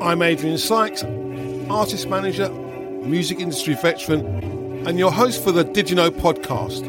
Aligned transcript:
I'm 0.00 0.22
Adrian 0.22 0.58
Sykes, 0.58 1.02
artist 1.68 2.08
manager, 2.08 2.48
music 2.50 3.40
industry 3.40 3.74
veteran, 3.74 4.24
and 4.86 4.96
your 4.96 5.10
host 5.10 5.42
for 5.42 5.50
the 5.50 5.64
Did 5.64 5.90
You 5.90 5.96
Know 5.96 6.12
podcast, 6.12 6.86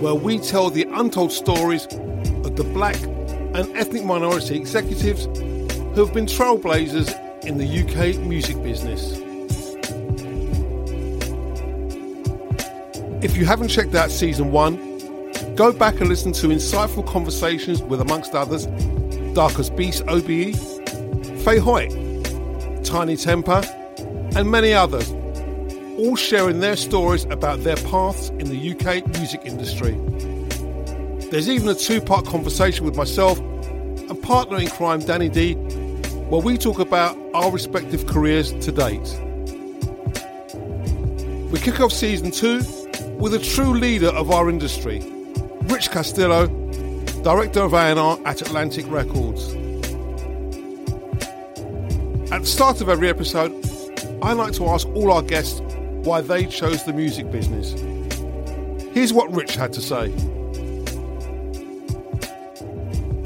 where 0.00 0.14
we 0.14 0.38
tell 0.38 0.70
the 0.70 0.86
untold 0.92 1.32
stories 1.32 1.86
of 1.86 2.54
the 2.54 2.62
black 2.72 2.94
and 3.02 3.76
ethnic 3.76 4.04
minority 4.04 4.54
executives 4.56 5.24
who 5.24 6.04
have 6.04 6.14
been 6.14 6.26
trailblazers 6.26 7.12
in 7.44 7.58
the 7.58 7.66
UK 7.66 8.20
music 8.24 8.62
business. 8.62 9.18
If 13.24 13.36
you 13.36 13.44
haven't 13.44 13.68
checked 13.68 13.96
out 13.96 14.12
season 14.12 14.52
one, 14.52 14.76
go 15.56 15.72
back 15.72 15.98
and 16.00 16.08
listen 16.08 16.30
to 16.34 16.46
insightful 16.46 17.04
conversations 17.04 17.82
with, 17.82 18.00
amongst 18.00 18.36
others, 18.36 18.66
Darcus 19.34 19.68
Beese 19.68 20.00
OBE, 20.06 20.56
Faye 21.42 21.58
Hoyt, 21.58 21.99
Tinie 22.90 23.14
Tempah, 23.14 23.64
and 24.34 24.50
many 24.50 24.72
others, 24.72 25.12
all 25.96 26.16
sharing 26.16 26.58
their 26.58 26.74
stories 26.74 27.22
about 27.26 27.62
their 27.62 27.76
paths 27.76 28.30
in 28.30 28.48
the 28.50 28.72
UK 28.72 29.06
music 29.16 29.42
industry. 29.44 29.92
There's 31.30 31.48
even 31.48 31.68
a 31.68 31.74
two 31.76 32.00
part 32.00 32.26
conversation 32.26 32.84
with 32.84 32.96
myself 32.96 33.38
and 33.38 34.20
partner 34.20 34.58
in 34.58 34.66
crime 34.70 34.98
Danny 34.98 35.28
D, 35.28 35.54
where 35.54 36.40
we 36.40 36.58
talk 36.58 36.80
about 36.80 37.16
our 37.32 37.52
respective 37.52 38.08
careers 38.08 38.50
to 38.64 38.72
date. 38.72 39.08
We 41.52 41.60
kick 41.60 41.78
off 41.78 41.92
season 41.92 42.32
two 42.32 42.58
with 43.20 43.34
a 43.34 43.38
true 43.38 43.72
leader 43.72 44.08
of 44.08 44.32
our 44.32 44.50
industry, 44.50 45.00
Rich 45.62 45.92
Castillo, 45.92 46.48
Director 47.22 47.60
of 47.60 47.72
A&R 47.72 48.18
at 48.24 48.42
Atlantic 48.42 48.90
Records. 48.90 49.59
At 52.32 52.42
the 52.42 52.46
start 52.46 52.80
of 52.80 52.88
every 52.88 53.08
episode, 53.08 53.52
I 54.22 54.34
like 54.34 54.52
to 54.52 54.68
ask 54.68 54.86
all 54.90 55.10
our 55.10 55.20
guests 55.20 55.60
why 56.04 56.20
they 56.20 56.46
chose 56.46 56.84
the 56.84 56.92
music 56.92 57.28
business. 57.32 57.72
Here's 58.92 59.12
what 59.12 59.32
Rich 59.32 59.56
had 59.56 59.72
to 59.72 59.80
say. 59.80 60.12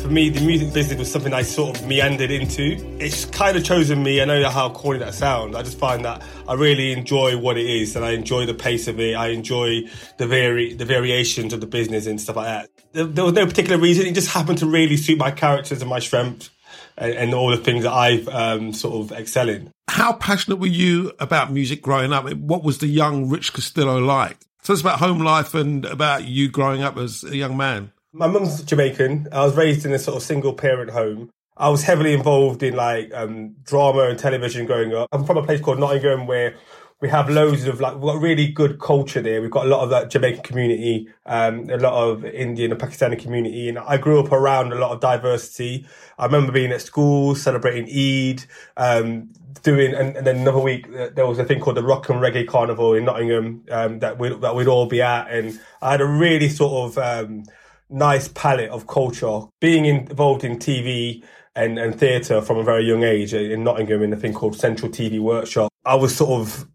For 0.00 0.08
me, 0.08 0.30
the 0.30 0.40
music 0.40 0.72
business 0.72 0.98
was 0.98 1.12
something 1.12 1.34
I 1.34 1.42
sort 1.42 1.78
of 1.80 1.86
meandered 1.86 2.30
into. 2.30 2.76
It's 2.98 3.26
kind 3.26 3.58
of 3.58 3.64
chosen 3.64 4.02
me. 4.02 4.22
I 4.22 4.24
know 4.24 4.48
how 4.48 4.70
corny 4.70 5.00
that 5.00 5.12
sounds. 5.12 5.54
I 5.54 5.62
just 5.62 5.78
find 5.78 6.02
that 6.06 6.22
I 6.48 6.54
really 6.54 6.92
enjoy 6.92 7.36
what 7.36 7.58
it 7.58 7.66
is, 7.66 7.96
and 7.96 8.06
I 8.06 8.12
enjoy 8.12 8.46
the 8.46 8.54
pace 8.54 8.88
of 8.88 8.98
it. 9.00 9.16
I 9.16 9.28
enjoy 9.28 9.82
the 10.16 10.26
vari- 10.26 10.72
the 10.72 10.86
variations 10.86 11.52
of 11.52 11.60
the 11.60 11.66
business 11.66 12.06
and 12.06 12.18
stuff 12.18 12.36
like 12.36 12.46
that. 12.46 12.70
There, 12.92 13.04
there 13.04 13.24
was 13.24 13.34
no 13.34 13.44
particular 13.44 13.76
reason. 13.76 14.06
It 14.06 14.14
just 14.14 14.28
happened 14.28 14.58
to 14.58 14.66
really 14.66 14.96
suit 14.96 15.18
my 15.18 15.30
characters 15.30 15.82
and 15.82 15.90
my 15.90 15.98
strengths, 15.98 16.50
and, 16.96 17.12
and 17.12 17.34
all 17.34 17.50
the 17.50 17.56
things 17.56 17.84
that 17.84 17.92
I've 17.92 18.28
um, 18.28 18.72
sort 18.72 19.12
of 19.12 19.18
excel 19.18 19.48
in. 19.48 19.70
How 19.88 20.12
passionate 20.12 20.56
were 20.56 20.66
you 20.66 21.12
about 21.20 21.52
music 21.52 21.82
growing 21.82 22.12
up? 22.12 22.30
What 22.34 22.64
was 22.64 22.78
the 22.78 22.86
young 22.86 23.28
Rich 23.28 23.52
Castillo 23.52 23.98
like? 23.98 24.38
Tell 24.62 24.74
us 24.74 24.80
about 24.80 24.98
home 24.98 25.18
life 25.18 25.54
and 25.54 25.84
about 25.84 26.24
you 26.24 26.50
growing 26.50 26.82
up 26.82 26.96
as 26.96 27.22
a 27.22 27.36
young 27.36 27.56
man. 27.56 27.92
My 28.12 28.26
mum's 28.26 28.62
Jamaican. 28.62 29.28
I 29.30 29.44
was 29.44 29.56
raised 29.56 29.84
in 29.84 29.92
a 29.92 29.98
sort 29.98 30.16
of 30.16 30.22
single 30.22 30.54
parent 30.54 30.90
home. 30.90 31.30
I 31.56 31.68
was 31.68 31.82
heavily 31.82 32.12
involved 32.14 32.62
in 32.62 32.74
like 32.74 33.12
um, 33.14 33.56
drama 33.62 34.08
and 34.08 34.18
television 34.18 34.66
growing 34.66 34.94
up. 34.94 35.08
I'm 35.12 35.24
from 35.24 35.36
a 35.36 35.42
place 35.42 35.60
called 35.60 35.78
Nottingham 35.78 36.26
where 36.26 36.56
we 37.00 37.08
have 37.08 37.28
loads 37.28 37.64
of 37.64 37.80
like 37.80 37.94
we've 37.94 38.02
got 38.02 38.20
really 38.20 38.48
good 38.48 38.78
culture 38.78 39.20
there. 39.20 39.42
We've 39.42 39.50
got 39.50 39.66
a 39.66 39.68
lot 39.68 39.82
of 39.82 39.90
that 39.90 40.10
Jamaican 40.10 40.42
community, 40.42 41.08
um, 41.26 41.68
a 41.68 41.76
lot 41.76 41.92
of 41.92 42.24
Indian 42.24 42.72
and 42.72 42.80
Pakistani 42.80 43.18
community, 43.18 43.68
and 43.68 43.78
I 43.78 43.98
grew 43.98 44.20
up 44.20 44.32
around 44.32 44.72
a 44.72 44.76
lot 44.76 44.92
of 44.92 45.00
diversity. 45.00 45.86
I 46.18 46.26
remember 46.26 46.52
being 46.52 46.72
at 46.72 46.80
school 46.80 47.34
celebrating 47.34 47.84
Eid, 47.84 48.44
um, 48.76 49.30
doing, 49.62 49.92
and, 49.92 50.16
and, 50.16 50.26
then 50.26 50.36
another 50.36 50.60
week 50.60 50.88
uh, 50.96 51.10
there 51.14 51.26
was 51.26 51.38
a 51.38 51.44
thing 51.44 51.60
called 51.60 51.76
the 51.76 51.82
Rock 51.82 52.08
and 52.08 52.20
Reggae 52.20 52.46
Carnival 52.46 52.94
in 52.94 53.04
Nottingham 53.04 53.64
um, 53.70 53.98
that 53.98 54.18
we 54.18 54.28
that 54.36 54.54
we'd 54.54 54.68
all 54.68 54.86
be 54.86 55.02
at, 55.02 55.30
and 55.30 55.60
I 55.82 55.92
had 55.92 56.00
a 56.00 56.06
really 56.06 56.48
sort 56.48 56.90
of 56.90 56.98
um, 56.98 57.44
nice 57.90 58.28
palette 58.28 58.70
of 58.70 58.86
culture. 58.86 59.40
Being 59.60 59.84
involved 59.84 60.44
in 60.44 60.58
TV 60.58 61.24
and, 61.56 61.78
and 61.78 61.98
theatre 61.98 62.40
from 62.40 62.58
a 62.58 62.64
very 62.64 62.86
young 62.86 63.02
age 63.02 63.34
in 63.34 63.64
Nottingham 63.64 64.02
in 64.02 64.12
a 64.12 64.16
thing 64.16 64.32
called 64.32 64.56
Central 64.56 64.90
TV 64.90 65.20
Workshop, 65.20 65.70
I 65.84 65.96
was 65.96 66.14
sort 66.14 66.40
of 66.40 66.66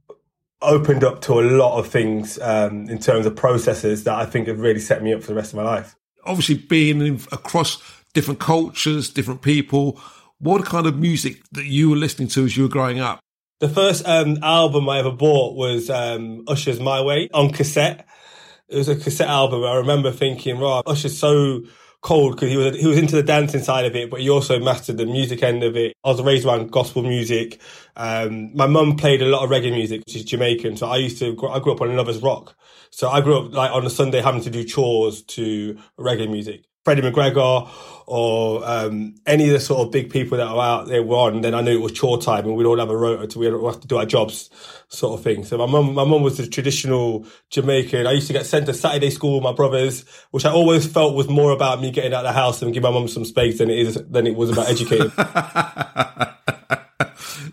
opened 0.61 1.03
up 1.03 1.21
to 1.21 1.39
a 1.39 1.41
lot 1.41 1.79
of 1.79 1.87
things 1.87 2.39
um, 2.39 2.89
in 2.89 2.99
terms 2.99 3.25
of 3.25 3.35
processes 3.35 4.03
that 4.03 4.15
I 4.15 4.25
think 4.25 4.47
have 4.47 4.59
really 4.59 4.79
set 4.79 5.01
me 5.01 5.13
up 5.13 5.21
for 5.21 5.27
the 5.27 5.35
rest 5.35 5.53
of 5.53 5.57
my 5.57 5.63
life. 5.63 5.95
Obviously, 6.25 6.55
being 6.55 7.01
in, 7.01 7.15
across 7.31 7.81
different 8.13 8.39
cultures, 8.39 9.09
different 9.09 9.41
people, 9.41 9.99
what 10.39 10.65
kind 10.65 10.85
of 10.85 10.97
music 10.97 11.41
that 11.51 11.65
you 11.65 11.89
were 11.89 11.95
listening 11.95 12.27
to 12.29 12.45
as 12.45 12.57
you 12.57 12.63
were 12.63 12.69
growing 12.69 12.99
up? 12.99 13.19
The 13.59 13.69
first 13.69 14.07
um, 14.07 14.37
album 14.41 14.87
I 14.89 14.99
ever 14.99 15.11
bought 15.11 15.55
was 15.55 15.89
um, 15.89 16.45
Usher's 16.47 16.79
My 16.79 17.01
Way 17.01 17.29
on 17.33 17.51
cassette 17.51 18.05
it 18.69 18.77
was 18.77 18.87
a 18.87 18.95
cassette 18.95 19.27
album. 19.27 19.63
I 19.63 19.75
remember 19.75 20.11
thinking, 20.11 20.59
"Wow, 20.59 20.83
Usher's 20.85 21.17
so 21.17 21.63
cold 22.01 22.35
because 22.35 22.49
he 22.49 22.57
was 22.57 22.79
he 22.79 22.87
was 22.87 22.97
into 22.97 23.15
the 23.15 23.23
dancing 23.23 23.61
side 23.61 23.85
of 23.85 23.95
it, 23.95 24.09
but 24.09 24.21
he 24.21 24.29
also 24.29 24.59
mastered 24.59 24.97
the 24.97 25.05
music 25.05 25.43
end 25.43 25.63
of 25.63 25.75
it. 25.75 25.93
I 26.03 26.09
was 26.09 26.21
raised 26.21 26.45
around 26.45 26.71
gospel 26.71 27.03
music. 27.03 27.59
Um, 27.95 28.55
my 28.55 28.67
mum 28.67 28.95
played 28.95 29.21
a 29.21 29.25
lot 29.25 29.43
of 29.43 29.49
reggae 29.49 29.71
music, 29.71 30.01
which 30.05 30.15
is 30.15 30.23
Jamaican. 30.23 30.77
So 30.77 30.87
I 30.87 30.97
used 30.97 31.19
to 31.19 31.35
I 31.49 31.59
grew 31.59 31.73
up 31.73 31.81
on 31.81 31.95
Lovers 31.95 32.21
Rock. 32.21 32.55
So 32.91 33.09
I 33.09 33.21
grew 33.21 33.45
up 33.45 33.53
like 33.53 33.71
on 33.71 33.85
a 33.85 33.89
Sunday 33.89 34.21
having 34.21 34.41
to 34.41 34.49
do 34.49 34.63
chores 34.63 35.21
to 35.23 35.77
reggae 35.99 36.29
music. 36.29 36.68
Freddie 36.85 37.01
McGregor 37.01 37.69
or 38.07 38.67
um, 38.67 39.13
any 39.27 39.45
of 39.47 39.53
the 39.53 39.59
sort 39.59 39.85
of 39.85 39.91
big 39.91 40.09
people 40.09 40.37
that 40.37 40.47
are 40.47 40.59
out 40.59 40.87
there 40.87 41.03
were 41.03 41.15
on, 41.15 41.41
then 41.41 41.53
I 41.53 41.61
knew 41.61 41.77
it 41.77 41.81
was 41.81 41.91
chore 41.91 42.19
time 42.19 42.45
and 42.45 42.55
we'd 42.55 42.65
all 42.65 42.79
have 42.79 42.89
a 42.89 42.97
rota 42.97 43.27
to 43.27 43.39
we 43.39 43.45
have 43.45 43.81
to 43.81 43.87
do 43.87 43.97
our 43.97 44.05
jobs 44.05 44.49
sort 44.87 45.19
of 45.19 45.23
thing. 45.23 45.45
So 45.45 45.57
my 45.59 45.67
mum, 45.67 45.93
my 45.93 46.03
mum 46.03 46.23
was 46.23 46.37
the 46.37 46.47
traditional 46.47 47.27
Jamaican. 47.51 48.07
I 48.07 48.13
used 48.13 48.27
to 48.27 48.33
get 48.33 48.47
sent 48.47 48.65
to 48.65 48.73
Saturday 48.73 49.11
school 49.11 49.35
with 49.35 49.43
my 49.43 49.53
brothers, 49.53 50.05
which 50.31 50.45
I 50.45 50.51
always 50.51 50.87
felt 50.87 51.15
was 51.15 51.29
more 51.29 51.51
about 51.51 51.81
me 51.81 51.91
getting 51.91 52.13
out 52.13 52.25
of 52.25 52.33
the 52.33 52.39
house 52.39 52.61
and 52.63 52.73
give 52.73 52.81
my 52.81 52.89
mum 52.89 53.07
some 53.07 53.25
space 53.25 53.59
than 53.59 53.69
it 53.69 53.77
is 53.77 53.95
than 54.09 54.25
it 54.25 54.35
was 54.35 54.49
about 54.49 54.69
educating. 54.69 55.11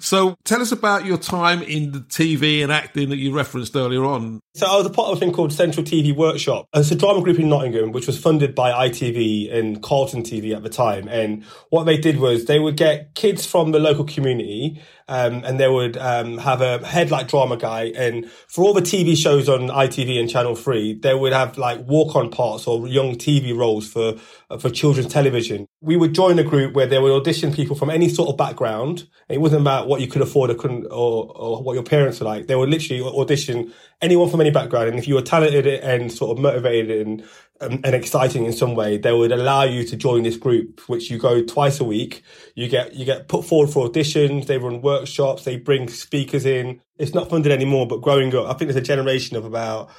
So 0.01 0.37
tell 0.45 0.61
us 0.61 0.73
about 0.73 1.05
your 1.05 1.19
time 1.19 1.63
in 1.63 1.93
the 1.93 2.01
TV 2.01 2.63
and 2.63 2.73
acting 2.73 3.09
that 3.11 3.17
you 3.17 3.35
referenced 3.35 3.77
earlier 3.77 4.05
on. 4.05 4.41
So 4.55 4.67
I 4.67 4.77
was 4.77 4.87
a 4.87 4.91
part 4.91 5.11
of 5.11 5.17
a 5.17 5.21
thing 5.21 5.33
called 5.33 5.53
Central 5.53 5.85
TV 5.85 6.15
Workshop. 6.15 6.67
It's 6.75 6.91
a 6.91 6.97
drama 6.97 7.23
group 7.23 7.39
in 7.39 7.49
Nottingham, 7.49 7.93
which 7.93 8.07
was 8.07 8.19
funded 8.19 8.55
by 8.55 8.89
ITV 8.89 9.53
and 9.53 9.83
Carlton 9.83 10.23
TV 10.23 10.55
at 10.55 10.63
the 10.63 10.69
time. 10.69 11.09
And 11.09 11.45
what 11.71 11.85
they 11.85 11.97
did 11.97 12.19
was 12.19 12.47
they 12.47 12.59
would 12.59 12.77
get 12.77 13.15
kids 13.15 13.47
from 13.47 13.73
the 13.73 13.79
local 13.79 14.05
community 14.05 14.81
um, 15.09 15.45
and 15.45 15.61
they 15.61 15.69
would 15.69 15.97
um, 15.97 16.39
have 16.39 16.61
a 16.61 16.85
headlight 16.85 17.29
drama 17.29 17.57
guy. 17.57 17.93
And 17.97 18.29
for 18.49 18.65
all 18.65 18.75
the 18.75 18.83
TV 18.83 19.17
shows 19.17 19.49
on 19.49 19.69
ITV 19.69 20.19
and 20.19 20.29
Channel 20.29 20.57
3, 20.57 20.95
they 20.95 21.15
would 21.15 21.33
have 21.33 21.57
like 21.59 21.87
walk-on 21.87 22.31
parts 22.31 22.67
or 22.67 22.89
young 22.89 23.15
TV 23.15 23.57
roles 23.57 23.89
for, 23.89 24.15
uh, 24.51 24.59
for 24.59 24.69
children's 24.69 25.13
television. 25.13 25.69
We 25.81 25.97
would 25.97 26.15
join 26.15 26.39
a 26.39 26.45
group 26.45 26.75
where 26.75 26.87
they 26.87 26.99
would 26.99 27.13
audition 27.13 27.53
people 27.53 27.77
from 27.77 27.91
any 27.91 28.09
sort 28.09 28.31
of 28.31 28.37
background. 28.37 29.09
It 29.29 29.41
wasn't 29.41 29.63
about 29.63 29.87
what 29.87 30.01
you 30.01 30.09
could 30.09 30.23
afford 30.23 30.51
or 30.51 30.55
couldn't, 30.55 30.87
or, 30.87 31.33
or 31.37 31.63
what 31.63 31.75
your 31.75 31.85
parents 31.85 32.19
were 32.21 32.27
like. 32.27 32.49
They 32.49 32.57
would 32.57 32.71
literally 32.71 33.03
audition 33.03 33.73
anyone 34.03 34.29
from 34.29 34.41
any 34.41 34.51
background. 34.51 34.89
And 34.89 34.99
if 34.99 35.07
you 35.07 35.15
were 35.15 35.23
talented 35.23 35.67
and 35.67 36.13
sort 36.13 36.37
of 36.37 36.43
motivated 36.43 37.07
and 37.07 37.25
and 37.61 37.95
exciting 37.95 38.45
in 38.45 38.53
some 38.53 38.75
way, 38.75 38.99
they 38.99 39.13
would 39.13 39.33
allow 39.33 39.63
you 39.65 39.85
to 39.85 39.97
join 39.97 40.23
this 40.23 40.37
group, 40.37 40.81
which 40.89 41.11
you 41.11 41.19
go 41.19 41.43
twice 41.43 41.81
a 41.81 41.85
week. 41.85 42.23
You 42.55 42.69
get 42.69 42.95
you 42.95 43.05
get 43.05 43.29
put 43.29 43.45
forward 43.45 43.71
for 43.71 43.89
auditions. 43.89 44.47
They 44.47 44.59
run 44.59 44.83
workshops. 44.83 45.45
They 45.45 45.57
bring 45.57 45.89
speakers 45.89 46.45
in. 46.45 46.81
It's 46.99 47.15
not 47.15 47.31
funded 47.31 47.53
anymore, 47.53 47.87
but 47.87 48.03
growing 48.03 48.35
up, 48.35 48.47
I 48.47 48.55
think 48.55 48.71
there's 48.71 48.77
a 48.77 48.81
generation 48.81 49.37
of 49.37 49.45
about 49.45 49.91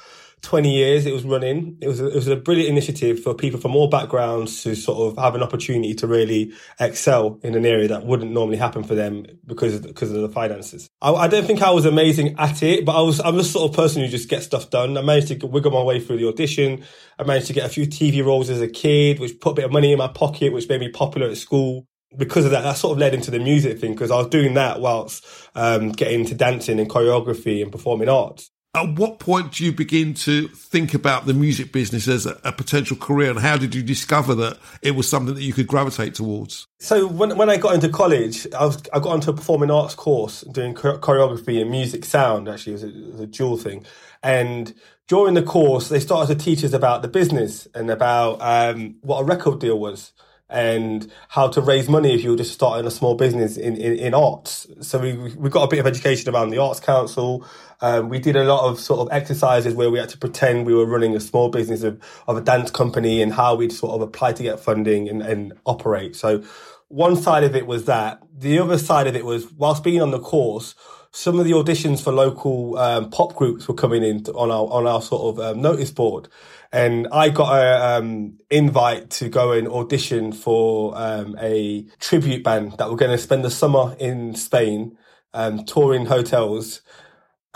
20 0.42 0.72
years 0.72 1.06
it 1.06 1.12
was 1.12 1.24
running. 1.24 1.76
It 1.80 1.88
was 1.88 2.00
a, 2.00 2.08
it 2.08 2.14
was 2.14 2.28
a 2.28 2.36
brilliant 2.36 2.70
initiative 2.70 3.20
for 3.22 3.34
people 3.34 3.60
from 3.60 3.74
all 3.74 3.88
backgrounds 3.88 4.62
to 4.62 4.74
sort 4.74 5.10
of 5.10 5.22
have 5.22 5.34
an 5.34 5.42
opportunity 5.42 5.94
to 5.94 6.06
really 6.06 6.52
excel 6.78 7.38
in 7.42 7.54
an 7.54 7.66
area 7.66 7.88
that 7.88 8.06
wouldn't 8.06 8.30
normally 8.30 8.56
happen 8.56 8.84
for 8.84 8.94
them 8.94 9.26
because 9.46 9.80
because 9.80 10.12
of 10.12 10.22
the 10.22 10.28
finances. 10.28 10.88
I, 11.00 11.12
I 11.12 11.28
don't 11.28 11.46
think 11.46 11.62
I 11.62 11.70
was 11.70 11.84
amazing 11.84 12.36
at 12.38 12.62
it, 12.62 12.84
but 12.84 12.96
I 12.96 13.02
was 13.02 13.20
I'm 13.20 13.36
the 13.36 13.44
sort 13.44 13.70
of 13.70 13.76
person 13.76 14.02
who 14.02 14.08
just 14.08 14.28
gets 14.28 14.46
stuff 14.46 14.70
done. 14.70 14.96
I 14.96 15.02
managed 15.02 15.28
to 15.28 15.46
wiggle 15.46 15.72
my 15.72 15.82
way 15.82 16.00
through 16.00 16.18
the 16.18 16.28
audition. 16.28 16.84
I 17.18 17.24
managed 17.24 17.48
to 17.48 17.52
get 17.52 17.66
a 17.66 17.68
few 17.68 17.86
TV 17.86 18.24
roles 18.24 18.50
as 18.50 18.60
a 18.60 18.68
kid, 18.68 19.18
which 19.18 19.40
put 19.40 19.50
a 19.50 19.54
bit 19.54 19.64
of 19.64 19.72
money 19.72 19.92
in 19.92 19.98
my 19.98 20.08
pocket, 20.08 20.52
which 20.52 20.68
made 20.68 20.80
me 20.80 20.90
popular 20.90 21.28
at 21.28 21.36
school 21.36 21.86
because 22.16 22.44
of 22.44 22.52
that, 22.52 22.62
that 22.62 22.76
sort 22.76 22.92
of 22.92 22.98
led 22.98 23.12
into 23.12 23.30
the 23.30 23.38
music 23.38 23.78
thing 23.78 23.92
because 23.92 24.10
I 24.10 24.16
was 24.16 24.28
doing 24.28 24.54
that 24.54 24.80
whilst 24.80 25.26
um, 25.54 25.92
getting 25.92 26.20
into 26.20 26.34
dancing 26.34 26.80
and 26.80 26.88
choreography 26.88 27.62
and 27.62 27.70
performing 27.70 28.08
arts 28.08 28.50
at 28.74 28.98
what 28.98 29.18
point 29.18 29.52
do 29.52 29.64
you 29.64 29.72
begin 29.72 30.12
to 30.12 30.46
think 30.48 30.92
about 30.92 31.26
the 31.26 31.32
music 31.34 31.72
business 31.72 32.06
as 32.06 32.26
a, 32.26 32.38
a, 32.44 32.52
potential 32.52 32.96
career 32.96 33.30
and 33.30 33.38
how 33.38 33.56
did 33.56 33.74
you 33.74 33.82
discover 33.82 34.34
that 34.34 34.58
it 34.82 34.90
was 34.90 35.08
something 35.08 35.34
that 35.34 35.42
you 35.42 35.52
could 35.52 35.66
gravitate 35.66 36.14
towards 36.14 36.66
so 36.78 37.06
when, 37.06 37.36
when 37.36 37.48
i 37.48 37.56
got 37.56 37.74
into 37.74 37.88
college 37.88 38.46
i 38.54 38.64
was 38.64 38.82
i 38.92 38.98
got 38.98 39.10
onto 39.10 39.30
a 39.30 39.34
performing 39.34 39.70
arts 39.70 39.94
course 39.94 40.42
doing 40.52 40.74
choreography 40.74 41.60
and 41.60 41.70
music 41.70 42.04
sound 42.04 42.48
actually 42.48 42.72
it 42.72 42.74
was 42.74 42.84
a, 42.84 42.88
it 42.88 43.12
was 43.12 43.20
a 43.20 43.26
dual 43.26 43.56
thing 43.56 43.84
and 44.22 44.74
during 45.06 45.34
the 45.34 45.42
course 45.42 45.88
they 45.88 46.00
started 46.00 46.38
to 46.38 46.44
teach 46.44 46.62
us 46.62 46.72
about 46.72 47.02
the 47.02 47.08
business 47.08 47.66
and 47.74 47.90
about 47.90 48.38
um, 48.40 48.96
what 49.00 49.20
a 49.20 49.24
record 49.24 49.60
deal 49.60 49.78
was 49.78 50.12
and 50.50 51.10
how 51.28 51.48
to 51.48 51.60
raise 51.60 51.88
money 51.88 52.14
if 52.14 52.24
you 52.24 52.30
were 52.30 52.36
just 52.36 52.52
starting 52.52 52.86
a 52.86 52.90
small 52.90 53.14
business 53.14 53.56
in, 53.56 53.76
in, 53.76 53.98
in 53.98 54.14
arts. 54.14 54.66
So 54.80 54.98
we, 54.98 55.12
we 55.12 55.50
got 55.50 55.64
a 55.64 55.68
bit 55.68 55.78
of 55.78 55.86
education 55.86 56.34
around 56.34 56.50
the 56.50 56.58
Arts 56.58 56.80
Council. 56.80 57.46
Um, 57.80 58.08
we 58.08 58.18
did 58.18 58.36
a 58.36 58.44
lot 58.44 58.68
of 58.68 58.80
sort 58.80 59.00
of 59.00 59.08
exercises 59.12 59.74
where 59.74 59.90
we 59.90 59.98
had 59.98 60.08
to 60.10 60.18
pretend 60.18 60.66
we 60.66 60.74
were 60.74 60.86
running 60.86 61.14
a 61.14 61.20
small 61.20 61.48
business 61.48 61.82
of, 61.82 62.00
of 62.26 62.36
a 62.36 62.40
dance 62.40 62.70
company 62.70 63.22
and 63.22 63.32
how 63.32 63.54
we'd 63.54 63.72
sort 63.72 63.92
of 63.92 64.00
apply 64.00 64.32
to 64.32 64.42
get 64.42 64.58
funding 64.58 65.08
and, 65.08 65.22
and 65.22 65.52
operate. 65.64 66.16
So 66.16 66.42
one 66.88 67.16
side 67.16 67.44
of 67.44 67.54
it 67.54 67.66
was 67.66 67.84
that. 67.84 68.22
The 68.36 68.58
other 68.58 68.78
side 68.78 69.06
of 69.06 69.14
it 69.14 69.24
was 69.24 69.52
whilst 69.52 69.84
being 69.84 70.00
on 70.02 70.10
the 70.10 70.18
course, 70.18 70.74
some 71.10 71.38
of 71.38 71.44
the 71.44 71.52
auditions 71.52 72.02
for 72.02 72.12
local 72.12 72.76
um, 72.78 73.10
pop 73.10 73.34
groups 73.34 73.66
were 73.66 73.74
coming 73.74 74.02
in 74.02 74.24
on 74.34 74.50
our 74.50 74.66
on 74.68 74.86
our 74.86 75.02
sort 75.02 75.38
of 75.38 75.44
um, 75.44 75.62
notice 75.62 75.90
board, 75.90 76.28
and 76.70 77.08
I 77.10 77.30
got 77.30 77.52
a 77.56 77.96
um, 77.96 78.38
invite 78.50 79.10
to 79.10 79.28
go 79.28 79.52
and 79.52 79.66
audition 79.68 80.32
for 80.32 80.96
um, 80.96 81.36
a 81.40 81.84
tribute 81.98 82.44
band 82.44 82.72
that 82.78 82.90
were 82.90 82.96
going 82.96 83.10
to 83.10 83.18
spend 83.18 83.44
the 83.44 83.50
summer 83.50 83.96
in 83.98 84.34
Spain, 84.34 84.96
um, 85.32 85.64
touring 85.64 86.06
hotels. 86.06 86.82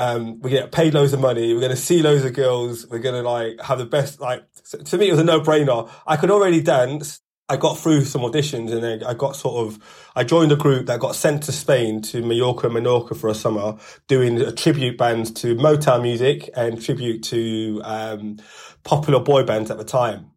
Um, 0.02 0.40
we 0.40 0.50
get 0.50 0.72
paid 0.72 0.94
loads 0.94 1.12
of 1.12 1.20
money. 1.20 1.54
We're 1.54 1.60
going 1.60 1.70
to 1.70 1.76
see 1.76 2.02
loads 2.02 2.24
of 2.24 2.32
girls. 2.32 2.88
We're 2.88 2.98
going 2.98 3.22
to 3.22 3.28
like 3.28 3.60
have 3.60 3.78
the 3.78 3.86
best. 3.86 4.20
Like 4.20 4.42
to 4.86 4.98
me, 4.98 5.08
it 5.08 5.12
was 5.12 5.20
a 5.20 5.24
no 5.24 5.40
brainer. 5.40 5.88
I 6.08 6.16
could 6.16 6.28
already 6.28 6.60
dance. 6.60 7.20
I 7.48 7.56
got 7.56 7.78
through 7.78 8.04
some 8.06 8.22
auditions 8.22 8.72
and 8.72 8.82
then 8.82 9.04
I 9.04 9.14
got 9.14 9.36
sort 9.36 9.66
of, 9.66 9.78
I 10.16 10.24
joined 10.24 10.50
a 10.50 10.56
group 10.56 10.86
that 10.86 10.98
got 10.98 11.14
sent 11.14 11.44
to 11.44 11.52
Spain 11.52 12.02
to 12.02 12.20
Mallorca 12.22 12.66
and 12.66 12.76
Menorca 12.76 13.16
for 13.16 13.28
a 13.28 13.34
summer 13.34 13.76
doing 14.08 14.40
a 14.40 14.50
tribute 14.50 14.98
band 14.98 15.36
to 15.36 15.54
Motown 15.54 16.02
music 16.02 16.50
and 16.56 16.82
tribute 16.82 17.22
to 17.24 17.80
um, 17.84 18.38
popular 18.82 19.20
boy 19.20 19.44
bands 19.44 19.70
at 19.70 19.78
the 19.78 19.84
time. 19.84 20.30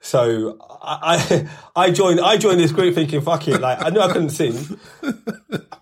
So 0.00 0.58
I, 0.80 1.48
I 1.74 1.90
joined 1.92 2.20
I 2.20 2.36
joined 2.36 2.60
this 2.60 2.70
group 2.70 2.94
thinking 2.94 3.20
fuck 3.20 3.48
it 3.48 3.60
like 3.60 3.82
I 3.82 3.90
knew 3.90 4.00
I 4.00 4.12
couldn't 4.12 4.30
sing, 4.30 4.78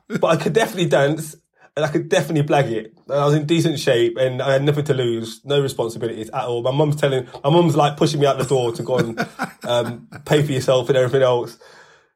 but 0.08 0.24
I 0.24 0.36
could 0.36 0.54
definitely 0.54 0.88
dance 0.88 1.36
and 1.76 1.84
I 1.84 1.88
could 1.88 2.08
definitely 2.08 2.48
blag 2.48 2.70
it. 2.70 2.98
I 3.10 3.24
was 3.24 3.34
in 3.34 3.44
decent 3.44 3.78
shape 3.78 4.16
and 4.16 4.40
I 4.40 4.54
had 4.54 4.64
nothing 4.64 4.84
to 4.86 4.94
lose, 4.94 5.42
no 5.44 5.60
responsibilities 5.60 6.30
at 6.30 6.44
all. 6.44 6.62
My 6.62 6.70
mum's 6.70 6.96
telling, 6.96 7.26
my 7.44 7.50
mum's 7.50 7.76
like 7.76 7.98
pushing 7.98 8.18
me 8.18 8.26
out 8.26 8.38
the 8.38 8.44
door 8.44 8.72
to 8.72 8.82
go 8.82 8.98
and 8.98 9.28
um, 9.64 10.08
pay 10.24 10.42
for 10.42 10.52
yourself 10.52 10.88
and 10.88 10.96
everything 10.96 11.22
else. 11.22 11.58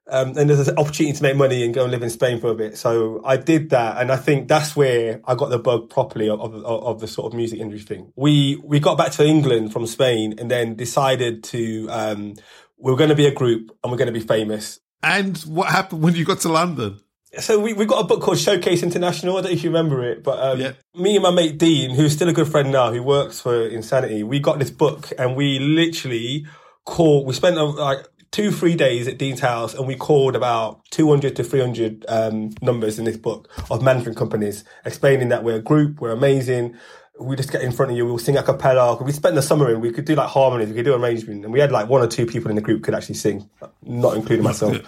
Um, 0.09 0.37
and 0.37 0.51
there's 0.51 0.67
an 0.67 0.77
opportunity 0.77 1.17
to 1.17 1.23
make 1.23 1.37
money 1.37 1.65
and 1.65 1.73
go 1.73 1.83
and 1.83 1.93
live 1.93 2.03
in 2.03 2.11
Spain 2.11 2.41
for 2.41 2.49
a 2.49 2.55
bit. 2.55 2.77
So 2.77 3.23
I 3.25 3.37
did 3.37 3.71
that, 3.71 4.01
and 4.01 4.11
I 4.11 4.17
think 4.17 4.49
that's 4.49 4.75
where 4.75 5.21
I 5.25 5.37
got 5.37 5.51
the 5.51 5.59
bug 5.59 5.89
properly 5.89 6.29
of, 6.29 6.41
of, 6.41 6.65
of 6.65 7.01
the 7.01 7.07
sort 7.07 7.33
of 7.33 7.37
music 7.37 7.61
industry 7.61 7.97
thing. 7.97 8.13
We 8.17 8.61
we 8.65 8.81
got 8.81 8.99
back 8.99 9.13
to 9.13 9.25
England 9.25 9.73
from 9.73 9.87
Spain, 9.87 10.35
and 10.39 10.51
then 10.51 10.75
decided 10.75 11.45
to 11.45 11.87
um, 11.91 12.35
we 12.77 12.91
we're 12.91 12.97
going 12.97 13.11
to 13.11 13.17
be 13.17 13.27
a 13.27 13.33
group 13.33 13.71
and 13.85 13.93
we're 13.93 13.99
going 13.99 14.13
to 14.13 14.19
be 14.19 14.27
famous. 14.27 14.81
And 15.01 15.39
what 15.43 15.69
happened 15.69 16.03
when 16.03 16.17
you 16.17 16.25
got 16.25 16.41
to 16.41 16.49
London? 16.49 16.99
So 17.39 17.61
we, 17.61 17.73
we 17.73 17.87
got 17.87 18.01
a 18.01 18.07
book 18.07 18.21
called 18.21 18.39
Showcase 18.39 18.83
International. 18.83 19.37
I 19.37 19.43
don't 19.43 19.51
know 19.51 19.57
if 19.57 19.63
you 19.63 19.71
remember 19.71 20.03
it, 20.03 20.25
but 20.25 20.39
um, 20.41 20.61
yeah. 20.61 20.73
me 20.95 21.17
and 21.17 21.23
my 21.23 21.31
mate 21.31 21.59
Dean, 21.59 21.91
who's 21.91 22.13
still 22.13 22.29
a 22.29 22.33
good 22.33 22.49
friend 22.49 22.73
now, 22.73 22.93
who 22.93 23.03
works 23.03 23.41
for 23.41 23.67
Insanity, 23.67 24.23
we 24.23 24.41
got 24.41 24.59
this 24.59 24.71
book 24.71 25.13
and 25.17 25.37
we 25.37 25.59
literally 25.61 26.47
called, 26.85 27.27
we 27.27 27.35
spent 27.35 27.57
uh, 27.57 27.67
like 27.67 28.07
two, 28.33 28.51
three 28.51 28.75
days 28.75 29.07
at 29.07 29.17
Dean's 29.17 29.41
house 29.41 29.75
and 29.75 29.87
we 29.87 29.95
called 29.95 30.35
about 30.35 30.85
200 30.91 31.37
to 31.37 31.45
300 31.45 32.05
um, 32.09 32.51
numbers 32.63 32.99
in 32.99 33.05
this 33.05 33.17
book 33.17 33.49
of 33.71 33.81
management 33.83 34.17
companies 34.17 34.65
explaining 34.85 35.29
that 35.29 35.45
we're 35.45 35.57
a 35.57 35.63
group, 35.63 36.01
we're 36.01 36.11
amazing. 36.11 36.77
We 37.21 37.37
just 37.37 37.53
get 37.53 37.61
in 37.61 37.71
front 37.71 37.93
of 37.93 37.99
you, 37.99 38.07
we'll 38.07 38.19
sing 38.19 38.39
a 38.39 38.43
cappella. 38.43 39.01
We 39.03 39.13
spent 39.13 39.35
the 39.37 39.43
summer 39.43 39.71
in, 39.71 39.81
we 39.81 39.93
could 39.93 40.07
do 40.07 40.15
like 40.17 40.31
harmonies, 40.31 40.69
we 40.69 40.75
could 40.75 40.87
do 40.87 40.95
arrangement. 40.95 41.45
And 41.45 41.53
we 41.53 41.61
had 41.61 41.71
like 41.71 41.89
one 41.89 42.03
or 42.03 42.07
two 42.07 42.27
people 42.27 42.51
in 42.51 42.57
the 42.57 42.63
group 42.63 42.83
could 42.83 42.95
actually 42.95 43.17
sing, 43.17 43.49
not 43.83 44.17
including 44.17 44.43
myself. 44.43 44.79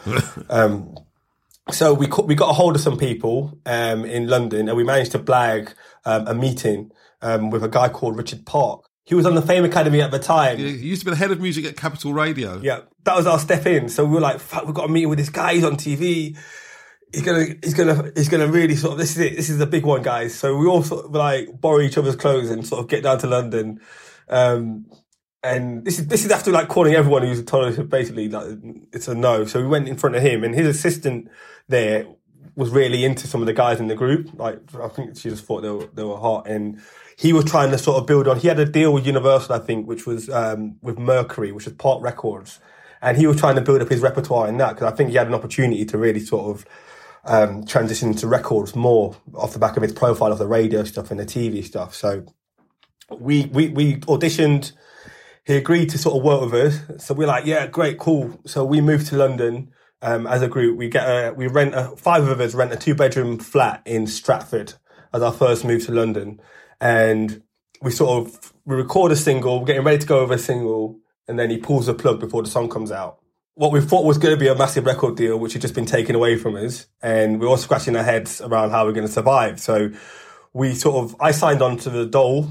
um, 0.50 0.96
so 1.70 1.94
we 1.94 2.08
we 2.24 2.34
got 2.34 2.50
a 2.50 2.52
hold 2.52 2.74
of 2.74 2.82
some 2.82 2.98
people 2.98 3.58
um, 3.66 4.04
in 4.04 4.26
London, 4.26 4.68
and 4.68 4.76
we 4.76 4.84
managed 4.84 5.12
to 5.12 5.18
blag 5.18 5.74
um, 6.04 6.26
a 6.26 6.34
meeting 6.34 6.90
um, 7.20 7.50
with 7.50 7.62
a 7.62 7.68
guy 7.68 7.88
called 7.88 8.16
Richard 8.16 8.44
Park. 8.44 8.88
He 9.04 9.14
was 9.14 9.26
on 9.26 9.34
the 9.34 9.42
Fame 9.42 9.64
Academy 9.64 10.00
at 10.00 10.10
the 10.10 10.18
time. 10.18 10.58
he 10.58 10.70
used 10.70 11.02
to 11.02 11.04
be 11.04 11.10
the 11.10 11.16
head 11.16 11.30
of 11.30 11.40
music 11.40 11.64
at 11.64 11.76
Capital 11.76 12.12
Radio. 12.12 12.60
Yeah, 12.62 12.80
that 13.04 13.16
was 13.16 13.26
our 13.26 13.38
step 13.38 13.66
in. 13.66 13.88
So 13.88 14.04
we 14.04 14.14
were 14.14 14.20
like, 14.20 14.40
"Fuck, 14.40 14.66
we've 14.66 14.74
got 14.74 14.88
a 14.88 14.92
meeting 14.92 15.08
with 15.08 15.18
this 15.18 15.30
guy. 15.30 15.54
He's 15.54 15.64
on 15.64 15.76
TV. 15.76 16.36
He's 17.12 17.22
gonna, 17.22 17.46
he's 17.62 17.74
gonna, 17.74 18.10
he's 18.16 18.28
gonna 18.28 18.48
really 18.48 18.74
sort 18.74 18.94
of. 18.94 18.98
This 18.98 19.12
is 19.12 19.18
it. 19.18 19.36
This 19.36 19.50
is 19.50 19.58
the 19.58 19.66
big 19.66 19.84
one, 19.84 20.02
guys." 20.02 20.34
So 20.34 20.56
we 20.56 20.66
all 20.66 20.82
sort 20.82 21.06
of 21.06 21.12
like 21.12 21.60
borrow 21.60 21.80
each 21.80 21.98
other's 21.98 22.16
clothes 22.16 22.50
and 22.50 22.66
sort 22.66 22.80
of 22.80 22.88
get 22.88 23.02
down 23.02 23.18
to 23.18 23.26
London. 23.26 23.80
Um, 24.28 24.86
and 25.42 25.84
this 25.84 25.98
is 25.98 26.06
this 26.06 26.24
is 26.24 26.30
after 26.30 26.50
like 26.52 26.68
calling 26.68 26.94
everyone 26.94 27.22
who's 27.22 27.44
told 27.44 27.64
us 27.64 27.78
basically 27.86 28.28
like 28.28 28.58
it's 28.92 29.08
a 29.08 29.14
no. 29.14 29.44
So 29.44 29.60
we 29.60 29.66
went 29.66 29.88
in 29.88 29.96
front 29.96 30.14
of 30.14 30.22
him, 30.22 30.44
and 30.44 30.54
his 30.54 30.66
assistant 30.66 31.28
there 31.68 32.06
was 32.54 32.70
really 32.70 33.04
into 33.04 33.26
some 33.26 33.40
of 33.40 33.46
the 33.46 33.52
guys 33.52 33.80
in 33.80 33.88
the 33.88 33.94
group. 33.94 34.30
Like 34.34 34.60
I 34.80 34.88
think 34.88 35.16
she 35.16 35.30
just 35.30 35.44
thought 35.44 35.62
they 35.62 35.70
were 35.70 35.88
they 35.94 36.04
were 36.04 36.18
hot, 36.18 36.46
and 36.46 36.80
he 37.16 37.32
was 37.32 37.44
trying 37.44 37.70
to 37.72 37.78
sort 37.78 37.98
of 37.98 38.06
build 38.06 38.28
on. 38.28 38.38
He 38.38 38.48
had 38.48 38.60
a 38.60 38.64
deal 38.64 38.92
with 38.92 39.04
Universal, 39.04 39.54
I 39.54 39.58
think, 39.58 39.88
which 39.88 40.06
was 40.06 40.30
um, 40.30 40.76
with 40.80 40.98
Mercury, 40.98 41.50
which 41.50 41.64
was 41.64 41.74
Park 41.74 42.02
Records, 42.02 42.60
and 43.00 43.16
he 43.16 43.26
was 43.26 43.38
trying 43.38 43.56
to 43.56 43.62
build 43.62 43.82
up 43.82 43.88
his 43.88 44.00
repertoire 44.00 44.48
in 44.48 44.58
that 44.58 44.74
because 44.74 44.92
I 44.92 44.94
think 44.94 45.10
he 45.10 45.16
had 45.16 45.26
an 45.26 45.34
opportunity 45.34 45.84
to 45.86 45.98
really 45.98 46.20
sort 46.20 46.56
of. 46.56 46.66
Um, 47.24 47.64
transition 47.64 48.14
to 48.14 48.26
records 48.26 48.74
more 48.74 49.14
off 49.34 49.52
the 49.52 49.60
back 49.60 49.76
of 49.76 49.84
his 49.84 49.92
profile 49.92 50.32
of 50.32 50.38
the 50.38 50.48
radio 50.48 50.82
stuff 50.82 51.12
and 51.12 51.20
the 51.20 51.24
TV 51.24 51.62
stuff. 51.62 51.94
So 51.94 52.26
we 53.16 53.44
we 53.44 53.68
we 53.68 53.98
auditioned 53.98 54.72
he 55.44 55.56
agreed 55.56 55.90
to 55.90 55.98
sort 55.98 56.16
of 56.16 56.22
work 56.22 56.40
with 56.40 56.54
us. 56.54 57.04
So 57.04 57.14
we're 57.14 57.26
like, 57.26 57.46
yeah, 57.46 57.66
great, 57.66 57.98
cool. 57.98 58.40
So 58.46 58.64
we 58.64 58.80
moved 58.80 59.08
to 59.08 59.16
London 59.16 59.72
um, 60.00 60.26
as 60.26 60.42
a 60.42 60.48
group. 60.48 60.76
We 60.76 60.88
get 60.88 61.04
a, 61.04 61.32
we 61.32 61.46
rent 61.48 61.74
a, 61.74 61.96
five 61.96 62.26
of 62.28 62.40
us 62.40 62.54
rent 62.54 62.72
a 62.72 62.76
two 62.76 62.94
bedroom 62.94 63.38
flat 63.38 63.82
in 63.84 64.06
Stratford 64.06 64.74
as 65.12 65.22
our 65.22 65.32
first 65.32 65.64
move 65.64 65.84
to 65.86 65.92
London. 65.92 66.40
And 66.80 67.42
we 67.80 67.90
sort 67.90 68.26
of, 68.26 68.52
we 68.64 68.76
record 68.76 69.12
a 69.12 69.16
single, 69.16 69.60
we're 69.60 69.66
getting 69.66 69.84
ready 69.84 69.98
to 69.98 70.06
go 70.06 70.20
over 70.20 70.34
a 70.34 70.38
single. 70.38 70.98
And 71.28 71.38
then 71.38 71.50
he 71.50 71.58
pulls 71.58 71.86
the 71.86 71.94
plug 71.94 72.20
before 72.20 72.42
the 72.42 72.50
song 72.50 72.68
comes 72.68 72.92
out. 72.92 73.18
What 73.54 73.70
we 73.70 73.80
thought 73.80 74.04
was 74.04 74.18
going 74.18 74.34
to 74.34 74.40
be 74.40 74.48
a 74.48 74.54
massive 74.54 74.86
record 74.86 75.16
deal, 75.16 75.38
which 75.38 75.52
had 75.52 75.62
just 75.62 75.74
been 75.74 75.86
taken 75.86 76.14
away 76.14 76.36
from 76.36 76.56
us. 76.56 76.86
And 77.02 77.32
we 77.32 77.46
we're 77.46 77.50
all 77.50 77.56
scratching 77.56 77.96
our 77.96 78.02
heads 78.02 78.40
around 78.40 78.70
how 78.70 78.86
we're 78.86 78.92
going 78.92 79.06
to 79.06 79.12
survive. 79.12 79.60
So 79.60 79.90
we 80.52 80.74
sort 80.74 81.04
of, 81.04 81.16
I 81.20 81.32
signed 81.32 81.62
on 81.62 81.76
to 81.78 81.90
the 81.90 82.06
Dole 82.06 82.48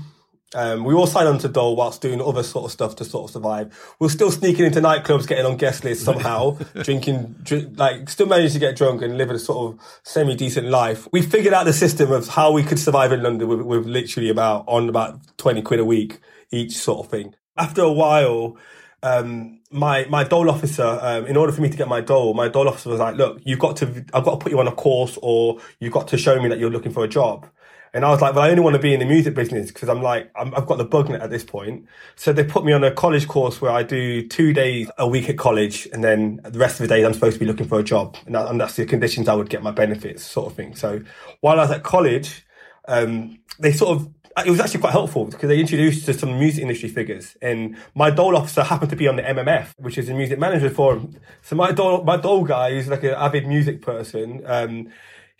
um, 0.53 0.83
we 0.83 0.93
all 0.93 1.07
signed 1.07 1.29
on 1.29 1.37
to 1.39 1.47
Dole 1.47 1.75
whilst 1.75 2.01
doing 2.01 2.21
other 2.21 2.43
sort 2.43 2.65
of 2.65 2.71
stuff 2.71 2.97
to 2.97 3.05
sort 3.05 3.29
of 3.29 3.33
survive. 3.33 3.95
We're 3.99 4.09
still 4.09 4.31
sneaking 4.31 4.65
into 4.65 4.81
nightclubs, 4.81 5.27
getting 5.27 5.45
on 5.45 5.55
guest 5.55 5.83
lists 5.85 6.03
somehow, 6.03 6.51
drinking, 6.83 7.35
drink, 7.43 7.79
like 7.79 8.09
still 8.09 8.27
managing 8.27 8.53
to 8.53 8.59
get 8.59 8.75
drunk 8.75 9.01
and 9.01 9.17
living 9.17 9.35
a 9.35 9.39
sort 9.39 9.73
of 9.73 9.99
semi 10.03 10.35
decent 10.35 10.67
life. 10.67 11.07
We 11.13 11.21
figured 11.21 11.53
out 11.53 11.65
the 11.65 11.73
system 11.73 12.11
of 12.11 12.27
how 12.27 12.51
we 12.51 12.63
could 12.63 12.79
survive 12.79 13.13
in 13.13 13.23
London 13.23 13.47
with, 13.47 13.61
with 13.61 13.85
literally 13.85 14.29
about 14.29 14.65
on 14.67 14.89
about 14.89 15.19
20 15.37 15.61
quid 15.61 15.79
a 15.79 15.85
week 15.85 16.19
each 16.51 16.73
sort 16.73 17.05
of 17.05 17.11
thing. 17.11 17.33
After 17.57 17.81
a 17.81 17.91
while, 17.91 18.57
um, 19.03 19.61
my 19.71 20.05
my 20.09 20.23
dole 20.25 20.49
officer, 20.49 20.99
um, 21.01 21.25
in 21.27 21.37
order 21.37 21.53
for 21.53 21.61
me 21.61 21.69
to 21.69 21.77
get 21.77 21.87
my 21.87 22.01
dole, 22.01 22.33
my 22.33 22.49
dole 22.49 22.67
officer 22.67 22.89
was 22.89 22.99
like, 22.99 23.15
"Look, 23.15 23.41
you've 23.45 23.59
got 23.59 23.77
to, 23.77 24.05
I've 24.13 24.25
got 24.25 24.31
to 24.31 24.37
put 24.37 24.51
you 24.51 24.59
on 24.59 24.67
a 24.67 24.71
course, 24.71 25.17
or 25.21 25.59
you've 25.79 25.93
got 25.93 26.09
to 26.09 26.17
show 26.17 26.41
me 26.41 26.49
that 26.49 26.59
you're 26.59 26.69
looking 26.69 26.91
for 26.91 27.03
a 27.03 27.07
job." 27.07 27.47
And 27.93 28.05
I 28.05 28.09
was 28.09 28.21
like, 28.21 28.35
well, 28.35 28.45
I 28.45 28.49
only 28.49 28.61
want 28.61 28.75
to 28.75 28.81
be 28.81 28.93
in 28.93 29.01
the 29.01 29.05
music 29.05 29.35
business 29.35 29.67
because 29.67 29.89
I'm 29.89 30.01
like, 30.01 30.31
i 30.35 30.45
have 30.45 30.65
got 30.65 30.77
the 30.77 30.85
bug 30.85 31.11
at 31.11 31.29
this 31.29 31.43
point. 31.43 31.85
So 32.15 32.31
they 32.31 32.43
put 32.43 32.63
me 32.63 32.71
on 32.71 32.83
a 32.83 32.91
college 32.91 33.27
course 33.27 33.59
where 33.59 33.71
I 33.71 33.83
do 33.83 34.25
two 34.25 34.53
days 34.53 34.89
a 34.97 35.07
week 35.07 35.29
at 35.29 35.37
college. 35.37 35.89
And 35.91 36.01
then 36.01 36.39
the 36.43 36.59
rest 36.59 36.79
of 36.79 36.87
the 36.87 36.95
days 36.95 37.05
I'm 37.05 37.13
supposed 37.13 37.33
to 37.33 37.39
be 37.39 37.45
looking 37.45 37.67
for 37.67 37.79
a 37.79 37.83
job. 37.83 38.15
And, 38.25 38.35
that, 38.35 38.47
and 38.47 38.61
that's 38.61 38.75
the 38.75 38.85
conditions 38.85 39.27
I 39.27 39.33
would 39.33 39.49
get 39.49 39.61
my 39.61 39.71
benefits 39.71 40.23
sort 40.23 40.47
of 40.47 40.55
thing. 40.55 40.73
So 40.75 41.01
while 41.41 41.59
I 41.59 41.63
was 41.63 41.71
at 41.71 41.83
college, 41.83 42.45
um, 42.87 43.39
they 43.59 43.73
sort 43.73 43.97
of, 43.97 44.09
it 44.45 44.49
was 44.49 44.61
actually 44.61 44.79
quite 44.79 44.93
helpful 44.93 45.25
because 45.25 45.49
they 45.49 45.59
introduced 45.59 46.05
to 46.05 46.13
some 46.13 46.39
music 46.39 46.61
industry 46.61 46.87
figures. 46.87 47.35
And 47.41 47.75
my 47.93 48.09
dole 48.09 48.37
officer 48.37 48.63
happened 48.63 48.91
to 48.91 48.95
be 48.95 49.09
on 49.09 49.17
the 49.17 49.23
MMF, 49.23 49.73
which 49.77 49.97
is 49.97 50.07
the 50.07 50.13
Music 50.13 50.39
Managers 50.39 50.73
Forum. 50.73 51.13
So 51.41 51.57
my 51.57 51.73
dole, 51.73 52.05
my 52.05 52.15
dole 52.15 52.45
guy, 52.45 52.71
who's 52.71 52.87
like 52.87 53.03
an 53.03 53.15
avid 53.15 53.47
music 53.47 53.81
person, 53.81 54.41
um, 54.45 54.89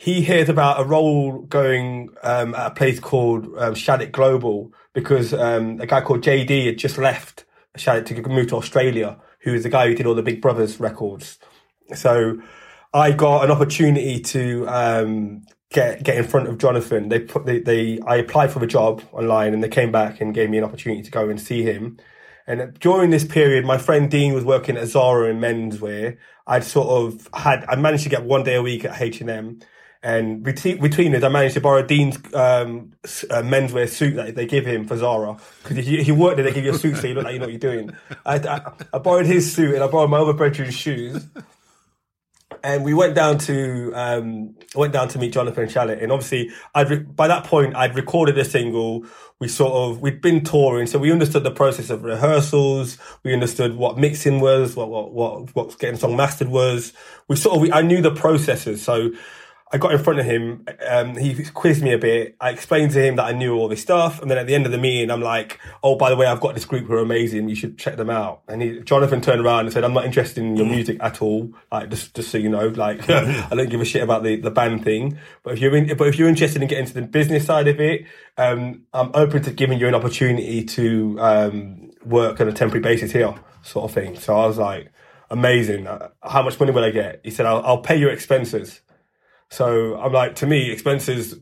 he 0.02 0.22
hears 0.22 0.50
about 0.50 0.82
a 0.82 0.84
role 0.84 1.42
going 1.42 2.10
um, 2.24 2.56
at 2.56 2.72
a 2.72 2.74
place 2.74 3.00
called 3.00 3.48
um, 3.60 3.76
Global 4.12 4.74
because 4.94 5.32
um, 5.32 5.80
a 5.80 5.86
guy 5.86 6.02
called 6.02 6.24
JD 6.24 6.66
had 6.66 6.80
just 6.80 6.98
left 6.98 7.46
Shattuck 7.76 8.08
to 8.08 8.28
move 8.28 8.48
to 8.48 8.56
Australia, 8.56 9.20
who 9.42 9.52
was 9.52 9.62
the 9.62 9.70
guy 9.70 9.86
who 9.86 9.94
did 9.94 10.08
all 10.08 10.16
the 10.16 10.24
Big 10.24 10.42
Brovaz 10.42 10.80
records. 10.80 11.38
So 11.94 12.42
I 12.92 13.12
got 13.12 13.46
an 13.46 13.52
opportunity 13.52 14.20
to 14.22 14.68
um, 14.70 15.44
get 15.70 16.02
get 16.02 16.18
in 16.18 16.24
front 16.24 16.48
of 16.48 16.58
Jonathan. 16.58 17.10
They 17.10 17.20
put 17.20 17.46
they, 17.46 17.60
they 17.60 18.00
I 18.00 18.16
applied 18.16 18.52
for 18.52 18.58
the 18.58 18.66
job 18.66 19.04
online 19.12 19.54
and 19.54 19.64
they 19.64 19.70
came 19.70 19.92
back 19.92 20.20
and 20.20 20.34
gave 20.34 20.50
me 20.50 20.58
an 20.58 20.64
opportunity 20.64 21.04
to 21.04 21.12
go 21.12 21.30
and 21.30 21.40
see 21.40 21.62
him. 21.62 22.00
And 22.48 22.74
during 22.80 23.12
this 23.12 23.24
period, 23.24 23.66
my 23.66 23.78
friend 23.78 24.10
Dean 24.10 24.34
was 24.34 24.46
working 24.46 24.78
at 24.78 24.88
Zara 24.88 25.30
in 25.30 25.40
menswear. 25.40 26.18
I'd 26.48 26.64
sort 26.64 26.88
of 26.88 27.30
had 27.36 27.66
I 27.70 27.76
managed 27.76 28.02
to 28.06 28.10
get 28.10 28.24
one 28.24 28.42
day 28.42 28.56
a 28.56 28.64
week 28.64 28.84
at 28.84 29.00
H 29.00 29.22
and 29.22 29.30
M 29.30 29.60
And 30.04 30.42
between, 30.44 30.82
between 30.82 31.16
us, 31.16 31.24
I 31.24 31.30
managed 31.30 31.54
to 31.54 31.62
borrow 31.62 31.84
Dean's 31.84 32.18
um, 32.34 32.94
uh, 33.06 33.44
menswear 33.44 33.88
suit 33.88 34.16
that 34.16 34.36
they 34.36 34.48
give 34.48 34.66
him 34.66 34.88
for 34.88 34.98
Zara. 34.98 35.38
Because 35.62 35.78
if 35.78 35.88
you, 35.88 36.00
if 36.00 36.08
you 36.08 36.16
work 36.16 36.38
there, 36.38 36.46
they 36.46 36.52
give 36.54 36.66
you 36.66 36.72
a 36.72 36.78
suit 36.78 36.98
so 36.98 37.08
you 37.08 37.14
look 37.14 37.26
like 37.26 37.34
you 37.34 37.40
know 37.40 37.46
what 37.46 37.52
you're 37.52 37.60
doing. 37.60 37.92
I, 38.26 38.38
I, 38.38 38.72
I 38.94 38.98
borrowed 38.98 39.28
his 39.28 39.54
suit 39.54 39.76
and 39.76 39.84
I 39.84 39.88
borrowed 39.88 40.10
my 40.10 40.18
other 40.18 40.34
brethren's 40.34 40.74
shoes 40.74 41.28
and 42.64 42.84
we 42.84 42.94
went 42.94 43.16
down 43.16 43.38
to 43.40 43.92
um, 43.94 44.56
went 44.76 44.94
down 44.94 45.08
to 45.10 45.20
meet 45.20 45.34
Jonathan 45.34 45.66
Shalit, 45.68 46.02
and 46.02 46.12
obviously, 46.12 46.52
I'd 46.76 46.90
re- 46.90 47.00
by 47.00 47.28
that 47.28 47.46
point 47.46 47.76
I'd 47.76 47.96
recorded 47.96 48.38
a 48.38 48.46
single. 48.46 49.06
We 49.40 49.48
sort 49.48 49.74
of 49.74 50.02
we'd 50.02 50.22
been 50.22 50.44
touring, 50.44 50.88
so 50.88 51.00
we 51.00 51.12
understood 51.12 51.44
the 51.44 51.52
process 51.52 51.90
of 51.90 52.04
rehearsals. 52.04 52.98
We 53.24 53.34
understood 53.34 53.76
what 53.76 53.98
mixing 53.98 54.40
was, 54.40 54.76
what 54.76 54.90
what 54.90 55.12
what 55.12 55.56
what 55.56 55.80
getting 55.80 56.00
song 56.00 56.16
mastered 56.16 56.50
was. 56.50 56.94
We 57.28 57.36
sort 57.36 57.56
of 57.56 57.62
we, 57.62 57.72
I 57.72 57.82
knew 57.82 58.02
the 58.02 58.12
processes, 58.12 58.84
so 58.84 59.12
I 59.74 59.78
got 59.78 59.94
in 59.94 60.00
front 60.00 60.20
of 60.20 60.26
him. 60.26 60.66
Um, 60.90 61.16
he 61.16 61.46
quizzed 61.46 61.82
me 61.82 61.94
a 61.94 61.98
bit. 61.98 62.36
I 62.42 62.50
explained 62.50 62.92
to 62.92 63.02
him 63.02 63.16
that 63.16 63.24
I 63.24 63.32
knew 63.32 63.56
all 63.56 63.70
this 63.70 63.82
stuff, 63.82 64.22
and 64.22 64.30
then 64.30 64.38
at 64.38 64.46
the 64.46 64.54
end 64.54 64.66
of 64.66 64.72
the 64.74 64.78
meeting, 64.78 65.10
I'm 65.10 65.22
like, 65.22 65.60
"Oh, 65.82 65.96
by 65.96 66.10
the 66.10 66.18
way, 66.18 66.26
I've 66.26 66.42
got 66.42 66.56
this 66.56 66.66
group 66.66 66.88
who 66.88 66.94
are 66.94 67.00
amazing. 67.00 67.48
You 67.48 67.56
should 67.56 67.78
check 67.78 67.96
them 67.96 68.10
out." 68.10 68.42
And 68.50 68.62
he, 68.62 68.82
Jonathan 68.82 69.22
turned 69.22 69.42
around 69.42 69.62
and 69.62 69.74
said, 69.74 69.86
"I'm 69.86 69.94
not 69.94 70.06
interested 70.06 70.44
in 70.44 70.58
your 70.58 70.66
music 70.66 70.98
at 71.00 71.22
all. 71.22 71.54
Like, 71.72 71.90
just 71.90 72.14
just 72.14 72.32
so 72.32 72.38
you 72.38 72.50
know, 72.50 72.68
like, 72.68 73.10
I 73.10 73.50
don't 73.56 73.70
give 73.70 73.80
a 73.80 73.86
shit 73.86 74.04
about 74.04 74.24
the, 74.24 74.36
the 74.36 74.52
band 74.52 74.84
thing. 74.84 75.18
But 75.44 75.54
if 75.54 75.60
you're 75.60 75.76
in, 75.76 75.96
but 75.96 76.08
if 76.08 76.20
you're 76.20 76.28
interested 76.28 76.62
in 76.62 76.68
getting 76.68 76.86
to 76.88 76.94
the 76.94 77.04
business 77.04 77.46
side 77.46 77.70
of 77.70 77.80
it, 77.80 78.06
um, 78.38 78.84
I'm 78.94 79.12
open 79.14 79.42
to 79.44 79.52
giving 79.52 79.80
you 79.80 79.88
an 79.88 79.96
opportunity 79.96 80.66
to 80.66 81.18
um, 81.22 81.92
work 82.06 82.42
on 82.42 82.50
a 82.50 82.54
temporary 82.54 82.82
basis 82.82 83.14
here, 83.14 83.34
sort 83.62 83.86
of 83.86 83.94
thing." 83.94 84.20
So 84.20 84.36
I 84.36 84.48
was 84.48 84.58
like, 84.58 84.92
"Amazing. 85.30 85.88
Uh, 85.88 86.10
how 86.24 86.44
much 86.44 86.60
money 86.60 86.74
will 86.74 86.84
I 86.84 86.92
get?" 86.92 87.22
He 87.24 87.32
said, 87.32 87.46
"I'll, 87.46 87.62
I'll 87.66 87.82
pay 87.82 87.96
your 87.96 88.12
expenses." 88.12 88.82
So 89.52 90.00
I'm 90.00 90.14
like, 90.14 90.36
to 90.36 90.48
me, 90.48 90.72
expenses. 90.72 91.36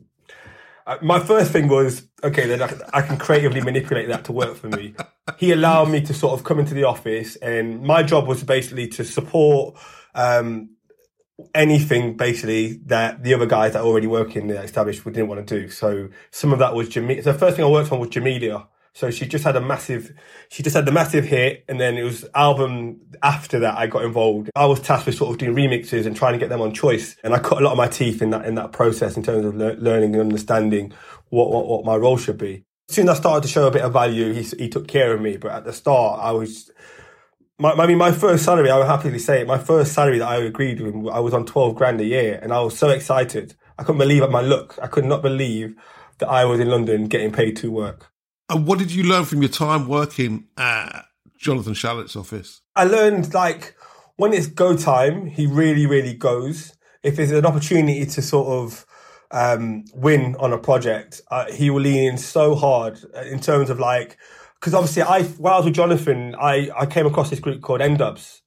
Uh, 0.86 0.98
my 1.00 1.20
first 1.20 1.52
thing 1.52 1.68
was 1.68 2.06
okay. 2.24 2.46
Then 2.46 2.60
I, 2.60 2.70
I 2.92 3.02
can 3.02 3.16
creatively 3.16 3.60
manipulate 3.60 4.08
that 4.08 4.24
to 4.24 4.32
work 4.32 4.56
for 4.56 4.68
me. 4.68 4.94
He 5.38 5.52
allowed 5.52 5.90
me 5.90 6.00
to 6.02 6.12
sort 6.12 6.38
of 6.38 6.44
come 6.44 6.58
into 6.58 6.74
the 6.74 6.84
office, 6.84 7.36
and 7.36 7.82
my 7.82 8.02
job 8.02 8.26
was 8.26 8.42
basically 8.42 8.88
to 8.88 9.04
support 9.04 9.78
um, 10.14 10.70
anything 11.54 12.16
basically 12.16 12.80
that 12.86 13.22
the 13.22 13.32
other 13.32 13.46
guys 13.46 13.74
that 13.74 13.82
already 13.82 14.08
work 14.08 14.34
in 14.34 14.48
the 14.48 14.60
establishment 14.60 15.14
didn't 15.14 15.28
want 15.28 15.46
to 15.46 15.60
do. 15.60 15.68
So 15.70 16.08
some 16.32 16.52
of 16.52 16.58
that 16.58 16.74
was 16.74 16.88
Jamelia. 16.88 17.22
The 17.22 17.34
first 17.34 17.56
thing 17.56 17.64
I 17.64 17.68
worked 17.68 17.92
on 17.92 18.00
was 18.00 18.10
Jamelia. 18.10 18.66
So 18.92 19.10
she 19.10 19.26
just 19.26 19.44
had 19.44 19.56
a 19.56 19.60
massive, 19.60 20.12
she 20.48 20.62
just 20.62 20.74
had 20.74 20.84
the 20.84 20.92
massive 20.92 21.24
hit, 21.24 21.64
and 21.68 21.80
then 21.80 21.96
it 21.96 22.02
was 22.02 22.24
album 22.34 23.00
after 23.22 23.60
that 23.60 23.78
I 23.78 23.86
got 23.86 24.04
involved. 24.04 24.50
I 24.56 24.66
was 24.66 24.80
tasked 24.80 25.06
with 25.06 25.14
sort 25.14 25.30
of 25.30 25.38
doing 25.38 25.54
remixes 25.54 26.06
and 26.06 26.16
trying 26.16 26.32
to 26.32 26.38
get 26.38 26.48
them 26.48 26.60
on 26.60 26.74
choice, 26.74 27.16
and 27.22 27.32
I 27.32 27.38
cut 27.38 27.58
a 27.58 27.64
lot 27.64 27.72
of 27.72 27.78
my 27.78 27.86
teeth 27.86 28.20
in 28.20 28.30
that 28.30 28.46
in 28.46 28.56
that 28.56 28.72
process 28.72 29.16
in 29.16 29.22
terms 29.22 29.44
of 29.44 29.54
le- 29.54 29.74
learning 29.74 30.14
and 30.14 30.22
understanding 30.22 30.92
what, 31.28 31.50
what 31.50 31.66
what 31.66 31.84
my 31.84 31.96
role 31.96 32.16
should 32.16 32.38
be. 32.38 32.64
Soon 32.88 33.08
I 33.08 33.14
started 33.14 33.42
to 33.42 33.48
show 33.48 33.68
a 33.68 33.70
bit 33.70 33.82
of 33.82 33.92
value, 33.92 34.32
he 34.32 34.42
he 34.42 34.68
took 34.68 34.88
care 34.88 35.14
of 35.14 35.20
me. 35.20 35.36
But 35.36 35.52
at 35.52 35.64
the 35.64 35.72
start, 35.72 36.20
I 36.20 36.32
was. 36.32 36.70
My, 37.58 37.72
I 37.72 37.86
mean, 37.86 37.98
my 37.98 38.10
first 38.10 38.44
salary, 38.44 38.70
I 38.70 38.78
will 38.78 38.86
happily 38.86 39.18
say 39.18 39.42
it, 39.42 39.46
my 39.46 39.58
first 39.58 39.92
salary 39.92 40.18
that 40.18 40.28
I 40.28 40.36
agreed 40.36 40.80
with, 40.80 40.94
I 41.12 41.20
was 41.20 41.34
on 41.34 41.44
12 41.44 41.74
grand 41.74 42.00
a 42.00 42.04
year 42.04 42.40
and 42.42 42.54
I 42.54 42.60
was 42.60 42.78
so 42.78 42.88
excited. 42.88 43.54
I 43.78 43.82
couldn't 43.82 43.98
believe 43.98 44.22
at 44.22 44.30
my 44.30 44.40
look. 44.40 44.78
I 44.80 44.86
could 44.86 45.04
not 45.04 45.20
believe 45.20 45.76
that 46.20 46.28
I 46.28 46.46
was 46.46 46.58
in 46.58 46.68
London 46.68 47.06
getting 47.06 47.32
paid 47.32 47.58
to 47.58 47.70
work. 47.70 48.09
And 48.50 48.66
what 48.66 48.80
did 48.80 48.90
you 48.90 49.04
learn 49.04 49.24
from 49.26 49.42
your 49.42 49.48
time 49.48 49.86
working 49.86 50.48
at 50.58 51.04
Jonathan 51.38 51.72
Shalit's 51.72 52.16
office? 52.16 52.60
I 52.74 52.82
learned 52.82 53.32
like 53.32 53.76
when 54.16 54.32
it's 54.32 54.48
go 54.48 54.76
time, 54.76 55.26
he 55.26 55.46
really, 55.46 55.86
really 55.86 56.14
goes. 56.14 56.74
If 57.04 57.14
there's 57.14 57.30
an 57.30 57.46
opportunity 57.46 58.04
to 58.04 58.20
sort 58.20 58.48
of 58.48 58.86
um, 59.30 59.84
win 59.94 60.34
on 60.40 60.52
a 60.52 60.58
project, 60.58 61.20
uh, 61.30 61.50
he 61.52 61.70
will 61.70 61.82
lean 61.82 62.10
in 62.10 62.18
so 62.18 62.56
hard 62.56 62.98
in 63.24 63.38
terms 63.38 63.70
of 63.70 63.78
like, 63.78 64.18
because 64.58 64.74
obviously 64.74 65.02
I, 65.02 65.22
while 65.22 65.54
I 65.54 65.56
was 65.58 65.66
with 65.66 65.74
Jonathan, 65.76 66.34
I, 66.34 66.70
I 66.76 66.86
came 66.86 67.06
across 67.06 67.30
this 67.30 67.38
group 67.38 67.62
called 67.62 67.80
N-Dubz 67.80 68.40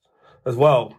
as 0.45 0.57
well. 0.57 0.95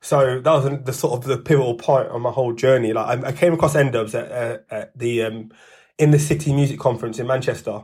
So 0.00 0.40
that 0.40 0.50
was 0.50 0.82
the 0.84 0.92
sort 0.94 1.12
of 1.12 1.24
the 1.24 1.36
pivotal 1.36 1.74
point 1.74 2.08
on 2.08 2.22
my 2.22 2.30
whole 2.30 2.54
journey. 2.54 2.94
Like 2.94 3.22
I, 3.22 3.28
I 3.28 3.32
came 3.32 3.52
across 3.52 3.74
N-Dubz 3.76 4.14
at, 4.14 4.32
uh, 4.32 4.58
at 4.70 4.98
the 4.98 5.24
um, 5.24 5.50
in 5.98 6.10
the 6.10 6.18
City 6.18 6.54
Music 6.54 6.80
Conference 6.80 7.18
in 7.18 7.26
Manchester, 7.26 7.82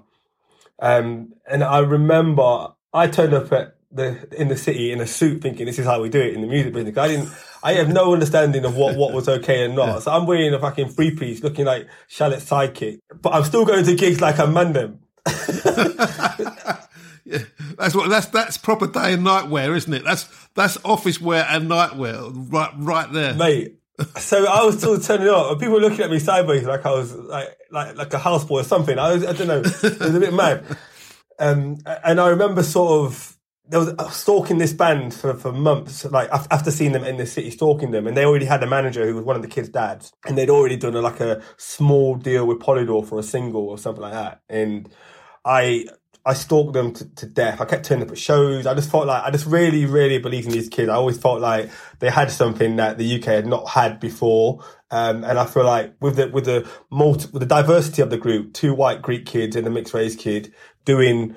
um, 0.82 1.32
and 1.48 1.62
I 1.62 1.78
remember 1.78 2.72
I 2.92 3.06
turned 3.06 3.32
up 3.32 3.52
at 3.52 3.76
the 3.92 4.26
in 4.38 4.48
the 4.48 4.56
city 4.56 4.90
in 4.90 5.00
a 5.00 5.06
suit, 5.06 5.40
thinking 5.40 5.64
this 5.66 5.78
is 5.78 5.86
how 5.86 6.02
we 6.02 6.08
do 6.08 6.20
it 6.20 6.34
in 6.34 6.40
the 6.40 6.48
music 6.48 6.74
business. 6.74 6.96
I 6.98 7.08
didn't, 7.08 7.28
I 7.62 7.74
have 7.74 7.88
no 7.88 8.12
understanding 8.12 8.64
of 8.64 8.76
what 8.76 8.96
what 8.96 9.12
was 9.14 9.28
okay 9.28 9.64
and 9.64 9.76
not. 9.76 10.02
So 10.02 10.10
I'm 10.10 10.26
wearing 10.26 10.52
a 10.52 10.58
fucking 10.58 10.88
three 10.88 11.14
piece, 11.14 11.42
looking 11.42 11.66
like 11.66 11.88
Shalit's 12.08 12.44
sidekick, 12.44 12.98
but 13.20 13.32
I'm 13.32 13.44
still 13.44 13.64
going 13.64 13.84
to 13.84 13.94
gigs 13.94 14.20
like 14.20 14.40
I'm 14.40 14.52
Mandem. 14.52 14.98
yeah, 17.24 17.38
that's 17.78 17.94
what 17.94 18.10
that's 18.10 18.26
that's 18.26 18.56
proper 18.58 18.88
day 18.88 19.12
and 19.12 19.22
night 19.22 19.48
wear, 19.48 19.76
isn't 19.76 19.92
it? 19.92 20.02
That's 20.02 20.28
that's 20.54 20.78
office 20.84 21.20
wear 21.20 21.46
and 21.48 21.68
night 21.68 21.94
wear, 21.94 22.18
right 22.22 22.72
right 22.76 23.12
there, 23.12 23.34
mate. 23.34 23.76
So 24.18 24.46
I 24.46 24.64
was 24.64 24.78
still 24.78 24.98
turning 24.98 25.28
up, 25.28 25.50
and 25.50 25.60
people 25.60 25.74
were 25.74 25.80
looking 25.80 26.00
at 26.00 26.10
me 26.10 26.18
sideways 26.18 26.64
like 26.64 26.86
I 26.86 26.92
was 26.92 27.14
like 27.14 27.56
like 27.70 27.96
like 27.96 28.14
a 28.14 28.18
houseboy 28.18 28.50
or 28.50 28.64
something. 28.64 28.98
I 28.98 29.12
was 29.12 29.24
I 29.24 29.32
don't 29.32 29.48
know, 29.48 29.60
it 29.60 30.00
was 30.00 30.14
a 30.14 30.20
bit 30.20 30.32
mad. 30.32 30.64
Um, 31.38 31.78
and 32.04 32.20
I 32.20 32.28
remember 32.28 32.62
sort 32.62 33.06
of 33.06 33.36
there 33.68 33.80
was 33.80 33.94
uh, 33.98 34.10
stalking 34.10 34.58
this 34.58 34.72
band 34.72 35.14
for, 35.14 35.34
for 35.34 35.52
months, 35.52 36.04
like 36.06 36.28
after 36.30 36.70
seeing 36.70 36.92
them 36.92 37.04
in 37.04 37.16
the 37.16 37.26
city, 37.26 37.50
stalking 37.50 37.90
them, 37.90 38.06
and 38.06 38.16
they 38.16 38.24
already 38.24 38.44
had 38.44 38.62
a 38.62 38.66
manager 38.66 39.06
who 39.06 39.14
was 39.14 39.24
one 39.24 39.36
of 39.36 39.42
the 39.42 39.48
kids' 39.48 39.68
dads, 39.68 40.12
and 40.26 40.36
they'd 40.36 40.50
already 40.50 40.76
done 40.76 40.94
a, 40.96 41.00
like 41.00 41.20
a 41.20 41.42
small 41.56 42.14
deal 42.16 42.46
with 42.46 42.58
Polydor 42.58 43.06
for 43.06 43.18
a 43.18 43.22
single 43.22 43.68
or 43.68 43.78
something 43.78 44.02
like 44.02 44.12
that, 44.12 44.40
and 44.48 44.88
I 45.44 45.86
I 46.24 46.34
stalked 46.34 46.72
them 46.72 46.92
to, 46.92 47.14
to, 47.16 47.26
death. 47.26 47.60
I 47.60 47.64
kept 47.64 47.84
turning 47.84 48.04
up 48.04 48.12
at 48.12 48.18
shows. 48.18 48.66
I 48.66 48.74
just 48.74 48.90
felt 48.90 49.06
like 49.06 49.24
I 49.24 49.30
just 49.30 49.46
really, 49.46 49.86
really 49.86 50.18
believed 50.18 50.46
in 50.46 50.52
these 50.52 50.68
kids. 50.68 50.88
I 50.88 50.94
always 50.94 51.18
felt 51.18 51.40
like 51.40 51.70
they 51.98 52.10
had 52.10 52.30
something 52.30 52.76
that 52.76 52.96
the 52.96 53.16
UK 53.16 53.24
had 53.24 53.46
not 53.46 53.68
had 53.68 53.98
before. 53.98 54.64
Um, 54.92 55.24
and 55.24 55.38
I 55.38 55.46
feel 55.46 55.64
like 55.64 55.94
with 56.00 56.16
the 56.16 56.28
with 56.28 56.44
the 56.44 56.68
multi, 56.90 57.28
with 57.32 57.40
the 57.40 57.46
diversity 57.46 58.02
of 58.02 58.10
the 58.10 58.18
group, 58.18 58.52
two 58.52 58.72
white 58.72 59.02
Greek 59.02 59.26
kids 59.26 59.56
and 59.56 59.66
a 59.66 59.70
mixed 59.70 59.94
race 59.94 60.14
kid 60.14 60.52
doing 60.84 61.34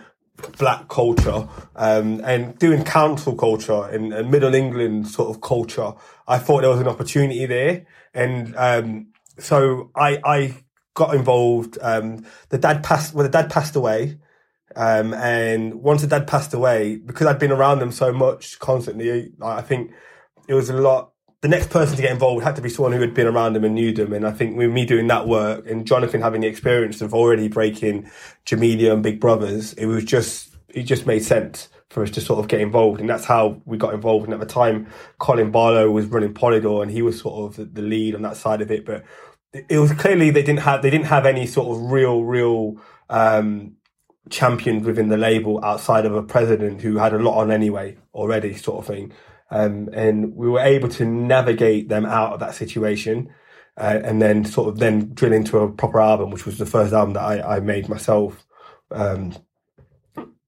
black 0.57 0.87
culture 0.89 1.47
um, 1.75 2.21
and 2.23 2.59
doing 2.59 2.83
council 2.83 3.35
culture 3.35 3.85
and, 3.85 4.29
Middle 4.29 4.53
England 4.53 5.07
sort 5.07 5.33
of 5.33 5.41
culture, 5.41 5.93
I 6.27 6.37
thought 6.37 6.61
there 6.61 6.69
was 6.69 6.81
an 6.81 6.87
opportunity 6.87 7.45
there. 7.45 7.85
And 8.13 8.55
um, 8.55 9.07
so 9.39 9.89
I 9.95 10.19
I 10.23 10.55
got 10.93 11.15
involved. 11.15 11.77
Um, 11.81 12.25
the 12.49 12.57
dad 12.57 12.83
passed. 12.83 13.13
Well, 13.13 13.23
the 13.23 13.29
dad 13.29 13.49
passed 13.49 13.75
away. 13.75 14.17
Um, 14.75 15.13
and 15.13 15.75
once 15.75 16.01
the 16.01 16.07
dad 16.07 16.27
passed 16.27 16.53
away, 16.53 16.97
because 16.97 17.27
I'd 17.27 17.39
been 17.39 17.51
around 17.51 17.79
them 17.79 17.91
so 17.91 18.11
much 18.11 18.59
constantly, 18.59 19.31
I 19.41 19.61
think 19.61 19.91
it 20.47 20.53
was 20.53 20.69
a 20.69 20.73
lot. 20.73 21.11
The 21.41 21.49
next 21.49 21.69
person 21.69 21.95
to 21.95 22.01
get 22.01 22.11
involved 22.11 22.43
had 22.43 22.55
to 22.55 22.61
be 22.61 22.69
someone 22.69 22.93
who 22.93 23.01
had 23.01 23.13
been 23.13 23.27
around 23.27 23.53
them 23.53 23.63
and 23.63 23.75
knew 23.75 23.93
them. 23.93 24.13
And 24.13 24.25
I 24.25 24.31
think 24.31 24.57
with 24.57 24.71
me 24.71 24.85
doing 24.85 25.07
that 25.07 25.27
work 25.27 25.69
and 25.69 25.85
Jonathan 25.85 26.21
having 26.21 26.41
the 26.41 26.47
experience 26.47 27.01
of 27.01 27.13
already 27.13 27.47
breaking 27.47 28.09
Jamelia 28.45 28.93
and 28.93 29.03
Big 29.03 29.21
Brovaz, 29.21 29.77
it 29.77 29.85
was 29.85 30.03
just, 30.03 30.55
it 30.69 30.83
just 30.83 31.05
made 31.05 31.23
sense 31.23 31.69
for 31.89 32.01
us 32.01 32.09
to 32.11 32.21
sort 32.21 32.39
of 32.39 32.47
get 32.47 32.61
involved. 32.61 32.99
And 32.99 33.07
that's 33.07 33.25
how 33.25 33.61
we 33.65 33.77
got 33.77 33.93
involved. 33.93 34.25
And 34.25 34.33
at 34.33 34.39
the 34.39 34.45
time, 34.47 34.87
Colin 35.19 35.51
Barlow 35.51 35.91
was 35.91 36.07
running 36.07 36.33
Polydor 36.33 36.81
and 36.81 36.89
he 36.89 37.03
was 37.03 37.19
sort 37.19 37.57
of 37.59 37.73
the 37.75 37.81
lead 37.81 38.15
on 38.15 38.23
that 38.23 38.37
side 38.37 38.61
of 38.61 38.71
it. 38.71 38.83
But 38.83 39.03
it 39.69 39.77
was 39.77 39.93
clearly 39.93 40.31
they 40.31 40.41
didn't 40.41 40.61
have, 40.61 40.81
they 40.81 40.89
didn't 40.89 41.07
have 41.07 41.27
any 41.27 41.45
sort 41.45 41.77
of 41.77 41.91
real, 41.91 42.23
real, 42.23 42.81
um, 43.09 43.74
championed 44.29 44.85
within 44.85 45.09
the 45.09 45.17
label 45.17 45.63
outside 45.63 46.05
of 46.05 46.15
a 46.15 46.23
president 46.23 46.81
who 46.81 46.97
had 46.97 47.13
a 47.13 47.19
lot 47.19 47.39
on 47.39 47.51
anyway 47.51 47.97
already, 48.13 48.55
sort 48.55 48.79
of 48.79 48.87
thing. 48.87 49.11
Um, 49.51 49.89
and 49.93 50.35
we 50.35 50.49
were 50.49 50.59
able 50.59 50.89
to 50.89 51.05
navigate 51.05 51.89
them 51.89 52.05
out 52.05 52.33
of 52.33 52.39
that 52.39 52.55
situation. 52.55 53.33
Uh, 53.77 53.99
and 54.05 54.21
then 54.21 54.45
sort 54.45 54.69
of 54.69 54.79
then 54.79 55.13
drill 55.13 55.33
into 55.33 55.57
a 55.57 55.69
proper 55.69 55.99
album, 55.99 56.31
which 56.31 56.45
was 56.45 56.57
the 56.57 56.65
first 56.65 56.93
album 56.93 57.13
that 57.13 57.23
I, 57.23 57.57
I 57.57 57.59
made 57.59 57.89
myself, 57.89 58.45
um, 58.89 59.35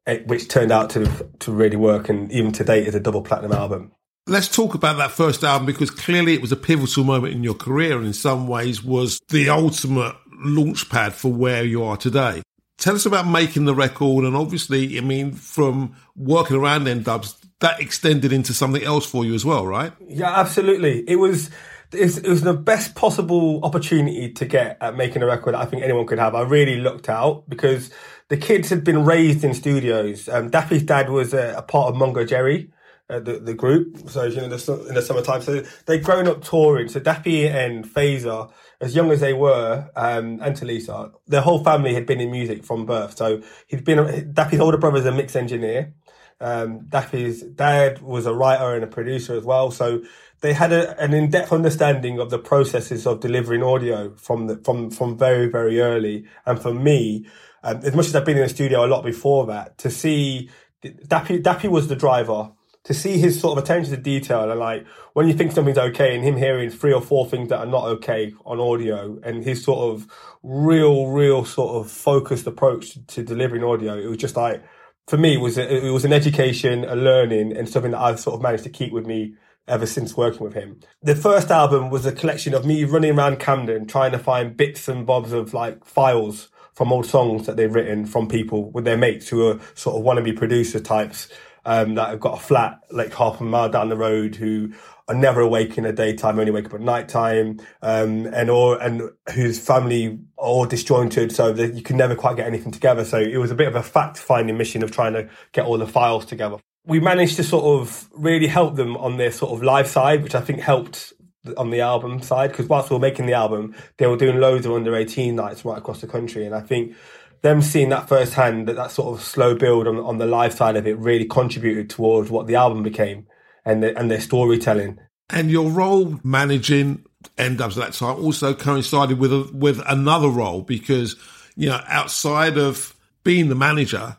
it, 0.05 0.25
which 0.27 0.48
turned 0.48 0.72
out 0.72 0.91
to 0.91 1.29
to 1.39 1.51
really 1.51 1.75
work, 1.75 2.07
and 2.07 2.31
even 2.31 2.53
to 2.53 2.63
date 2.63 2.88
is 2.88 2.96
a 2.96 3.01
double 3.01 3.22
platinum 3.22 3.51
album. 3.51 3.91
Let's 4.27 4.48
talk 4.48 4.75
about 4.75 4.96
that 4.98 5.12
first 5.12 5.43
album 5.43 5.65
because 5.65 5.91
clearly 5.91 6.36
it 6.36 6.41
was 6.41 6.53
a 6.53 6.55
pivotal 6.55 7.03
moment 7.03 7.34
in 7.34 7.43
your 7.43 7.53
career, 7.53 7.98
and 7.98 8.07
in 8.07 8.13
some 8.13 8.48
ways 8.48 8.81
was 8.81 9.19
the 9.27 9.50
ultimate 9.50 10.15
launchpad 10.46 11.12
for 11.12 11.34
where 11.34 11.65
you 11.65 11.84
are 11.84 11.98
today. 11.98 12.41
Tell 12.77 12.96
us 12.96 13.05
about 13.05 13.27
making 13.27 13.65
the 13.65 13.74
record, 13.74 14.24
and 14.24 14.36
obviously, 14.36 14.98
I 14.98 15.01
mean, 15.01 15.31
from 15.31 15.96
working 16.15 16.57
around 16.57 16.88
N-Dubz, 16.88 17.36
that 17.60 17.79
extended 17.79 18.31
into 18.31 18.53
something 18.53 18.84
else 18.84 19.05
for 19.05 19.25
you 19.25 19.34
as 19.34 19.43
well, 19.43 19.65
right? 19.65 19.91
Yeah, 20.07 20.31
absolutely. 20.31 21.03
It 21.10 21.15
was 21.15 21.50
it 21.91 22.27
was 22.27 22.41
the 22.41 22.53
best 22.53 22.96
possible 22.96 23.63
opportunity 23.63 24.31
to 24.34 24.46
get 24.46 24.77
at 24.81 24.96
making 24.96 25.22
a 25.22 25.25
record 25.25 25.55
I 25.55 25.65
think 25.65 25.84
anyone 25.84 26.05
could 26.05 26.19
have. 26.19 26.36
I 26.36 26.41
really 26.41 26.75
looked 26.77 27.07
out 27.07 27.50
because 27.50 27.89
the 28.27 28.38
kids 28.38 28.69
had 28.69 28.84
been 28.84 29.05
raised 29.05 29.43
in 29.43 29.53
studios. 29.53 30.27
Um, 30.27 30.51
Dappy's 30.51 30.84
dad 30.84 31.10
was 31.10 31.34
a, 31.34 31.55
a 31.57 31.62
part 31.62 31.89
of 31.89 31.96
Mungo 31.96 32.25
Jerry, 32.25 32.69
uh, 33.10 33.19
the 33.19 33.39
the 33.39 33.53
group. 33.53 34.10
So 34.10 34.24
you 34.25 34.41
know, 34.41 34.50
the, 34.50 34.86
in 34.89 34.96
the 34.96 35.01
summertime, 35.01 35.41
so 35.41 35.63
they'd 35.86 36.03
grown 36.03 36.27
up 36.27 36.43
touring. 36.43 36.89
So 36.89 37.00
Dappy 37.00 37.50
and 37.50 37.86
Fazer, 37.86 38.51
as 38.79 38.96
young 38.96 39.12
as 39.12 39.19
they 39.19 39.34
were, 39.34 39.89
um, 39.96 40.39
and 40.41 40.55
Tulisa, 40.55 41.12
their 41.25 41.41
whole 41.41 41.63
family 41.63 41.93
had 41.93 42.05
been 42.05 42.19
in 42.19 42.31
music 42.31 42.63
from 42.63 42.86
birth. 42.86 43.17
So 43.17 43.41
he'd 43.67 43.84
been 43.84 44.34
Dappy's 44.34 44.60
older 44.60 44.77
brother's 44.77 45.05
a 45.05 45.12
mix 45.12 45.36
engineer. 45.36 45.93
Um, 46.39 46.81
Dappy's 46.81 47.41
dad 47.41 48.01
was 48.01 48.27
a 48.27 48.34
writer 48.34 48.75
and 48.75 48.84
a 48.84 48.88
producer 48.88 49.36
as 49.36 49.43
well. 49.43 49.72
So 49.72 50.03
they 50.41 50.53
had 50.53 50.72
a, 50.72 51.00
an 51.01 51.13
in-depth 51.13 51.51
understanding 51.51 52.19
of 52.19 52.29
the 52.29 52.38
processes 52.38 53.07
of 53.07 53.19
delivering 53.22 53.63
audio 53.63 54.13
from 54.15 54.48
the, 54.48 54.57
from 54.57 54.91
from 54.91 55.17
very 55.17 55.48
very 55.48 55.81
early. 55.81 56.25
And 56.46 56.62
for 56.62 56.74
me, 56.74 57.25
um, 57.63 57.77
as 57.77 57.96
much 57.96 58.07
as 58.07 58.15
I've 58.15 58.25
been 58.25 58.38
in 58.38 58.43
the 58.43 58.50
studio 58.50 58.86
a 58.86 58.88
lot 58.88 59.03
before 59.03 59.48
that, 59.48 59.79
to 59.79 59.89
see 59.89 60.50
Dappy 60.84 61.41
Dappy 61.41 61.69
was 61.69 61.88
the 61.88 61.96
driver. 61.96 62.51
To 62.88 62.94
see 62.94 63.17
his 63.17 63.39
sort 63.39 63.58
of 63.58 63.63
attention 63.63 63.94
to 63.96 64.01
detail 64.01 64.50
and 64.50 64.60
like 64.60 64.88
when 65.13 65.27
you 65.27 65.34
think 65.34 65.51
something's 65.51 65.77
okay 65.77 66.15
and 66.15 66.24
him 66.24 66.38
hearing 66.38 66.70
three 66.70 66.94
or 66.94 67.01
four 67.01 67.25
things 67.27 67.50
that 67.50 67.60
are 67.60 67.65
not 67.65 67.86
okay 67.86 68.34
on 68.46 68.60
audio 68.60 69.20
and 69.24 69.44
his 69.44 69.63
sort 69.63 69.79
of 69.79 70.08
real, 70.41 71.08
real 71.08 71.44
sort 71.44 71.75
of 71.75 71.91
focused 71.91 72.48
approach 72.48 72.98
to, 73.08 73.24
delivering 73.24 73.63
audio, 73.63 73.98
it 73.98 74.08
was 74.08 74.17
just 74.17 74.38
like 74.38 74.63
for 75.08 75.17
me 75.17 75.36
it 75.36 75.41
was 75.41 75.58
a, 75.58 75.86
it 75.88 75.91
was 75.91 76.06
an 76.06 76.13
education, 76.13 76.86
a 76.86 76.96
learning, 76.96 77.56
and 77.56 77.67
something 77.67 77.91
that 77.91 78.00
I've 78.00 78.20
sort 78.20 78.36
of 78.36 78.41
managed 78.41 78.63
to 78.63 78.70
keep 78.70 78.94
with 78.94 79.06
me 79.06 79.36
ever 79.67 79.86
since 79.86 80.15
working 80.15 80.41
with 80.41 80.53
him. 80.53 80.79
The 81.01 81.15
first 81.15 81.51
album 81.51 81.89
was 81.89 82.06
a 82.06 82.12
collection 82.12 82.53
of 82.53 82.65
me 82.65 82.86
running 82.86 83.17
around 83.17 83.39
Camden 83.39 83.86
trying 83.86 84.13
to 84.13 84.20
find 84.20 84.56
bits 84.56 84.88
and 84.88 85.06
bobs 85.06 85.34
of 85.34 85.53
like 85.53 85.84
files 85.84 86.50
from 86.74 86.94
old 86.94 87.06
songs 87.06 87.48
that 87.48 87.58
they've 87.58 87.74
written 87.74 88.06
from 88.06 88.27
people 88.27 88.72
with 88.72 88.86
their 88.86 88.98
mates 88.98 89.27
who 89.27 89.48
are 89.48 89.60
sort 89.74 89.98
of 89.98 90.03
wannabe 90.03 90.38
producer 90.38 90.79
types 90.79 91.27
um, 91.67 91.95
that 91.95 92.09
have 92.09 92.19
got 92.19 92.39
a 92.39 92.41
flat 92.41 92.79
like 92.91 93.13
half 93.13 93.39
a 93.39 93.43
mile 93.43 93.69
down 93.69 93.89
the 93.89 93.97
road 93.97 94.36
who 94.36 94.71
are 95.07 95.15
never 95.15 95.41
awake 95.41 95.77
in 95.77 95.83
the 95.83 95.93
daytime, 95.93 96.39
only 96.39 96.51
wake 96.51 96.65
up 96.65 96.74
at 96.74 96.81
nighttime, 96.81 97.59
um, 97.81 98.25
and 98.33 98.50
or 98.50 98.81
and 98.81 99.09
whose 99.33 99.59
family 99.59 100.17
are 100.38 100.47
all 100.47 100.65
disjointed, 100.65 101.31
so 101.31 101.53
that 101.53 101.75
you 101.75 101.83
can 101.83 101.97
never 101.97 102.15
quite 102.15 102.38
get 102.38 102.47
anything 102.47 102.71
together. 102.71 103.05
So 103.05 103.19
it 103.19 103.38
was 103.38 103.51
a 103.51 103.55
bit 103.55 103.67
of 103.67 103.75
a 103.75 103.83
fact 103.83 104.17
finding 104.17 104.57
mission 104.57 104.81
of 104.81 104.91
trying 104.91 105.13
to 105.13 105.29
get 105.51 105.65
all 105.65 105.77
the 105.77 105.88
files 105.88 106.25
together 106.25 106.57
we 106.86 107.01
managed 107.01 107.36
to 107.36 107.43
sort 107.43 107.65
of 107.65 108.07
really 108.13 108.47
help 108.47 108.77
them 108.77 108.95
on 108.95 109.17
their 109.17 109.29
sort 109.29 109.51
of 109.51 109.62
live 109.62 109.88
side, 109.88 110.24
which 110.24 110.33
I 110.33 110.39
think 110.39 110.62
helped 110.62 111.12
on 111.57 111.69
the 111.69 111.81
album 111.81 112.21
side 112.21 112.51
because 112.51 112.67
whilst 112.67 112.89
we 112.89 112.95
were 112.95 113.01
making 113.01 113.25
the 113.25 113.33
album, 113.33 113.75
they 113.97 114.07
were 114.07 114.17
doing 114.17 114.39
loads 114.39 114.65
of 114.65 114.71
under 114.71 114.95
18 114.95 115.36
nights 115.36 115.63
right 115.63 115.77
across 115.77 116.01
the 116.01 116.07
country. 116.07 116.45
And 116.45 116.55
I 116.55 116.62
think 116.62 116.95
them 117.41 117.62
seeing 117.62 117.89
that 117.89 118.08
firsthand, 118.08 118.67
that 118.67 118.75
that 118.75 118.91
sort 118.91 119.17
of 119.17 119.24
slow 119.24 119.56
build 119.56 119.88
on, 119.88 119.98
on 119.98 120.17
the 120.17 120.25
live 120.25 120.53
side 120.53 120.75
of 120.75 120.88
it 120.88 120.98
really 120.98 121.25
contributed 121.25 121.89
towards 121.89 122.29
what 122.29 122.48
the 122.48 122.56
album 122.56 122.84
became 122.84 123.27
and, 123.65 123.84
the, 123.84 123.98
and 123.98 124.10
their 124.10 124.22
storytelling. 124.22 125.00
And 125.29 125.51
your 125.51 125.70
role 125.70 126.20
managing 126.24 127.06
N-Dubz 127.38 127.72
at 127.72 127.75
that 127.75 127.94
time 127.94 128.24
also 128.24 128.53
coincided 128.53 129.20
with 129.20 129.34
a, 129.34 129.50
with 129.53 129.82
another 129.86 130.29
role 130.29 130.62
because, 130.62 131.15
you 131.56 131.70
know, 131.70 131.82
outside 131.88 132.58
of 132.58 132.96
being 133.24 133.50
the 133.50 133.56
manager, 133.56 134.17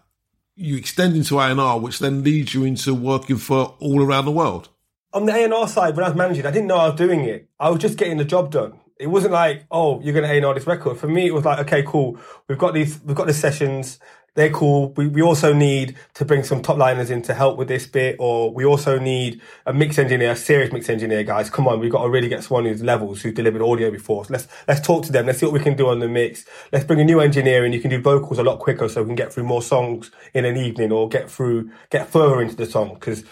you 0.55 0.77
extend 0.77 1.17
into 1.17 1.39
A&R, 1.39 1.79
which 1.79 1.99
then 1.99 2.23
leads 2.23 2.53
you 2.53 2.65
into 2.65 2.93
working 2.93 3.37
for 3.37 3.77
all 3.79 4.03
around 4.03 4.25
the 4.25 4.33
world. 4.33 4.69
On 5.15 5.25
the 5.25 5.33
A&R 5.33 5.69
side, 5.69 5.97
when 5.97 6.05
I 6.05 6.09
was 6.09 6.17
managing, 6.17 6.45
I 6.45 6.51
didn't 6.51 6.67
know 6.67 6.77
I 6.77 6.89
was 6.89 6.99
doing 6.99 7.21
it. 7.21 7.49
I 7.59 7.71
was 7.71 7.81
just 7.81 7.97
getting 7.97 8.19
the 8.19 8.25
job 8.25 8.51
done. 8.51 8.79
It 8.99 9.07
wasn't 9.07 9.33
like, 9.33 9.65
oh, 9.71 10.01
you're 10.01 10.15
going 10.15 10.29
to 10.29 10.47
A&R 10.47 10.55
this 10.55 10.67
record. 10.67 10.99
For 10.99 11.09
me, 11.09 11.27
it 11.27 11.35
was 11.35 11.45
like, 11.45 11.61
okay, 11.61 11.85
cool. 11.87 12.19
We've 12.49 12.59
got 12.59 12.75
these, 12.75 13.01
we've 13.05 13.17
got 13.17 13.27
the 13.27 13.35
sessions 13.35 13.99
they're 14.39 14.51
cool. 14.51 14.93
We, 14.97 15.09
we 15.09 15.21
also 15.21 15.53
need 15.53 15.97
to 16.15 16.25
bring 16.25 16.45
some 16.45 16.63
top 16.63 16.77
liners 16.77 17.11
in 17.11 17.23
to 17.23 17.35
help 17.35 17.59
with 17.59 17.67
this 17.67 17.89
bit, 17.89 18.15
or 18.21 18.53
we 18.53 18.65
also 18.65 18.97
need 18.97 19.41
a 19.67 19.73
mix 19.73 19.99
engineer, 19.99 20.31
a 20.31 20.37
serious 20.37 20.73
mix 20.73 20.89
engineer, 20.89 21.25
guys. 21.25 21.51
Come 21.51 21.67
on, 21.67 21.81
we've 21.81 21.91
got 21.91 22.05
to 22.05 22.09
really 22.09 22.29
get 22.29 22.45
someone 22.45 22.65
who's 22.65 22.81
levels, 22.81 23.21
who's 23.21 23.35
delivered 23.35 23.63
audio 23.63 23.91
before. 23.91 24.25
So 24.27 24.35
let's, 24.35 24.47
let's 24.69 24.81
talk 24.81 25.05
to 25.07 25.13
them. 25.13 25.27
Let's 25.27 25.41
see 25.41 25.47
what 25.47 25.55
we 25.55 25.59
can 25.59 25.77
do 25.77 25.89
on 25.89 25.99
the 25.99 26.07
mix. 26.07 26.45
Let's 26.73 26.85
bring 26.85 27.01
a 27.01 27.05
new 27.05 27.19
engineer 27.19 27.65
and 27.65 27.75
you 27.75 27.81
can 27.81 27.91
do 27.91 28.01
vocals 28.01 28.39
a 28.39 28.45
lot 28.45 28.61
quicker 28.61 28.89
so 28.89 29.03
we 29.03 29.09
can 29.09 29.17
get 29.17 29.33
through 29.33 29.43
more 29.43 29.61
songs 29.61 30.13
in 30.35 30.45
an 30.45 30.57
evening 30.57 30.93
or 30.93 31.09
get 31.09 31.29
through, 31.29 31.73
get 31.91 32.09
further 32.09 32.41
into 32.41 32.55
the 32.55 32.67
song. 32.67 32.97
Cause 33.01 33.25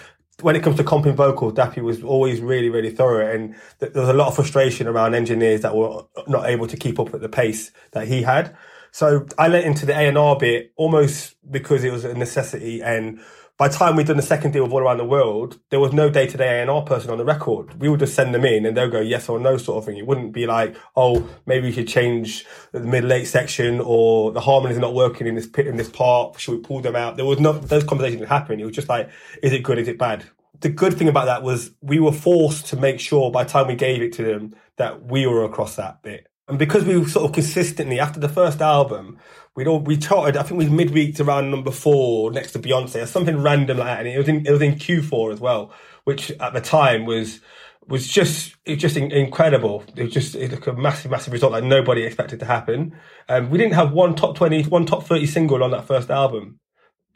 when 0.43 0.55
it 0.55 0.62
comes 0.62 0.76
to 0.76 0.85
comping 0.85 1.14
vocals, 1.14 1.55
Dappy 1.55 1.83
was 1.83 2.02
always 2.02 2.40
really, 2.40 2.69
really 2.69 2.90
thorough, 2.90 3.31
and 3.31 3.55
there 3.78 3.90
was 3.95 4.09
a 4.09 4.12
lot 4.12 4.28
of 4.28 4.35
frustration 4.35 4.87
around 4.87 5.14
engineers 5.14 5.62
that 5.62 5.75
were 5.75 6.02
not 6.28 6.49
able 6.49 6.66
to 6.66 6.76
keep 6.76 7.00
up 7.00 7.14
at 7.14 7.21
the 7.21 7.28
pace 7.28 7.71
that 7.93 8.07
he 8.07 8.23
had. 8.23 8.55
So 8.93 9.26
I 9.38 9.49
let 9.49 9.64
into 9.64 9.84
the 9.84 9.93
A&R 9.93 10.37
bit 10.37 10.73
almost 10.76 11.37
because 11.50 11.84
it 11.84 11.93
was 11.93 12.04
a 12.04 12.15
necessity. 12.15 12.82
And 12.82 13.21
by 13.58 13.69
the 13.69 13.75
time 13.75 13.95
we'd 13.97 14.06
done 14.06 14.17
the 14.17 14.23
second 14.23 14.52
deal 14.52 14.65
with 14.65 14.73
All 14.73 14.80
Around 14.80 14.99
the 14.99 15.04
World, 15.04 15.58
there 15.69 15.80
was 15.80 15.93
no 15.93 16.08
day-to-day 16.08 16.63
A&R 16.63 16.82
person 16.82 17.10
on 17.10 17.19
the 17.19 17.25
record. 17.25 17.78
We 17.78 17.89
would 17.91 18.00
just 18.00 18.15
send 18.15 18.34
them 18.34 18.45
in 18.45 18.65
and 18.65 18.76
they'll 18.76 18.91
go 18.91 19.00
yes 19.00 19.28
or 19.28 19.39
no 19.39 19.58
sort 19.58 19.78
of 19.78 19.84
thing. 19.84 19.99
It 19.99 20.06
wouldn't 20.06 20.32
be 20.32 20.47
like, 20.47 20.76
oh, 20.97 21.28
maybe 21.45 21.67
we 21.67 21.73
should 21.73 21.89
change 21.89 22.47
the 22.73 22.80
mid-late 22.80 23.26
section 23.26 23.80
or 23.80 24.32
the 24.32 24.41
harmonies 24.41 24.78
are 24.78 24.82
not 24.82 24.95
working 24.95 25.26
in 25.26 25.34
this 25.34 25.47
pit, 25.47 25.67
in 25.67 25.76
this 25.76 25.91
part. 25.91 26.41
Should 26.41 26.52
we 26.52 26.60
pull 26.60 26.80
them 26.80 26.97
out? 26.97 27.17
There 27.17 27.26
was 27.26 27.41
no, 27.41 27.52
those 27.52 27.84
conversations 27.84 28.21
didn't 28.21 28.30
happen. 28.30 28.60
It 28.60 28.65
was 28.65 28.75
just 28.75 28.89
like, 28.89 29.10
is 29.43 29.52
it 29.52 29.63
good? 29.63 29.78
Is 29.78 29.89
it 29.89 29.99
bad? 29.99 30.25
The 30.60 30.69
good 30.69 30.95
thing 30.95 31.08
about 31.08 31.26
that 31.26 31.42
was 31.42 31.73
we 31.80 31.99
were 31.99 32.12
forced 32.12 32.66
to 32.66 32.76
make 32.76 33.00
sure 33.00 33.30
by 33.30 33.45
the 33.45 33.50
time 33.50 33.66
we 33.66 33.75
gave 33.75 34.02
it 34.02 34.12
to 34.14 34.23
them 34.23 34.54
that 34.76 35.04
we 35.06 35.26
were 35.26 35.45
across 35.45 35.76
that 35.76 36.02
bit. 36.02 36.28
And 36.49 36.58
because 36.58 36.84
we 36.84 36.97
were 36.97 37.08
sort 37.08 37.25
of 37.25 37.32
consistently 37.32 37.99
after 37.99 38.21
the 38.21 38.28
first 38.28 38.60
album, 38.60 39.19
we'd 39.56 39.66
all 39.66 39.80
we 39.80 39.97
charted. 39.97 40.36
I 40.36 40.45
think 40.45 40.58
we 40.58 40.69
midweek 40.69 41.19
around 41.19 41.50
number 41.50 41.73
four 41.73 42.30
next 42.30 42.52
to 42.52 42.58
Beyonce 42.60 43.02
or 43.02 43.06
something 43.06 43.42
random 43.42 43.78
like 43.78 43.86
that, 43.86 43.99
and 44.00 44.08
it 44.08 44.19
was 44.19 44.28
in 44.28 44.47
it 44.47 44.52
was 44.52 44.62
in 44.62 44.75
Q4 44.76 45.32
as 45.32 45.40
well, 45.40 45.73
which 46.04 46.30
at 46.30 46.52
the 46.52 46.60
time 46.60 47.04
was 47.04 47.40
was 47.88 48.06
just 48.06 48.54
it 48.64 48.76
just 48.76 48.97
incredible. 48.97 49.84
It 49.97 50.04
was 50.04 50.12
just 50.12 50.34
it 50.36 50.52
like 50.52 50.66
a 50.69 50.73
massive 50.73 51.10
massive 51.10 51.32
result 51.32 51.52
that 51.52 51.64
nobody 51.64 52.04
expected 52.04 52.38
to 52.40 52.47
happen. 52.47 52.97
Um, 53.28 53.50
we 53.50 53.58
didn't 53.58 53.75
have 53.75 53.92
one 53.92 54.14
top 54.14 54.36
twenty, 54.36 54.62
one 54.64 54.86
top 54.86 55.04
thirty 55.04 55.26
single 55.26 55.64
on 55.64 55.73
that 55.73 55.86
first 55.86 56.10
album 56.10 56.60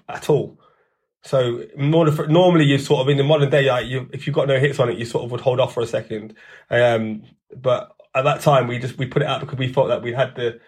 at 0.09 0.29
all. 0.29 0.60
So 1.23 1.65
normally 1.77 2.65
you 2.65 2.79
sort 2.79 3.03
of 3.03 3.09
in 3.09 3.19
the 3.19 3.25
modern 3.25 3.51
day, 3.51 3.69
like 3.69 3.87
you, 3.87 4.09
if 4.13 4.27
you've 4.27 4.35
got 4.35 4.49
no 4.49 4.59
hits 4.59 4.79
on 4.79 4.89
it, 4.89 4.99
you 4.99 5.05
sort 5.05 5.25
of 5.25 5.31
would 5.31 5.41
hold 5.41 5.61
off 5.61 5.75
for 5.75 5.83
a 5.83 5.87
second. 5.87 6.35
Um, 6.71 7.23
but 7.55 7.95
at 8.15 8.25
that 8.25 8.41
time 8.41 8.67
we 8.67 8.79
just 8.79 8.99
we 8.99 9.07
put 9.07 9.23
it 9.23 9.29
out 9.29 9.41
because 9.41 9.59
we 9.59 9.73
thought 9.73 9.89
that 9.89 10.03
we 10.03 10.13
had 10.13 10.35
the 10.35 10.61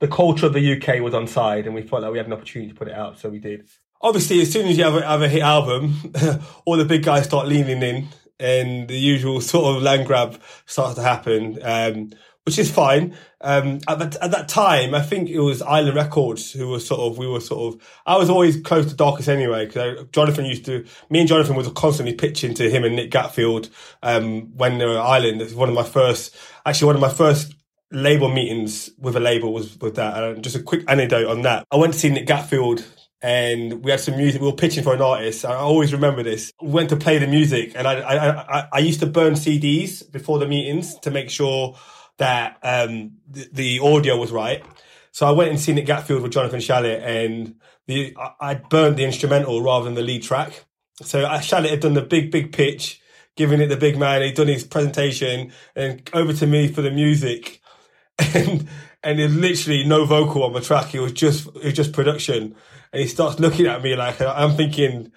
the 0.00 0.08
culture 0.08 0.46
of 0.46 0.52
the 0.52 0.76
UK 0.76 1.00
was 1.00 1.14
on 1.14 1.26
side 1.26 1.66
and 1.66 1.74
we 1.74 1.82
felt 1.82 2.02
that 2.02 2.10
we 2.10 2.18
had 2.18 2.26
an 2.26 2.32
opportunity 2.32 2.72
to 2.72 2.76
put 2.76 2.88
it 2.88 2.94
out, 2.94 3.18
so 3.18 3.28
we 3.28 3.38
did. 3.38 3.68
Obviously, 4.02 4.40
as 4.40 4.50
soon 4.50 4.66
as 4.66 4.78
you 4.78 4.84
have 4.84 4.94
a, 4.94 5.06
have 5.06 5.20
a 5.20 5.28
hit 5.28 5.42
album, 5.42 5.94
all 6.64 6.78
the 6.78 6.86
big 6.86 7.04
guys 7.04 7.26
start 7.26 7.46
leaning 7.46 7.82
in 7.82 8.08
and 8.40 8.88
the 8.88 8.98
usual 8.98 9.40
sort 9.42 9.76
of 9.76 9.82
land 9.82 10.06
grab 10.06 10.40
starts 10.64 10.94
to 10.94 11.02
happen. 11.02 11.58
Um, 11.62 12.12
which 12.44 12.58
is 12.58 12.70
fine. 12.70 13.16
Um, 13.42 13.80
at 13.88 13.98
that, 13.98 14.16
at 14.16 14.30
that 14.30 14.48
time, 14.48 14.94
I 14.94 15.02
think 15.02 15.28
it 15.28 15.40
was 15.40 15.62
Island 15.62 15.96
Records 15.96 16.52
who 16.52 16.68
was 16.68 16.86
sort 16.86 17.00
of, 17.00 17.18
we 17.18 17.26
were 17.26 17.40
sort 17.40 17.74
of, 17.74 17.82
I 18.06 18.16
was 18.16 18.30
always 18.30 18.60
close 18.60 18.86
to 18.86 18.94
Darcus 18.94 19.28
anyway, 19.28 19.66
because 19.66 20.06
Jonathan 20.12 20.44
used 20.46 20.64
to, 20.66 20.84
me 21.10 21.20
and 21.20 21.28
Jonathan 21.28 21.56
was 21.56 21.68
constantly 21.68 22.14
pitching 22.14 22.54
to 22.54 22.70
him 22.70 22.84
and 22.84 22.96
Nick 22.96 23.10
Gatfield, 23.10 23.70
um, 24.02 24.56
when 24.56 24.78
they 24.78 24.86
were 24.86 24.98
Island. 24.98 25.40
It 25.40 25.44
was 25.44 25.54
one 25.54 25.68
of 25.68 25.74
my 25.74 25.84
first, 25.84 26.36
actually 26.64 26.86
one 26.86 26.96
of 26.96 27.02
my 27.02 27.10
first 27.10 27.54
label 27.92 28.28
meetings 28.28 28.90
with 28.98 29.16
a 29.16 29.20
label 29.20 29.52
was 29.52 29.78
with 29.78 29.96
that. 29.96 30.22
And 30.22 30.42
just 30.42 30.56
a 30.56 30.62
quick 30.62 30.84
anecdote 30.88 31.28
on 31.28 31.42
that. 31.42 31.66
I 31.70 31.76
went 31.76 31.92
to 31.92 31.98
see 31.98 32.08
Nick 32.08 32.26
Gatfield 32.26 32.84
and 33.22 33.84
we 33.84 33.90
had 33.90 34.00
some 34.00 34.16
music. 34.16 34.40
We 34.40 34.46
were 34.46 34.54
pitching 34.54 34.82
for 34.82 34.94
an 34.94 35.02
artist. 35.02 35.44
I 35.44 35.54
always 35.54 35.92
remember 35.92 36.22
this. 36.22 36.52
We 36.62 36.70
went 36.70 36.88
to 36.90 36.96
play 36.96 37.18
the 37.18 37.26
music, 37.26 37.72
and 37.74 37.86
I, 37.86 38.00
I, 38.00 38.58
I, 38.58 38.68
I 38.72 38.78
used 38.78 39.00
to 39.00 39.06
burn 39.06 39.34
CDs 39.34 40.10
before 40.10 40.38
the 40.38 40.48
meetings 40.48 40.98
to 41.00 41.10
make 41.10 41.28
sure 41.28 41.76
that 42.20 42.58
um, 42.62 43.12
the, 43.28 43.48
the, 43.52 43.80
audio 43.80 44.16
was 44.16 44.30
right. 44.30 44.62
So 45.10 45.26
I 45.26 45.32
went 45.32 45.50
and 45.50 45.58
seen 45.58 45.78
it 45.78 45.86
Gatfield 45.86 46.22
with 46.22 46.32
Jonathan 46.32 46.60
Shalit, 46.60 47.02
and 47.02 47.56
the 47.86 48.14
I, 48.16 48.32
I 48.40 48.54
burnt 48.54 48.98
the 48.98 49.04
instrumental 49.04 49.62
rather 49.62 49.86
than 49.86 49.94
the 49.94 50.02
lead 50.02 50.22
track. 50.22 50.64
So 51.02 51.24
uh, 51.24 51.40
Shalit 51.40 51.70
had 51.70 51.80
done 51.80 51.94
the 51.94 52.02
big, 52.02 52.30
big 52.30 52.52
pitch, 52.52 53.00
giving 53.36 53.60
it 53.60 53.68
the 53.68 53.76
big 53.76 53.98
man. 53.98 54.20
He'd 54.20 54.34
done 54.34 54.48
his 54.48 54.64
presentation, 54.64 55.52
and 55.74 56.08
over 56.12 56.34
to 56.34 56.46
me 56.46 56.68
for 56.68 56.82
the 56.82 56.90
music, 56.90 57.62
and 58.18 58.68
and 59.02 59.18
there's 59.18 59.34
literally 59.34 59.84
no 59.84 60.04
vocal 60.04 60.44
on 60.44 60.52
the 60.52 60.60
track. 60.60 60.94
It 60.94 61.00
was 61.00 61.12
just 61.12 61.48
it 61.48 61.64
was 61.64 61.74
just 61.74 61.94
production, 61.94 62.54
and 62.92 63.00
he 63.00 63.08
starts 63.08 63.40
looking 63.40 63.66
at 63.66 63.82
me 63.82 63.96
like 63.96 64.20
I'm 64.20 64.56
thinking, 64.56 65.10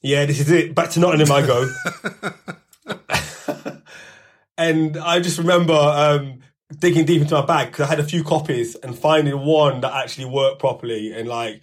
yeah, 0.00 0.24
this 0.24 0.40
is 0.40 0.50
it. 0.50 0.74
Back 0.74 0.88
to 0.92 1.00
Nottingham 1.00 1.30
I 1.32 1.46
go. 1.46 1.70
and 4.58 4.96
I 4.96 5.20
just 5.20 5.38
remember 5.38 5.74
um, 5.74 6.40
digging 6.78 7.04
deep 7.04 7.22
into 7.22 7.34
my 7.34 7.46
bag 7.46 7.68
because 7.68 7.86
I 7.86 7.90
had 7.90 8.00
a 8.00 8.04
few 8.04 8.24
copies 8.24 8.74
and 8.76 8.98
finding 8.98 9.38
one 9.38 9.80
that 9.82 9.94
actually 9.94 10.26
worked 10.26 10.58
properly 10.58 11.12
and 11.12 11.28
like 11.28 11.62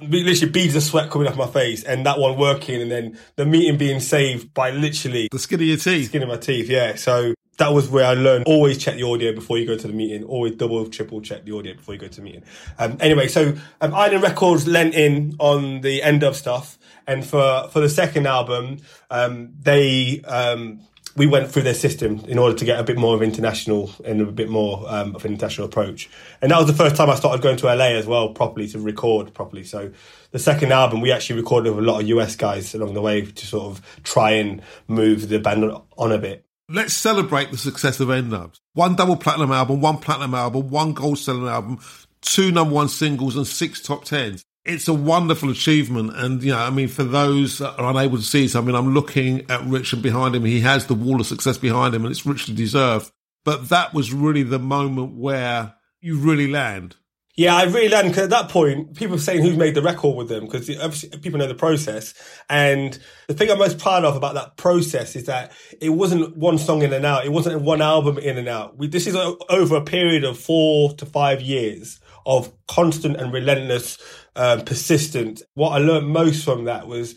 literally 0.00 0.52
beads 0.52 0.76
of 0.76 0.82
sweat 0.82 1.10
coming 1.10 1.26
off 1.26 1.36
my 1.36 1.46
face 1.46 1.82
and 1.82 2.06
that 2.06 2.18
one 2.18 2.38
working 2.38 2.80
and 2.80 2.90
then 2.90 3.18
the 3.36 3.44
meeting 3.44 3.76
being 3.76 4.00
saved 4.00 4.52
by 4.54 4.70
literally 4.70 5.28
the 5.32 5.38
skin 5.38 5.60
of 5.60 5.66
your 5.66 5.76
teeth 5.76 6.08
skin 6.08 6.22
of 6.22 6.28
my 6.28 6.36
teeth 6.36 6.68
yeah 6.68 6.94
so 6.94 7.34
that 7.58 7.72
was 7.72 7.88
where 7.88 8.04
I 8.04 8.14
learned 8.14 8.44
always 8.46 8.78
check 8.78 8.94
the 8.94 9.02
audio 9.02 9.32
before 9.32 9.58
you 9.58 9.66
go 9.66 9.76
to 9.76 9.86
the 9.86 9.92
meeting. 9.92 10.24
Always 10.24 10.54
double, 10.54 10.88
triple 10.88 11.20
check 11.20 11.44
the 11.44 11.56
audio 11.56 11.74
before 11.74 11.94
you 11.94 12.00
go 12.00 12.06
to 12.08 12.14
the 12.14 12.22
meeting. 12.22 12.44
Um, 12.78 12.96
anyway, 13.00 13.26
so 13.28 13.54
um, 13.80 13.94
Island 13.94 14.22
Records 14.22 14.66
lent 14.66 14.94
in 14.94 15.34
on 15.38 15.80
the 15.80 16.02
end 16.02 16.22
of 16.22 16.36
stuff, 16.36 16.78
and 17.06 17.26
for 17.26 17.68
for 17.72 17.80
the 17.80 17.88
second 17.88 18.26
album, 18.26 18.78
um, 19.10 19.52
they 19.60 20.22
um, 20.22 20.80
we 21.18 21.26
went 21.26 21.50
through 21.50 21.62
their 21.62 21.74
system 21.74 22.20
in 22.28 22.38
order 22.38 22.56
to 22.56 22.64
get 22.64 22.78
a 22.78 22.84
bit 22.84 22.96
more 22.96 23.14
of 23.14 23.22
international 23.22 23.90
and 24.04 24.20
a 24.20 24.26
bit 24.26 24.48
more 24.48 24.84
um, 24.86 25.14
of 25.16 25.24
an 25.24 25.32
international 25.32 25.66
approach. 25.66 26.08
And 26.40 26.52
that 26.52 26.58
was 26.58 26.66
the 26.66 26.72
first 26.72 26.96
time 26.96 27.10
I 27.10 27.16
started 27.16 27.42
going 27.42 27.56
to 27.58 27.66
LA 27.66 27.96
as 27.96 28.06
well 28.06 28.30
properly 28.30 28.68
to 28.68 28.78
record 28.78 29.34
properly. 29.34 29.64
So 29.64 29.92
the 30.30 30.38
second 30.38 30.72
album 30.72 31.00
we 31.00 31.12
actually 31.12 31.40
recorded 31.40 31.74
with 31.74 31.84
a 31.84 31.86
lot 31.86 32.00
of 32.00 32.08
US 32.08 32.36
guys 32.36 32.74
along 32.74 32.94
the 32.94 33.02
way 33.02 33.22
to 33.22 33.46
sort 33.46 33.66
of 33.66 34.02
try 34.04 34.32
and 34.32 34.62
move 34.86 35.28
the 35.28 35.40
band 35.40 35.70
on 35.96 36.12
a 36.12 36.18
bit. 36.18 36.44
Let's 36.70 36.94
celebrate 36.94 37.50
the 37.50 37.56
success 37.56 37.98
of 37.98 38.10
N-Dubz. 38.10 38.60
One 38.74 38.94
double 38.94 39.16
platinum 39.16 39.52
album, 39.52 39.80
one 39.80 39.98
platinum 39.98 40.34
album, 40.34 40.68
one 40.68 40.92
gold 40.92 41.18
selling 41.18 41.48
album, 41.48 41.80
two 42.20 42.52
number 42.52 42.74
one 42.74 42.88
singles, 42.88 43.36
and 43.36 43.46
six 43.46 43.80
top 43.80 44.04
tens. 44.04 44.44
It's 44.68 44.86
a 44.86 44.94
wonderful 44.94 45.50
achievement. 45.50 46.14
And, 46.14 46.42
you 46.42 46.52
know, 46.52 46.58
I 46.58 46.68
mean, 46.68 46.88
for 46.88 47.02
those 47.02 47.58
that 47.58 47.78
are 47.80 47.90
unable 47.90 48.18
to 48.18 48.22
see 48.22 48.44
it, 48.44 48.54
I 48.54 48.60
mean, 48.60 48.74
I'm 48.74 48.92
looking 48.92 49.50
at 49.50 49.64
Richard 49.64 50.02
behind 50.02 50.36
him. 50.36 50.44
He 50.44 50.60
has 50.60 50.86
the 50.86 50.94
wall 50.94 51.20
of 51.20 51.26
success 51.26 51.56
behind 51.56 51.94
him, 51.94 52.04
and 52.04 52.12
it's 52.12 52.26
richly 52.26 52.54
deserved. 52.54 53.10
But 53.44 53.70
that 53.70 53.94
was 53.94 54.12
really 54.12 54.42
the 54.42 54.58
moment 54.58 55.14
where 55.14 55.74
you 56.00 56.18
really 56.18 56.48
land. 56.48 56.96
Yeah, 57.34 57.54
I 57.54 57.62
really 57.66 57.88
learned 57.88 58.08
because 58.08 58.24
at 58.24 58.30
that 58.30 58.48
point, 58.48 58.96
people 58.96 59.14
were 59.14 59.22
saying 59.22 59.42
who's 59.42 59.56
made 59.56 59.76
the 59.76 59.80
record 59.80 60.16
with 60.16 60.28
them 60.28 60.46
because 60.46 60.68
obviously 60.68 61.16
people 61.20 61.38
know 61.38 61.46
the 61.46 61.54
process. 61.54 62.12
And 62.50 62.98
the 63.28 63.34
thing 63.34 63.48
I'm 63.48 63.58
most 63.58 63.78
proud 63.78 64.04
of 64.04 64.16
about 64.16 64.34
that 64.34 64.56
process 64.56 65.14
is 65.14 65.26
that 65.26 65.52
it 65.80 65.90
wasn't 65.90 66.36
one 66.36 66.58
song 66.58 66.82
in 66.82 66.92
and 66.92 67.06
out. 67.06 67.24
It 67.24 67.30
wasn't 67.30 67.62
one 67.62 67.80
album 67.80 68.18
in 68.18 68.38
and 68.38 68.48
out. 68.48 68.76
We, 68.76 68.88
this 68.88 69.06
is 69.06 69.14
a, 69.14 69.36
over 69.48 69.76
a 69.76 69.84
period 69.84 70.24
of 70.24 70.36
four 70.36 70.92
to 70.94 71.06
five 71.06 71.40
years 71.40 72.00
of 72.26 72.52
constant 72.66 73.16
and 73.16 73.32
relentless, 73.32 73.98
um, 74.36 74.62
persistent. 74.64 75.42
What 75.54 75.70
I 75.70 75.78
learned 75.78 76.08
most 76.08 76.44
from 76.44 76.64
that 76.64 76.86
was 76.86 77.14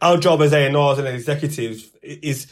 our 0.00 0.16
job 0.16 0.40
as 0.42 0.52
A&Rs 0.52 0.98
and 0.98 1.08
executives 1.08 1.90
is 2.02 2.46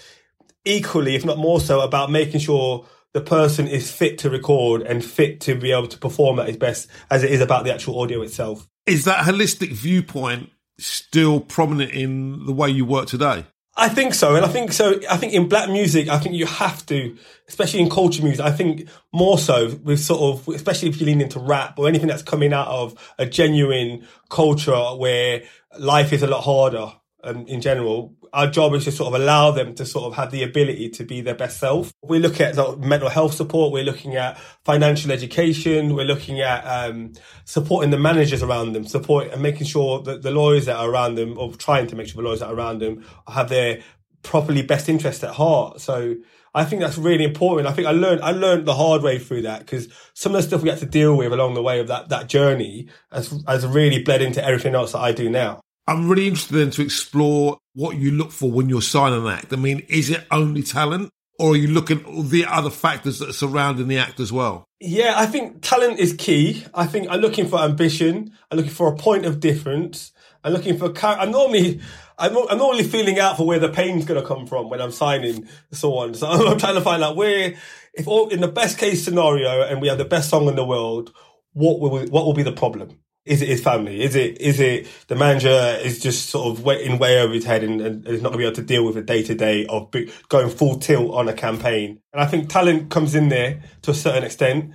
equally, 0.64 1.14
if 1.14 1.24
not 1.24 1.38
more 1.38 1.60
so, 1.60 1.80
about 1.80 2.10
making 2.10 2.40
sure 2.40 2.86
the 3.14 3.20
person 3.20 3.66
is 3.66 3.90
fit 3.90 4.18
to 4.18 4.30
record 4.30 4.82
and 4.82 5.04
fit 5.04 5.40
to 5.40 5.54
be 5.54 5.72
able 5.72 5.88
to 5.88 5.98
perform 5.98 6.38
at 6.38 6.46
his 6.46 6.56
best 6.56 6.88
as 7.10 7.24
it 7.24 7.30
is 7.30 7.40
about 7.40 7.64
the 7.64 7.72
actual 7.72 8.00
audio 8.00 8.22
itself. 8.22 8.68
Is 8.86 9.04
that 9.04 9.24
holistic 9.24 9.72
viewpoint 9.72 10.50
still 10.78 11.40
prominent 11.40 11.92
in 11.92 12.44
the 12.46 12.52
way 12.52 12.70
you 12.70 12.84
work 12.84 13.06
today? 13.06 13.46
I 13.80 13.88
think 13.88 14.12
so. 14.12 14.34
And 14.34 14.44
I 14.44 14.48
think 14.48 14.72
so. 14.72 15.00
I 15.08 15.16
think 15.16 15.32
in 15.32 15.48
black 15.48 15.70
music, 15.70 16.08
I 16.08 16.18
think 16.18 16.34
you 16.34 16.46
have 16.46 16.84
to, 16.86 17.16
especially 17.46 17.80
in 17.80 17.88
culture 17.88 18.24
music, 18.24 18.44
I 18.44 18.50
think 18.50 18.88
more 19.12 19.38
so 19.38 19.68
with 19.84 20.00
sort 20.00 20.20
of, 20.20 20.52
especially 20.52 20.88
if 20.88 21.00
you 21.00 21.06
lean 21.06 21.20
into 21.20 21.38
rap 21.38 21.78
or 21.78 21.86
anything 21.86 22.08
that's 22.08 22.24
coming 22.24 22.52
out 22.52 22.66
of 22.66 23.14
a 23.18 23.24
genuine 23.24 24.04
culture 24.30 24.74
where 24.96 25.44
life 25.78 26.12
is 26.12 26.24
a 26.24 26.26
lot 26.26 26.42
harder 26.42 26.92
um, 27.22 27.46
in 27.46 27.60
general, 27.60 28.16
our 28.32 28.46
job 28.46 28.74
is 28.74 28.84
to 28.84 28.92
sort 28.92 29.14
of 29.14 29.20
allow 29.20 29.50
them 29.50 29.74
to 29.74 29.86
sort 29.86 30.04
of 30.04 30.14
have 30.14 30.30
the 30.30 30.42
ability 30.42 30.90
to 30.90 31.04
be 31.04 31.20
their 31.20 31.34
best 31.34 31.58
self. 31.58 31.92
We 32.02 32.18
look 32.18 32.40
at 32.40 32.56
mental 32.78 33.08
health 33.08 33.34
support. 33.34 33.72
We're 33.72 33.84
looking 33.84 34.16
at 34.16 34.38
financial 34.64 35.12
education. 35.12 35.94
We're 35.94 36.04
looking 36.04 36.40
at 36.40 36.62
um, 36.64 37.12
supporting 37.44 37.90
the 37.90 37.98
managers 37.98 38.42
around 38.42 38.72
them, 38.72 38.86
support 38.86 39.32
and 39.32 39.42
making 39.42 39.66
sure 39.66 40.02
that 40.02 40.22
the 40.22 40.30
lawyers 40.30 40.66
that 40.66 40.76
are 40.76 40.90
around 40.90 41.16
them, 41.16 41.38
or 41.38 41.52
trying 41.54 41.86
to 41.88 41.96
make 41.96 42.08
sure 42.08 42.22
the 42.22 42.26
lawyers 42.26 42.40
that 42.40 42.48
are 42.48 42.54
around 42.54 42.80
them 42.80 43.04
have 43.28 43.48
their 43.48 43.82
properly 44.22 44.62
best 44.62 44.88
interest 44.88 45.24
at 45.24 45.34
heart. 45.34 45.80
So 45.80 46.16
I 46.54 46.64
think 46.64 46.80
that's 46.80 46.98
really 46.98 47.24
important. 47.24 47.68
I 47.68 47.72
think 47.72 47.86
I 47.86 47.92
learned 47.92 48.20
I 48.22 48.32
learned 48.32 48.66
the 48.66 48.74
hard 48.74 49.02
way 49.02 49.18
through 49.18 49.42
that 49.42 49.60
because 49.60 49.88
some 50.14 50.34
of 50.34 50.42
the 50.42 50.48
stuff 50.48 50.62
we 50.62 50.68
had 50.68 50.78
to 50.78 50.86
deal 50.86 51.16
with 51.16 51.32
along 51.32 51.54
the 51.54 51.62
way 51.62 51.80
of 51.80 51.88
that 51.88 52.08
that 52.08 52.28
journey 52.28 52.88
has 53.12 53.42
has 53.46 53.66
really 53.66 54.02
bled 54.02 54.22
into 54.22 54.44
everything 54.44 54.74
else 54.74 54.92
that 54.92 55.00
I 55.00 55.12
do 55.12 55.28
now. 55.28 55.60
I'm 55.88 56.06
really 56.06 56.28
interested 56.28 56.58
in 56.58 56.70
to 56.72 56.82
explore 56.82 57.56
what 57.72 57.96
you 57.96 58.10
look 58.10 58.30
for 58.30 58.50
when 58.50 58.68
you're 58.68 58.82
signing 58.82 59.26
an 59.26 59.32
act. 59.32 59.54
I 59.54 59.56
mean, 59.56 59.86
is 59.88 60.10
it 60.10 60.26
only 60.30 60.62
talent 60.62 61.08
or 61.38 61.52
are 61.52 61.56
you 61.56 61.68
looking 61.68 62.00
at 62.00 62.28
the 62.28 62.44
other 62.44 62.68
factors 62.68 63.20
that 63.20 63.30
are 63.30 63.32
surrounding 63.32 63.88
the 63.88 63.96
act 63.96 64.20
as 64.20 64.30
well? 64.30 64.66
Yeah, 64.80 65.14
I 65.16 65.24
think 65.24 65.62
talent 65.62 65.98
is 65.98 66.12
key. 66.12 66.66
I 66.74 66.84
think 66.84 67.08
I'm 67.08 67.20
looking 67.20 67.48
for 67.48 67.60
ambition. 67.60 68.36
I'm 68.50 68.58
looking 68.58 68.72
for 68.72 68.92
a 68.92 68.96
point 68.96 69.24
of 69.24 69.40
difference. 69.40 70.12
I'm 70.44 70.52
looking 70.52 70.76
for, 70.76 70.92
I'm 71.06 71.30
normally, 71.30 71.80
I'm, 72.18 72.36
I'm 72.36 72.58
normally 72.58 72.84
feeling 72.84 73.18
out 73.18 73.38
for 73.38 73.46
where 73.46 73.58
the 73.58 73.70
pain's 73.70 74.04
going 74.04 74.20
to 74.20 74.26
come 74.26 74.46
from 74.46 74.68
when 74.68 74.82
I'm 74.82 74.92
signing 74.92 75.48
so 75.72 75.94
on. 75.94 76.12
So 76.14 76.26
I'm 76.26 76.58
trying 76.58 76.74
to 76.74 76.82
find 76.82 77.02
out 77.02 77.16
where, 77.16 77.54
if 77.94 78.06
all, 78.06 78.28
in 78.28 78.40
the 78.40 78.48
best 78.48 78.76
case 78.76 79.02
scenario 79.02 79.62
and 79.62 79.80
we 79.80 79.88
have 79.88 79.96
the 79.96 80.04
best 80.04 80.28
song 80.28 80.48
in 80.48 80.54
the 80.54 80.66
world, 80.66 81.14
what 81.54 81.80
will, 81.80 82.06
what 82.08 82.26
will 82.26 82.34
be 82.34 82.42
the 82.42 82.52
problem? 82.52 82.98
Is 83.28 83.42
it 83.42 83.48
his 83.48 83.60
family? 83.60 84.02
Is 84.02 84.14
it 84.14 84.40
is 84.40 84.58
it 84.58 84.88
the 85.08 85.14
manager 85.14 85.78
is 85.82 86.00
just 86.00 86.30
sort 86.30 86.46
of 86.46 86.64
waiting 86.64 86.98
way 86.98 87.20
over 87.20 87.34
his 87.34 87.44
head 87.44 87.62
and, 87.62 87.80
and 87.80 88.08
is 88.08 88.22
not 88.22 88.30
going 88.30 88.32
to 88.32 88.38
be 88.38 88.44
able 88.44 88.56
to 88.56 88.62
deal 88.62 88.84
with 88.84 88.94
the 88.94 89.02
day 89.02 89.22
to 89.22 89.34
day 89.34 89.66
of 89.66 89.94
going 90.28 90.48
full 90.48 90.78
tilt 90.78 91.14
on 91.14 91.28
a 91.28 91.34
campaign? 91.34 92.00
And 92.12 92.22
I 92.22 92.26
think 92.26 92.48
talent 92.48 92.90
comes 92.90 93.14
in 93.14 93.28
there 93.28 93.62
to 93.82 93.90
a 93.90 93.94
certain 93.94 94.24
extent, 94.24 94.72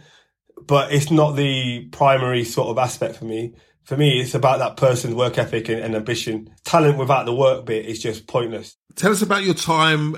but 0.68 0.94
it's 0.94 1.10
not 1.10 1.32
the 1.32 1.88
primary 1.92 2.44
sort 2.44 2.70
of 2.70 2.78
aspect 2.78 3.16
for 3.16 3.26
me. 3.26 3.56
For 3.84 3.98
me, 3.98 4.22
it's 4.22 4.36
about 4.36 4.60
that 4.60 4.78
person's 4.78 5.16
work 5.16 5.38
ethic 5.38 5.68
and, 5.68 5.82
and 5.82 5.96
ambition. 5.96 6.50
Talent 6.64 6.98
without 6.98 7.26
the 7.26 7.34
work 7.34 7.66
bit 7.66 7.86
is 7.86 8.02
just 8.02 8.28
pointless. 8.28 8.78
Tell 8.96 9.12
us 9.12 9.22
about 9.24 9.44
your 9.44 9.56
time 9.56 10.16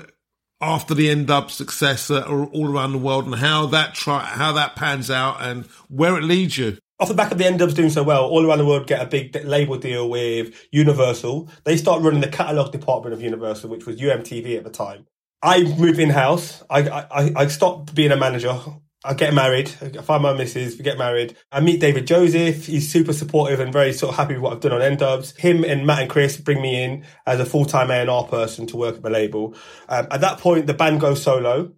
after 0.60 0.94
the 0.94 1.10
N-Dubz 1.10 1.50
success 1.50 2.10
uh, 2.10 2.22
all 2.22 2.70
around 2.70 2.92
the 2.92 2.98
world 2.98 3.26
and 3.26 3.34
how 3.34 3.66
that 3.66 3.94
try 3.94 4.20
how 4.20 4.52
that 4.52 4.76
pans 4.76 5.10
out 5.10 5.42
and 5.42 5.64
where 5.88 6.16
it 6.16 6.22
leads 6.22 6.56
you 6.56 6.78
off 6.98 7.08
the 7.08 7.14
back 7.14 7.30
of 7.30 7.38
the 7.38 7.46
N-Dubz 7.46 7.74
doing 7.74 7.90
so 7.90 8.02
well, 8.02 8.24
all 8.24 8.46
around 8.46 8.58
the 8.58 8.66
world 8.66 8.86
get 8.86 9.02
a 9.02 9.06
big 9.06 9.34
label 9.44 9.76
deal 9.76 10.08
with 10.08 10.54
Universal. 10.72 11.50
They 11.64 11.76
start 11.76 12.02
running 12.02 12.20
the 12.20 12.28
catalogue 12.28 12.72
department 12.72 13.12
of 13.12 13.20
Universal, 13.20 13.70
which 13.70 13.86
was 13.86 13.96
UMTV 13.96 14.56
at 14.56 14.64
the 14.64 14.70
time. 14.70 15.06
I 15.42 15.62
move 15.62 16.00
in 16.00 16.10
house. 16.10 16.62
I, 16.70 16.88
I, 16.88 17.32
I 17.36 17.46
stopped 17.48 17.94
being 17.94 18.12
a 18.12 18.16
manager. 18.16 18.58
I 19.04 19.14
get 19.14 19.34
married. 19.34 19.70
I 19.80 20.02
find 20.02 20.22
my 20.22 20.32
missus. 20.32 20.76
We 20.76 20.82
get 20.82 20.98
married. 20.98 21.36
I 21.52 21.60
meet 21.60 21.80
David 21.80 22.06
Joseph. 22.06 22.66
He's 22.66 22.90
super 22.90 23.12
supportive 23.12 23.60
and 23.60 23.72
very 23.72 23.92
sort 23.92 24.12
of 24.12 24.16
happy 24.16 24.34
with 24.34 24.42
what 24.42 24.54
I've 24.54 24.60
done 24.60 24.72
on 24.72 24.82
N-Dubz. 24.82 25.38
Him 25.38 25.64
and 25.64 25.86
Matt 25.86 26.00
and 26.00 26.10
Chris 26.10 26.38
bring 26.38 26.60
me 26.60 26.82
in 26.82 27.04
as 27.26 27.38
a 27.38 27.46
full-time 27.46 27.90
A&R 27.90 28.24
person 28.24 28.66
to 28.68 28.76
work 28.76 28.96
at 28.96 29.02
the 29.02 29.10
label. 29.10 29.54
Um, 29.88 30.08
at 30.10 30.22
that 30.22 30.38
point, 30.38 30.66
the 30.66 30.74
band 30.74 31.00
goes 31.00 31.22
solo. 31.22 31.72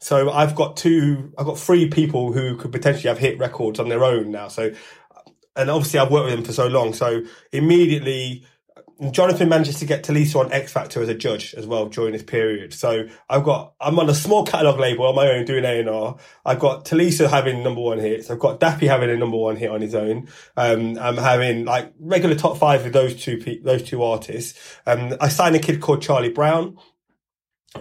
So 0.00 0.30
I've 0.30 0.54
got 0.54 0.76
two, 0.76 1.32
I've 1.38 1.46
got 1.46 1.58
three 1.58 1.88
people 1.88 2.32
who 2.32 2.56
could 2.56 2.72
potentially 2.72 3.08
have 3.08 3.18
hit 3.18 3.38
records 3.38 3.80
on 3.80 3.88
their 3.88 4.04
own 4.04 4.30
now. 4.30 4.48
So, 4.48 4.72
and 5.56 5.70
obviously 5.70 5.98
I've 5.98 6.10
worked 6.10 6.26
with 6.26 6.34
them 6.34 6.44
for 6.44 6.52
so 6.52 6.68
long. 6.68 6.92
So 6.92 7.22
immediately, 7.52 8.44
Jonathan 9.12 9.48
manages 9.48 9.78
to 9.78 9.86
get 9.86 10.02
Tulisa 10.02 10.36
on 10.36 10.52
X 10.52 10.72
Factor 10.72 11.00
as 11.00 11.08
a 11.08 11.14
judge 11.14 11.54
as 11.54 11.66
well 11.66 11.86
during 11.86 12.12
this 12.12 12.22
period. 12.22 12.74
So 12.74 13.06
I've 13.28 13.44
got, 13.44 13.74
I'm 13.80 13.98
on 13.98 14.08
a 14.08 14.14
small 14.14 14.44
catalog 14.44 14.80
label 14.80 15.06
on 15.06 15.14
my 15.14 15.28
own 15.28 15.44
doing 15.44 15.64
A&R. 15.64 16.16
I've 16.44 16.58
got 16.58 16.84
Tulisa 16.84 17.28
having 17.28 17.62
number 17.62 17.80
one 17.80 17.98
hits. 17.98 18.28
I've 18.28 18.40
got 18.40 18.58
Dappy 18.58 18.88
having 18.88 19.10
a 19.10 19.16
number 19.16 19.36
one 19.36 19.54
hit 19.54 19.70
on 19.70 19.80
his 19.80 19.94
own. 19.94 20.28
Um, 20.56 20.98
I'm 20.98 21.16
having 21.16 21.64
like 21.64 21.92
regular 22.00 22.34
top 22.34 22.58
five 22.58 22.82
with 22.82 22.92
those 22.92 23.20
two, 23.20 23.38
pe- 23.38 23.60
those 23.60 23.84
two 23.84 24.02
artists. 24.02 24.78
Um, 24.84 25.14
I 25.20 25.28
signed 25.28 25.54
a 25.54 25.60
kid 25.60 25.80
called 25.80 26.02
Charlie 26.02 26.30
Brown 26.30 26.76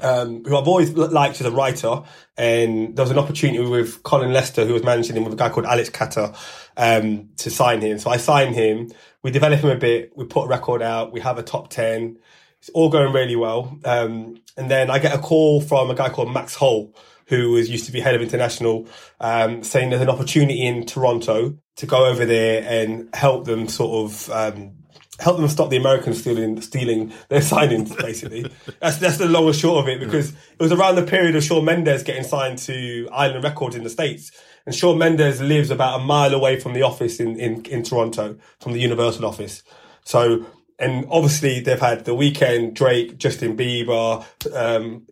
um, 0.01 0.43
who 0.43 0.57
I've 0.57 0.67
always 0.67 0.91
liked 0.93 1.39
as 1.39 1.47
a 1.47 1.51
writer, 1.51 2.03
and 2.37 2.95
there 2.95 3.03
was 3.03 3.11
an 3.11 3.19
opportunity 3.19 3.59
with 3.59 4.03
Colin 4.03 4.33
Lester, 4.33 4.65
who 4.65 4.73
was 4.73 4.83
managing 4.83 5.15
him 5.15 5.23
with 5.23 5.33
a 5.33 5.37
guy 5.37 5.49
called 5.49 5.65
Alex 5.65 5.89
Catter, 5.89 6.35
um, 6.75 7.29
to 7.37 7.49
sign 7.49 7.81
him. 7.81 7.97
So 7.99 8.09
I 8.09 8.17
signed 8.17 8.55
him. 8.55 8.91
We 9.23 9.31
develop 9.31 9.59
him 9.59 9.69
a 9.69 9.75
bit. 9.75 10.11
We 10.15 10.25
put 10.25 10.45
a 10.45 10.47
record 10.47 10.81
out. 10.81 11.13
We 11.13 11.21
have 11.21 11.37
a 11.37 11.43
top 11.43 11.69
ten. 11.69 12.17
It's 12.59 12.69
all 12.69 12.89
going 12.89 13.13
really 13.13 13.35
well. 13.35 13.77
Um, 13.85 14.41
and 14.57 14.69
then 14.69 14.89
I 14.89 14.99
get 14.99 15.15
a 15.15 15.19
call 15.19 15.61
from 15.61 15.89
a 15.89 15.95
guy 15.95 16.09
called 16.09 16.33
Max 16.33 16.55
Hole, 16.55 16.93
who 17.27 17.51
was 17.51 17.69
used 17.69 17.85
to 17.85 17.91
be 17.91 17.99
head 17.99 18.15
of 18.15 18.21
international, 18.21 18.87
um, 19.19 19.63
saying 19.63 19.89
there's 19.89 20.01
an 20.01 20.09
opportunity 20.09 20.65
in 20.65 20.85
Toronto 20.85 21.57
to 21.75 21.85
go 21.85 22.05
over 22.05 22.25
there 22.25 22.63
and 22.67 23.13
help 23.13 23.45
them 23.45 23.67
sort 23.67 24.05
of 24.05 24.29
um, 24.31 24.71
help 25.19 25.37
them 25.37 25.47
stop 25.47 25.69
the 25.69 25.77
Americans 25.77 26.19
stealing 26.19 26.61
stealing 26.61 27.13
their 27.29 27.39
signings. 27.53 27.95
Basically, 27.97 28.49
that's 28.79 28.97
that's 28.97 29.17
the 29.17 29.27
long 29.27 29.47
and 29.47 29.55
short 29.55 29.83
of 29.83 29.89
it. 29.89 29.99
Because 29.99 30.29
it 30.31 30.59
was 30.59 30.71
around 30.71 30.95
the 30.95 31.03
period 31.03 31.35
of 31.35 31.43
Shawn 31.43 31.65
Mendes 31.65 32.03
getting 32.03 32.23
signed 32.23 32.57
to 32.59 33.09
Island 33.11 33.43
Records 33.43 33.75
in 33.75 33.83
the 33.83 33.89
states, 33.89 34.31
and 34.65 34.75
Shawn 34.75 34.97
Mendes 34.97 35.41
lives 35.41 35.69
about 35.69 35.99
a 35.99 36.03
mile 36.03 36.33
away 36.33 36.59
from 36.59 36.73
the 36.73 36.83
office 36.83 37.19
in 37.19 37.39
in, 37.39 37.65
in 37.65 37.83
Toronto, 37.83 38.37
from 38.59 38.73
the 38.73 38.79
Universal 38.79 39.25
office. 39.25 39.63
So, 40.03 40.45
and 40.79 41.05
obviously 41.09 41.59
they've 41.59 41.79
had 41.79 42.05
the 42.05 42.13
Weeknd, 42.13 42.73
Drake, 42.73 43.17
Justin 43.17 43.57
Bieber, 43.57 44.25
um, 44.55 45.07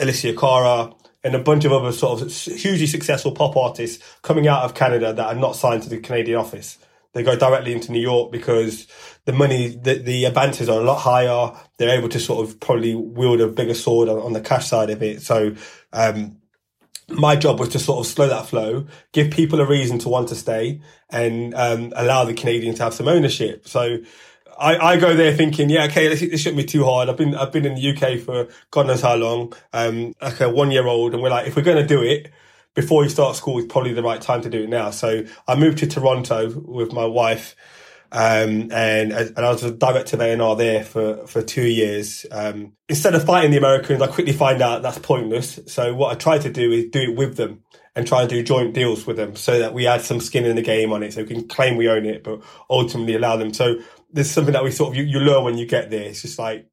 Alessia 0.00 0.36
Cara. 0.36 0.94
And 1.22 1.34
a 1.34 1.38
bunch 1.38 1.66
of 1.66 1.72
other 1.72 1.92
sort 1.92 2.22
of 2.22 2.32
hugely 2.32 2.86
successful 2.86 3.32
pop 3.32 3.54
artists 3.54 4.02
coming 4.22 4.48
out 4.48 4.62
of 4.62 4.74
Canada 4.74 5.12
that 5.12 5.26
are 5.26 5.38
not 5.38 5.54
signed 5.54 5.82
to 5.82 5.90
the 5.90 5.98
Canadian 5.98 6.38
office. 6.38 6.78
They 7.12 7.22
go 7.22 7.36
directly 7.36 7.72
into 7.72 7.92
New 7.92 8.00
York 8.00 8.30
because 8.30 8.86
the 9.24 9.32
money, 9.32 9.68
the, 9.68 9.94
the 9.94 10.24
advances 10.26 10.68
are 10.68 10.80
a 10.80 10.84
lot 10.84 10.98
higher. 10.98 11.52
They're 11.76 11.96
able 11.98 12.08
to 12.10 12.20
sort 12.20 12.46
of 12.46 12.60
probably 12.60 12.94
wield 12.94 13.40
a 13.40 13.48
bigger 13.48 13.74
sword 13.74 14.08
on, 14.08 14.18
on 14.18 14.32
the 14.32 14.40
cash 14.40 14.68
side 14.68 14.90
of 14.90 15.02
it. 15.02 15.22
So, 15.22 15.54
um, 15.92 16.36
my 17.08 17.34
job 17.34 17.58
was 17.58 17.70
to 17.70 17.78
sort 17.80 17.98
of 17.98 18.06
slow 18.06 18.28
that 18.28 18.46
flow, 18.46 18.86
give 19.12 19.32
people 19.32 19.60
a 19.60 19.66
reason 19.66 19.98
to 19.98 20.08
want 20.08 20.28
to 20.28 20.36
stay, 20.36 20.80
and 21.10 21.54
um, 21.54 21.92
allow 21.96 22.24
the 22.24 22.34
Canadians 22.34 22.76
to 22.76 22.84
have 22.84 22.94
some 22.94 23.08
ownership. 23.08 23.66
So 23.66 23.98
I, 24.58 24.76
I 24.76 24.96
go 24.96 25.16
there 25.16 25.34
thinking, 25.34 25.70
yeah, 25.70 25.84
okay, 25.86 26.08
this, 26.08 26.20
this, 26.20 26.40
shouldn't 26.40 26.58
be 26.58 26.64
too 26.64 26.84
hard. 26.84 27.08
I've 27.08 27.16
been 27.16 27.34
I've 27.34 27.50
been 27.50 27.66
in 27.66 27.74
the 27.74 27.90
UK 27.90 28.20
for 28.20 28.48
God 28.70 28.86
knows 28.86 29.00
how 29.00 29.16
long, 29.16 29.52
um, 29.72 30.14
like 30.20 30.40
a 30.40 30.48
one 30.48 30.70
year 30.70 30.86
old, 30.86 31.14
and 31.14 31.22
we're 31.22 31.30
like, 31.30 31.46
if 31.46 31.56
we're 31.56 31.62
going 31.62 31.82
to 31.82 31.86
do 31.86 32.02
it 32.02 32.30
before 32.74 33.02
you 33.02 33.08
start 33.08 33.36
school, 33.36 33.58
it's 33.58 33.72
probably 33.72 33.92
the 33.92 34.02
right 34.02 34.20
time 34.20 34.42
to 34.42 34.50
do 34.50 34.62
it 34.62 34.68
now. 34.68 34.90
So 34.90 35.24
I 35.46 35.54
moved 35.56 35.78
to 35.78 35.86
Toronto 35.86 36.50
with 36.60 36.92
my 36.92 37.04
wife. 37.04 37.56
Um, 38.12 38.72
and, 38.72 39.12
and 39.12 39.38
I 39.38 39.50
was 39.50 39.62
a 39.62 39.70
director 39.70 40.16
of 40.16 40.22
A&R 40.22 40.56
there 40.56 40.84
for, 40.84 41.26
for 41.26 41.42
two 41.42 41.66
years. 41.66 42.26
Um, 42.32 42.72
instead 42.88 43.14
of 43.14 43.24
fighting 43.24 43.52
the 43.52 43.56
Americans, 43.56 44.02
I 44.02 44.08
quickly 44.08 44.32
find 44.32 44.62
out 44.62 44.82
that's 44.82 44.98
pointless. 44.98 45.60
So 45.66 45.94
what 45.94 46.12
I 46.12 46.16
try 46.16 46.38
to 46.38 46.50
do 46.50 46.72
is 46.72 46.86
do 46.90 47.00
it 47.00 47.16
with 47.16 47.36
them 47.36 47.62
and 47.94 48.06
try 48.06 48.22
and 48.22 48.30
do 48.30 48.42
joint 48.42 48.74
deals 48.74 49.06
with 49.06 49.16
them 49.16 49.36
so 49.36 49.58
that 49.60 49.74
we 49.74 49.86
add 49.86 50.02
some 50.02 50.20
skin 50.20 50.44
in 50.44 50.56
the 50.56 50.62
game 50.62 50.92
on 50.92 51.02
it 51.02 51.12
so 51.12 51.22
we 51.22 51.28
can 51.28 51.46
claim 51.46 51.76
we 51.76 51.88
own 51.88 52.04
it, 52.04 52.24
but 52.24 52.40
ultimately 52.68 53.14
allow 53.14 53.36
them. 53.36 53.52
So 53.52 53.76
there's 54.12 54.30
something 54.30 54.54
that 54.54 54.64
we 54.64 54.70
sort 54.72 54.90
of, 54.90 54.96
you, 54.96 55.04
you 55.04 55.20
learn 55.20 55.44
when 55.44 55.58
you 55.58 55.66
get 55.66 55.90
there. 55.90 56.08
It's 56.08 56.22
just 56.22 56.38
like, 56.38 56.66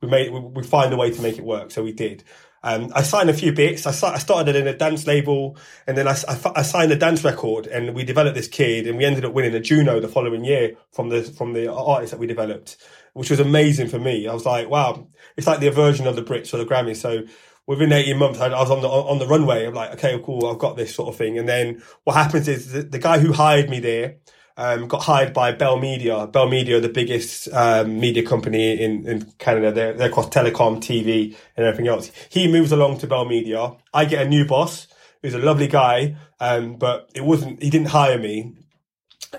we 0.00 0.08
made, 0.08 0.32
we, 0.32 0.40
we 0.40 0.62
find 0.62 0.92
a 0.92 0.96
way 0.96 1.10
to 1.10 1.22
make 1.22 1.38
it 1.38 1.44
work. 1.44 1.70
So 1.70 1.82
we 1.82 1.92
did. 1.92 2.24
Um, 2.64 2.92
I 2.94 3.02
signed 3.02 3.28
a 3.28 3.34
few 3.34 3.52
bits. 3.52 3.86
I, 3.86 3.90
I, 3.90 4.18
started 4.18 4.54
in 4.54 4.68
a 4.68 4.76
dance 4.76 5.06
label 5.06 5.56
and 5.86 5.96
then 5.98 6.06
I, 6.06 6.14
I, 6.28 6.52
I, 6.56 6.62
signed 6.62 6.92
a 6.92 6.96
dance 6.96 7.24
record 7.24 7.66
and 7.66 7.92
we 7.92 8.04
developed 8.04 8.36
this 8.36 8.46
kid 8.46 8.86
and 8.86 8.96
we 8.96 9.04
ended 9.04 9.24
up 9.24 9.32
winning 9.32 9.54
a 9.54 9.60
Juno 9.60 9.98
the 9.98 10.06
following 10.06 10.44
year 10.44 10.76
from 10.92 11.08
the, 11.08 11.22
from 11.24 11.54
the 11.54 11.72
artist 11.72 12.12
that 12.12 12.20
we 12.20 12.28
developed, 12.28 12.76
which 13.14 13.30
was 13.30 13.40
amazing 13.40 13.88
for 13.88 13.98
me. 13.98 14.28
I 14.28 14.32
was 14.32 14.46
like, 14.46 14.68
wow, 14.68 15.08
it's 15.36 15.48
like 15.48 15.58
the 15.58 15.70
version 15.70 16.06
of 16.06 16.14
the 16.14 16.22
Brits 16.22 16.54
or 16.54 16.58
the 16.58 16.64
Grammy. 16.64 16.94
So 16.94 17.22
within 17.66 17.92
18 17.92 18.16
months, 18.16 18.38
I, 18.38 18.48
was 18.50 18.70
on 18.70 18.80
the, 18.80 18.88
on 18.88 19.18
the 19.18 19.26
runway. 19.26 19.66
I'm 19.66 19.74
like, 19.74 19.92
okay, 19.94 20.20
cool. 20.24 20.46
I've 20.46 20.58
got 20.58 20.76
this 20.76 20.94
sort 20.94 21.08
of 21.08 21.16
thing. 21.16 21.38
And 21.38 21.48
then 21.48 21.82
what 22.04 22.14
happens 22.14 22.46
is 22.46 22.70
the, 22.70 22.82
the 22.82 22.98
guy 23.00 23.18
who 23.18 23.32
hired 23.32 23.70
me 23.70 23.80
there, 23.80 24.18
um, 24.56 24.88
got 24.88 25.02
hired 25.02 25.32
by 25.32 25.52
Bell 25.52 25.78
Media. 25.78 26.26
Bell 26.26 26.48
Media, 26.48 26.80
the 26.80 26.88
biggest 26.88 27.48
um, 27.52 27.98
media 28.00 28.24
company 28.24 28.80
in, 28.80 29.06
in 29.06 29.32
Canada. 29.38 29.72
They're, 29.72 29.92
they're 29.94 30.08
across 30.08 30.28
telecom, 30.28 30.78
TV, 30.78 31.36
and 31.56 31.66
everything 31.66 31.88
else. 31.88 32.10
He 32.28 32.50
moves 32.50 32.72
along 32.72 32.98
to 32.98 33.06
Bell 33.06 33.24
Media. 33.24 33.72
I 33.94 34.04
get 34.04 34.26
a 34.26 34.28
new 34.28 34.46
boss 34.46 34.88
who's 35.22 35.34
a 35.34 35.38
lovely 35.38 35.68
guy, 35.68 36.16
um, 36.40 36.76
but 36.76 37.10
it 37.14 37.24
wasn't. 37.24 37.62
He 37.62 37.70
didn't 37.70 37.88
hire 37.88 38.18
me, 38.18 38.54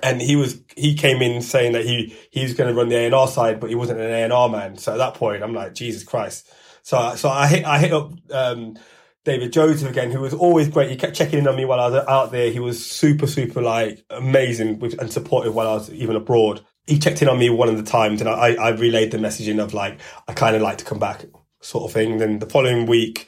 and 0.02 0.21
he 0.21 0.36
was 0.36 0.60
he 0.76 0.95
came 0.95 1.21
in 1.21 1.41
saying 1.41 1.73
that 1.73 1.86
he 1.86 2.15
was 2.41 2.54
going 2.54 2.69
to 2.69 2.76
run 2.76 2.89
the 2.89 2.95
A 2.97 3.06
and 3.06 3.15
R 3.15 3.28
side, 3.28 3.60
but 3.60 3.69
he 3.69 3.76
wasn't 3.76 3.99
an 3.99 4.10
A 4.10 4.23
and 4.23 4.34
R 4.34 4.49
man. 4.49 4.78
So 4.78 4.93
at 4.93 4.97
that 4.97 5.13
point, 5.15 5.43
I'm 5.43 5.54
like, 5.54 5.73
Jesus 5.73 6.04
Christ. 6.04 6.52
So 6.82 7.15
so 7.15 7.30
I 7.30 7.47
hit 7.47 7.65
I 7.65 7.80
hit 7.80 7.93
up. 7.93 8.12
Um, 8.32 8.78
David 9.25 9.53
Joseph 9.53 9.89
again, 9.89 10.12
who 10.12 10.19
was 10.19 10.33
always 10.33 10.67
great. 10.67 10.89
He 10.89 10.97
kept 10.97 11.15
checking 11.15 11.39
in 11.39 11.47
on 11.47 11.55
me 11.55 11.65
while 11.65 11.79
I 11.79 11.89
was 11.89 12.05
out 12.07 12.31
there. 12.31 12.51
He 12.51 12.59
was 12.59 12.86
super, 12.86 13.27
super 13.27 13.62
like 13.62 14.03
amazing 14.09 14.81
and 14.99 15.12
supportive 15.12 15.55
while 15.55 15.69
I 15.69 15.73
was 15.73 15.91
even 15.91 16.15
abroad. 16.15 16.65
He 16.88 16.99
checked 16.99 17.21
in 17.21 17.29
on 17.29 17.39
me 17.39 17.49
one 17.49 17.69
of 17.69 17.77
the 17.77 17.89
times 17.89 18.19
and 18.19 18.29
I, 18.29 18.55
I 18.55 18.69
relayed 18.71 19.12
the 19.12 19.17
messaging 19.17 19.63
of 19.63 19.73
like, 19.73 19.99
I 20.27 20.33
kind 20.33 20.55
of 20.55 20.62
like 20.62 20.79
to 20.79 20.86
come 20.86 20.99
back 20.99 21.25
sort 21.62 21.86
of 21.86 21.93
thing. 21.93 22.17
Then 22.17 22.39
the 22.39 22.49
following 22.49 22.86
week, 22.86 23.27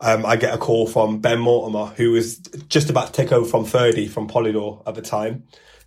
um, 0.00 0.24
I 0.24 0.36
get 0.36 0.54
a 0.54 0.58
call 0.58 0.86
from 0.86 1.20
Ben 1.20 1.38
Mortimer, 1.38 1.86
who 1.96 2.12
was 2.12 2.38
just 2.68 2.88
about 2.88 3.08
to 3.08 3.12
take 3.12 3.30
over 3.30 3.46
from 3.46 3.66
Ferdy 3.66 4.08
from 4.08 4.28
Polydor 4.28 4.82
at 4.86 4.94
the 4.94 5.02
time. 5.02 5.44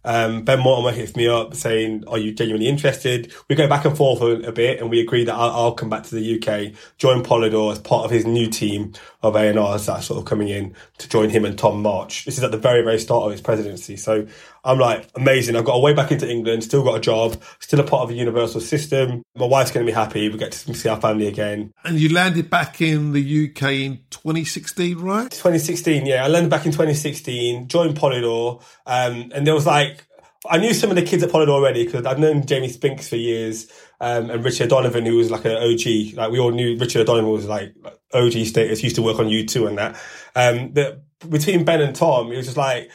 Um, 0.08 0.43
ben 0.43 0.62
Mortimer 0.62 0.93
hits 0.93 1.17
me 1.17 1.28
up 1.28 1.54
saying, 1.54 2.06
are 2.08 2.17
you 2.17 2.32
genuinely 2.32 2.70
interested? 2.70 3.34
We 3.50 3.56
go 3.56 3.67
back 3.67 3.84
and 3.84 3.98
forth 3.98 4.22
a, 4.22 4.48
a 4.48 4.54
bit 4.54 4.80
and 4.80 4.89
we 4.89 5.02
agree 5.02 5.26
that 5.26 5.36
I'll, 5.36 5.52
I'll, 5.52 5.72
come 5.74 5.89
back 5.89 6.04
to 6.04 6.15
the 6.15 6.36
UK, 6.36 6.74
join 6.98 7.26
Polydor 7.26 7.74
as 7.74 7.80
part 7.80 8.06
of 8.06 8.12
his 8.12 8.26
new 8.26 8.48
team 8.48 8.93
of 9.22 9.36
A&Rs 9.36 9.88
that 9.88 9.98
are 9.98 10.02
sort 10.02 10.20
of 10.20 10.24
coming 10.24 10.48
in 10.48 10.74
to 11.00 11.10
join 11.10 11.30
him 11.30 11.43
and 11.43 11.60
Tom 11.60 11.82
March. 11.82 12.24
This 12.24 12.38
is 12.38 12.43
at 12.46 12.52
the 12.52 12.58
very, 12.58 12.84
very 12.84 13.00
start 13.00 13.26
of 13.26 13.32
his 13.34 13.41
presidency. 13.41 13.98
So 13.98 14.26
I'm 14.63 14.80
like, 14.80 15.10
amazing. 15.15 15.56
I've 15.56 15.65
got 15.65 15.76
a 15.76 15.80
way 15.80 15.93
back 15.93 16.12
into 16.12 16.30
England, 16.30 16.63
still 16.63 16.84
got 16.84 16.96
a 16.96 17.00
job, 17.00 17.41
still 17.60 17.80
a 17.80 17.84
part 17.84 18.04
of 18.04 18.10
a 18.10 18.13
universal 18.13 18.62
system. 18.62 19.24
My 19.36 19.46
wife's 19.46 19.72
going 19.72 19.86
to 19.86 19.89
be 19.89 19.96
happy. 19.96 20.30
We 20.30 20.38
get 20.38 20.52
to 20.52 20.74
see 20.74 20.89
our 20.89 21.00
family 21.00 21.28
again. 21.28 21.74
And 21.84 22.00
you 22.00 22.13
landed 22.13 22.50
back 22.50 22.82
in 22.82 23.13
the 23.13 23.50
UK 23.50 23.63
in 23.72 24.00
2016, 24.10 24.98
right? 24.98 25.32
2016, 25.32 26.06
yeah. 26.06 26.26
I 26.26 26.28
landed 26.28 26.50
back 26.50 26.65
in 26.65 26.72
2016, 26.72 27.67
joined 27.67 27.98
Polydor, 27.98 28.62
um, 28.86 29.32
and 29.34 29.48
there 29.48 29.54
was 29.54 29.65
like, 29.65 30.06
I 30.50 30.58
knew 30.58 30.74
some 30.74 30.89
of 30.89 30.96
the 30.96 31.02
kids 31.02 31.24
at 31.24 31.30
Polydor 31.30 31.50
already 31.50 31.86
because 31.86 32.06
I'd 32.06 32.20
known 32.20 32.46
Jamie 32.46 32.70
Spinks 32.70 33.10
for 33.10 33.15
years, 33.15 33.72
um, 34.00 34.30
and 34.30 34.43
Richard 34.43 34.70
Donovan, 34.70 35.06
who 35.06 35.15
was 35.15 35.32
like 35.32 35.46
an 35.46 35.52
OG. 35.52 36.15
Like 36.15 36.32
we 36.32 36.39
all 36.39 36.52
knew 36.52 36.78
Richard 36.78 37.06
Donovan 37.08 37.32
was 37.32 37.48
like 37.48 37.74
OG 38.13 38.34
status, 38.46 38.84
used 38.84 38.96
to 38.96 39.02
work 39.02 39.20
on 39.20 39.28
U2 39.28 39.67
and 39.67 39.78
that. 39.78 40.00
Um, 40.36 40.70
but 40.70 41.04
between 41.30 41.65
Ben 41.65 41.82
and 41.82 41.96
Tom, 41.96 42.32
it 42.32 42.38
was 42.38 42.46
just 42.46 42.58
like, 42.58 42.89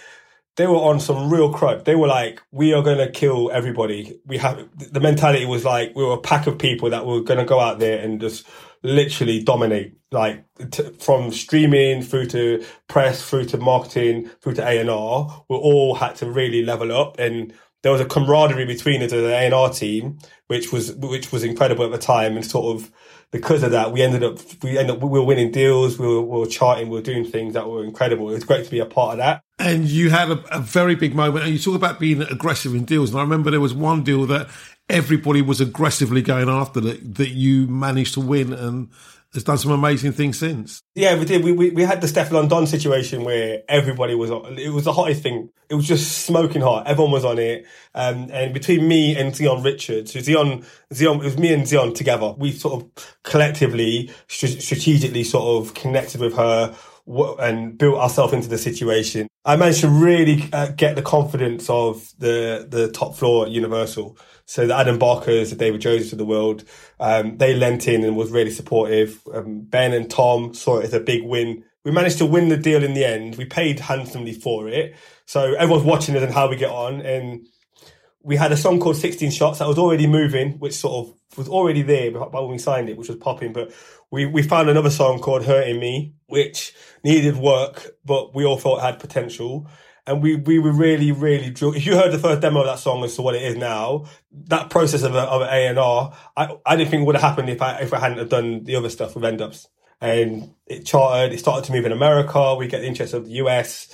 they 0.57 0.67
were 0.67 0.77
on 0.77 1.01
some 1.01 1.31
real 1.31 1.53
crud. 1.53 1.85
They 1.85 1.95
were 1.95 2.07
like, 2.07 2.43
we 2.51 2.75
are 2.75 2.83
going 2.83 2.99
to 2.99 3.11
kill 3.11 3.51
everybody. 3.51 4.21
We 4.27 4.39
have, 4.39 4.69
the 4.77 5.01
mentality 5.01 5.47
was 5.47 5.65
like, 5.65 5.95
we 5.97 6.05
were 6.05 6.15
a 6.15 6.21
pack 6.21 6.47
of 6.47 6.59
people 6.59 6.91
that 6.91 7.07
were 7.07 7.23
going 7.23 7.39
to 7.39 7.47
go 7.47 7.59
out 7.59 7.79
there 7.79 8.01
and 8.01 8.21
just 8.21 8.47
literally 8.83 9.43
dominate, 9.43 9.97
like 10.11 10.45
t- 10.71 10.91
from 11.01 11.33
streaming 11.33 12.03
through 12.03 12.27
to 12.27 12.65
press, 12.89 13.27
through 13.27 13.47
to 13.47 13.57
marketing, 13.57 14.29
through 14.41 14.55
to 14.55 14.63
A&R. 14.63 15.45
We 15.49 15.57
all 15.57 15.95
had 15.95 16.17
to 16.17 16.31
really 16.31 16.63
level 16.65 16.93
up 16.93 17.19
and 17.19 17.55
there 17.83 17.93
was 17.93 18.01
a 18.01 18.07
camaraderie 18.07 18.67
between 18.67 19.03
us 19.03 19.13
as 19.13 19.25
an 19.25 19.53
A&R 19.53 19.71
team, 19.71 20.19
which 20.47 20.71
was, 20.71 20.93
which 20.93 21.33
was 21.33 21.43
incredible 21.43 21.85
at 21.85 21.91
the 21.91 21.99
time 21.99 22.37
and 22.37 22.47
sort 22.47 22.77
of, 22.77 22.93
because 23.33 23.63
of 23.63 23.71
that, 23.71 23.93
we 23.93 24.03
ended 24.03 24.23
up 24.23 24.39
we 24.63 24.79
ended 24.79 24.97
up 24.97 25.03
we 25.03 25.19
were 25.19 25.25
winning 25.25 25.51
deals, 25.51 25.99
we 25.99 26.07
were, 26.07 26.21
we 26.21 26.39
were 26.41 26.47
charting, 26.47 26.91
we 26.91 26.99
were 26.99 27.03
doing 27.03 27.25
things 27.25 27.55
that 27.55 27.69
were 27.69 27.83
incredible. 27.83 28.29
It 28.31 28.35
was 28.35 28.45
great 28.45 28.67
to 28.67 28.71
be 28.71 28.79
a 28.79 28.87
part 28.87 29.13
of 29.13 29.19
that. 29.19 29.43
And 29.59 29.87
you 29.87 30.11
had 30.11 30.31
a, 30.31 30.57
a 30.57 30.61
very 30.61 30.95
big 30.95 31.15
moment, 31.15 31.45
and 31.45 31.53
you 31.53 31.59
talk 31.59 31.75
about 31.75 31.99
being 31.99 32.23
aggressive 32.23 32.75
in 32.75 32.85
deals. 32.85 33.11
And 33.11 33.19
I 33.19 33.23
remember 33.23 33.51
there 33.51 33.61
was 33.61 33.75
one 33.75 34.05
deal 34.05 34.27
that 34.27 34.49
everybody 34.91 35.41
was 35.41 35.61
aggressively 35.63 36.21
going 36.21 36.51
after 36.51 36.81
that 36.83 37.15
that 37.15 37.31
you 37.31 37.67
managed 37.67 38.15
to 38.15 38.21
win, 38.21 38.53
and 38.53 38.91
has 39.35 39.45
done 39.45 39.59
some 39.59 39.73
amazing 39.73 40.13
things 40.13 40.39
since. 40.39 40.83
Yeah, 40.95 41.19
we 41.19 41.25
did. 41.25 41.43
We, 41.43 41.53
we, 41.53 41.71
we 41.71 41.83
had 41.83 42.01
the 42.01 42.07
Stefflon 42.07 42.49
Don 42.49 42.67
situation 42.67 43.25
where 43.25 43.63
everybody 43.69 44.15
was 44.15 44.31
on. 44.31 44.59
It 44.59 44.71
was 44.71 44.85
the 44.85 44.93
hottest 44.93 45.23
thing. 45.23 45.51
It 45.71 45.75
was 45.75 45.89
just 45.89 46.27
smoking 46.27 46.61
hot. 46.61 46.87
Everyone 46.87 47.13
was 47.13 47.25
on 47.25 47.39
it. 47.39 47.65
Um, 47.95 48.29
and 48.31 48.53
between 48.53 48.87
me 48.87 49.17
and 49.17 49.35
Zion 49.35 49.63
Richards, 49.63 50.13
Zion, 50.13 50.65
Zion, 50.93 51.17
it 51.21 51.25
was 51.25 51.39
me 51.39 51.53
and 51.55 51.67
Zion 51.67 51.95
together. 51.95 52.35
We 52.37 52.53
sort 52.53 52.83
of 52.83 53.17
collectively, 53.23 54.11
strategically 54.29 55.25
sort 55.25 55.67
of 55.67 55.75
connected 55.75 56.21
with 56.21 56.35
her 56.37 56.77
and 57.07 57.77
built 57.77 57.99
ourselves 57.99 58.33
into 58.33 58.49
the 58.49 58.59
situation. 58.59 59.29
I 59.45 59.57
managed 59.57 59.81
to 59.81 59.89
really 59.89 60.49
uh, 60.53 60.69
get 60.69 60.95
the 60.95 61.03
confidence 61.03 61.69
of 61.69 62.13
the 62.19 62.67
the 62.69 62.91
top 62.93 63.17
floor 63.17 63.47
at 63.47 63.51
Universal. 63.51 64.17
So 64.45 64.67
the 64.67 64.77
Adam 64.77 64.99
Barkers, 64.99 65.51
the 65.51 65.57
David 65.57 65.81
Josephs 65.81 66.13
of 66.13 66.19
the 66.19 66.25
world, 66.25 66.65
um, 67.03 67.37
they 67.37 67.53
lent 67.53 67.89
in 67.89 68.05
and 68.05 68.17
was 68.17 68.31
really 68.31 68.53
supportive. 68.53 69.21
Um, 69.35 69.63
ben 69.63 69.93
and 69.93 70.09
Tom 70.09 70.55
saw 70.55 70.79
it 70.79 70.85
as 70.85 70.95
a 70.95 71.01
big 71.01 71.25
win. 71.25 71.65
We 71.85 71.91
managed 71.91 72.19
to 72.19 72.27
win 72.27 72.49
the 72.49 72.57
deal 72.57 72.85
in 72.85 72.95
the 72.95 73.05
end. 73.05 73.35
We 73.35 73.45
paid 73.45 73.81
handsomely 73.81 74.33
for 74.33 74.69
it. 74.69 74.95
So 75.27 75.55
everyone's 75.55 75.85
watching 75.85 76.17
us 76.17 76.23
and 76.23 76.33
how 76.33 76.49
we 76.49 76.55
get 76.55 76.71
on. 76.71 77.01
And 77.01 77.49
we 78.23 78.37
had 78.37 78.53
a 78.53 78.57
song 78.57 78.79
called 78.79 78.95
16 78.95 79.33
Shots 79.33 79.59
that 79.59 79.67
was 79.67 79.79
already 79.79 80.07
moving, 80.07 80.61
which 80.61 80.75
sort 80.75 81.09
of 81.09 81.37
was 81.37 81.49
already 81.49 81.83
there 81.83 82.13
by 82.13 82.39
when 82.39 82.53
we 82.53 82.59
signed 82.59 82.89
it, 82.89 82.97
which 82.97 83.09
was 83.09 83.19
popping. 83.19 83.53
But 83.53 83.73
we, 84.13 84.27
we 84.27 84.45
found 84.45 84.71
another 84.71 84.91
song 84.91 85.19
called 85.19 85.45
Hurting 85.45 85.81
Me, 85.81 86.15
which 86.27 86.73
needed 87.03 87.37
work, 87.37 87.97
but 88.05 88.33
we 88.33 88.45
all 88.45 88.59
thought 88.59 88.81
had 88.81 89.01
potential. 89.01 89.69
And 90.07 90.21
we, 90.21 90.35
we 90.37 90.59
were 90.59 90.73
really, 90.73 91.13
really 91.13 91.51
drill. 91.51 91.75
If 91.75 91.87
you 91.87 91.95
heard 91.95 92.13
the 92.13 92.19
first 92.19 92.41
demo 92.41 92.61
of 92.61 92.67
that 92.67 92.81
song 92.81 93.05
as 93.05 93.15
to 93.17 93.23
what 93.23 93.37
it 93.37 93.43
is 93.43 93.57
now, 93.57 94.07
that 94.49 94.69
process 94.69 95.03
of, 95.05 95.15
a, 95.15 95.21
of 95.21 95.43
A&R, 95.43 96.13
I, 96.37 96.57
I 96.67 96.77
didn't 96.77 96.91
think 96.91 97.07
would 97.07 97.15
have 97.15 97.23
happened 97.23 97.49
if 97.49 97.63
I, 97.63 97.79
if 97.79 97.95
I 97.95 98.01
hadn't 98.01 98.19
have 98.19 98.29
done 98.29 98.65
the 98.65 98.75
other 98.75 98.91
stuff 98.91 99.15
with 99.15 99.25
N-Dubz. 99.25 99.69
And 100.01 100.55
it 100.67 100.85
charted, 100.85 101.33
it 101.33 101.39
started 101.39 101.65
to 101.67 101.73
move 101.73 101.87
in 101.87 101.93
America. 101.93 102.57
We 102.57 102.67
get 102.67 102.81
the 102.81 102.89
interest 102.89 103.15
of 103.15 103.27
the 103.27 103.33
US 103.35 103.89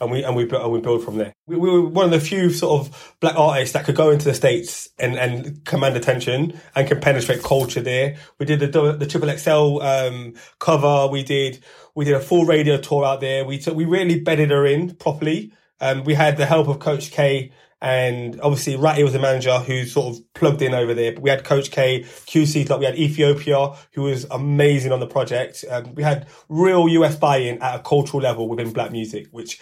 and 0.00 0.10
we 0.10 0.22
and 0.22 0.36
we 0.36 0.48
and 0.48 0.72
we 0.72 0.80
build 0.80 1.04
from 1.04 1.16
there. 1.16 1.34
We, 1.46 1.56
we, 1.56 1.70
were 1.70 1.88
one 1.88 2.06
of 2.06 2.10
the 2.10 2.20
few 2.20 2.50
sort 2.50 2.86
of 2.86 3.14
black 3.20 3.36
artists 3.36 3.72
that 3.72 3.84
could 3.84 3.96
go 3.96 4.10
into 4.10 4.24
the 4.24 4.34
states 4.34 4.88
and, 4.98 5.16
and 5.16 5.64
command 5.64 5.96
attention 5.96 6.58
and 6.74 6.88
can 6.88 7.00
penetrate 7.00 7.42
culture 7.42 7.80
there. 7.80 8.16
We 8.38 8.46
did 8.46 8.60
the 8.60 8.92
the 8.92 9.06
Triple 9.06 9.36
XL 9.36 9.82
um, 9.82 10.34
cover. 10.58 11.08
We 11.10 11.22
did 11.22 11.64
we 11.94 12.04
did 12.04 12.14
a 12.14 12.20
full 12.20 12.44
radio 12.44 12.76
tour 12.76 13.04
out 13.04 13.20
there. 13.20 13.44
We 13.44 13.58
took, 13.58 13.74
we 13.74 13.84
really 13.84 14.20
bedded 14.20 14.50
her 14.50 14.66
in 14.66 14.94
properly. 14.96 15.52
Um, 15.80 16.04
we 16.04 16.14
had 16.14 16.36
the 16.36 16.46
help 16.46 16.68
of 16.68 16.78
Coach 16.78 17.10
K. 17.10 17.52
And 17.80 18.40
obviously, 18.40 18.76
Ratty 18.76 19.04
was 19.04 19.12
the 19.12 19.18
manager 19.18 19.58
who 19.58 19.84
sort 19.84 20.16
of 20.16 20.32
plugged 20.32 20.62
in 20.62 20.72
over 20.72 20.94
there. 20.94 21.12
But 21.12 21.22
we 21.22 21.28
had 21.28 21.44
Coach 21.44 21.70
K, 21.70 22.00
QC, 22.00 22.68
like 22.70 22.78
we 22.78 22.86
had 22.86 22.96
Ethiopia, 22.96 23.74
who 23.92 24.02
was 24.02 24.24
amazing 24.30 24.90
on 24.90 25.00
the 25.00 25.06
project. 25.06 25.66
Um, 25.68 25.94
we 25.94 26.02
had 26.02 26.26
real 26.48 26.88
US 26.88 27.16
buy-in 27.16 27.60
at 27.60 27.80
a 27.80 27.82
cultural 27.82 28.22
level 28.22 28.48
within 28.48 28.72
black 28.72 28.90
music, 28.90 29.26
which 29.32 29.60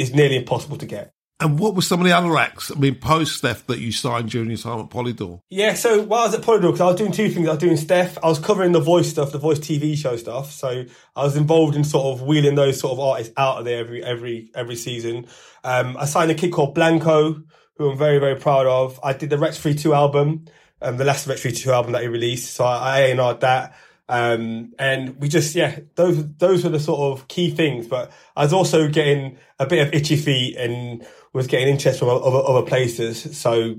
is 0.00 0.14
nearly 0.14 0.36
impossible 0.36 0.76
to 0.78 0.86
get. 0.86 1.12
And 1.40 1.58
what 1.58 1.74
were 1.74 1.82
some 1.82 2.00
of 2.00 2.06
the 2.06 2.12
other 2.12 2.36
acts? 2.36 2.70
I 2.70 2.78
mean, 2.78 2.96
post 2.96 3.38
Steph 3.38 3.66
that 3.66 3.78
you 3.78 3.92
signed 3.92 4.28
during 4.28 4.50
your 4.50 4.58
time 4.58 4.78
at 4.78 4.90
Polydor? 4.90 5.40
Yeah, 5.48 5.72
so 5.72 6.02
while 6.02 6.20
I 6.20 6.26
was 6.26 6.34
at 6.34 6.42
Polydor, 6.42 6.62
because 6.62 6.82
I 6.82 6.86
was 6.86 6.96
doing 6.96 7.12
two 7.12 7.30
things. 7.30 7.48
I 7.48 7.52
was 7.52 7.58
doing 7.58 7.78
Steph, 7.78 8.18
I 8.22 8.28
was 8.28 8.38
covering 8.38 8.72
the 8.72 8.80
voice 8.80 9.08
stuff, 9.08 9.32
the 9.32 9.38
voice 9.38 9.58
TV 9.58 9.96
show 9.96 10.16
stuff. 10.16 10.52
So 10.52 10.84
I 11.16 11.22
was 11.22 11.36
involved 11.36 11.76
in 11.76 11.84
sort 11.84 12.14
of 12.14 12.26
wheeling 12.26 12.56
those 12.56 12.78
sort 12.78 12.92
of 12.92 13.00
artists 13.00 13.32
out 13.38 13.58
of 13.58 13.64
there 13.64 13.80
every 13.80 14.04
every 14.04 14.50
every 14.54 14.76
season. 14.76 15.28
Um, 15.64 15.96
I 15.96 16.04
signed 16.04 16.30
a 16.30 16.34
kid 16.34 16.52
called 16.52 16.74
Blanco, 16.74 17.42
who 17.76 17.90
I'm 17.90 17.96
very 17.96 18.18
very 18.18 18.36
proud 18.36 18.66
of. 18.66 19.00
I 19.02 19.14
did 19.14 19.30
the 19.30 19.38
Wretch 19.38 19.58
32 19.58 19.94
album, 19.94 20.44
um, 20.82 20.98
the 20.98 21.04
last 21.04 21.26
Wretch 21.26 21.40
32 21.40 21.72
album 21.72 21.92
that 21.92 22.02
he 22.02 22.08
released. 22.08 22.52
So 22.52 22.64
I, 22.64 22.76
I 22.76 23.00
A&R'd 23.00 23.40
that. 23.40 23.74
Um, 24.10 24.74
and 24.76 25.16
we 25.20 25.28
just, 25.28 25.54
yeah, 25.54 25.78
those, 25.94 26.26
those 26.34 26.64
were 26.64 26.70
the 26.70 26.80
sort 26.80 27.00
of 27.00 27.28
key 27.28 27.52
things. 27.52 27.86
But 27.86 28.10
I 28.36 28.42
was 28.42 28.52
also 28.52 28.88
getting 28.88 29.38
a 29.60 29.66
bit 29.66 29.86
of 29.86 29.94
itchy 29.94 30.16
feet 30.16 30.56
and 30.56 31.06
was 31.32 31.46
getting 31.46 31.68
interest 31.68 32.00
from 32.00 32.08
other, 32.08 32.42
other 32.44 32.66
places. 32.66 33.38
So 33.38 33.76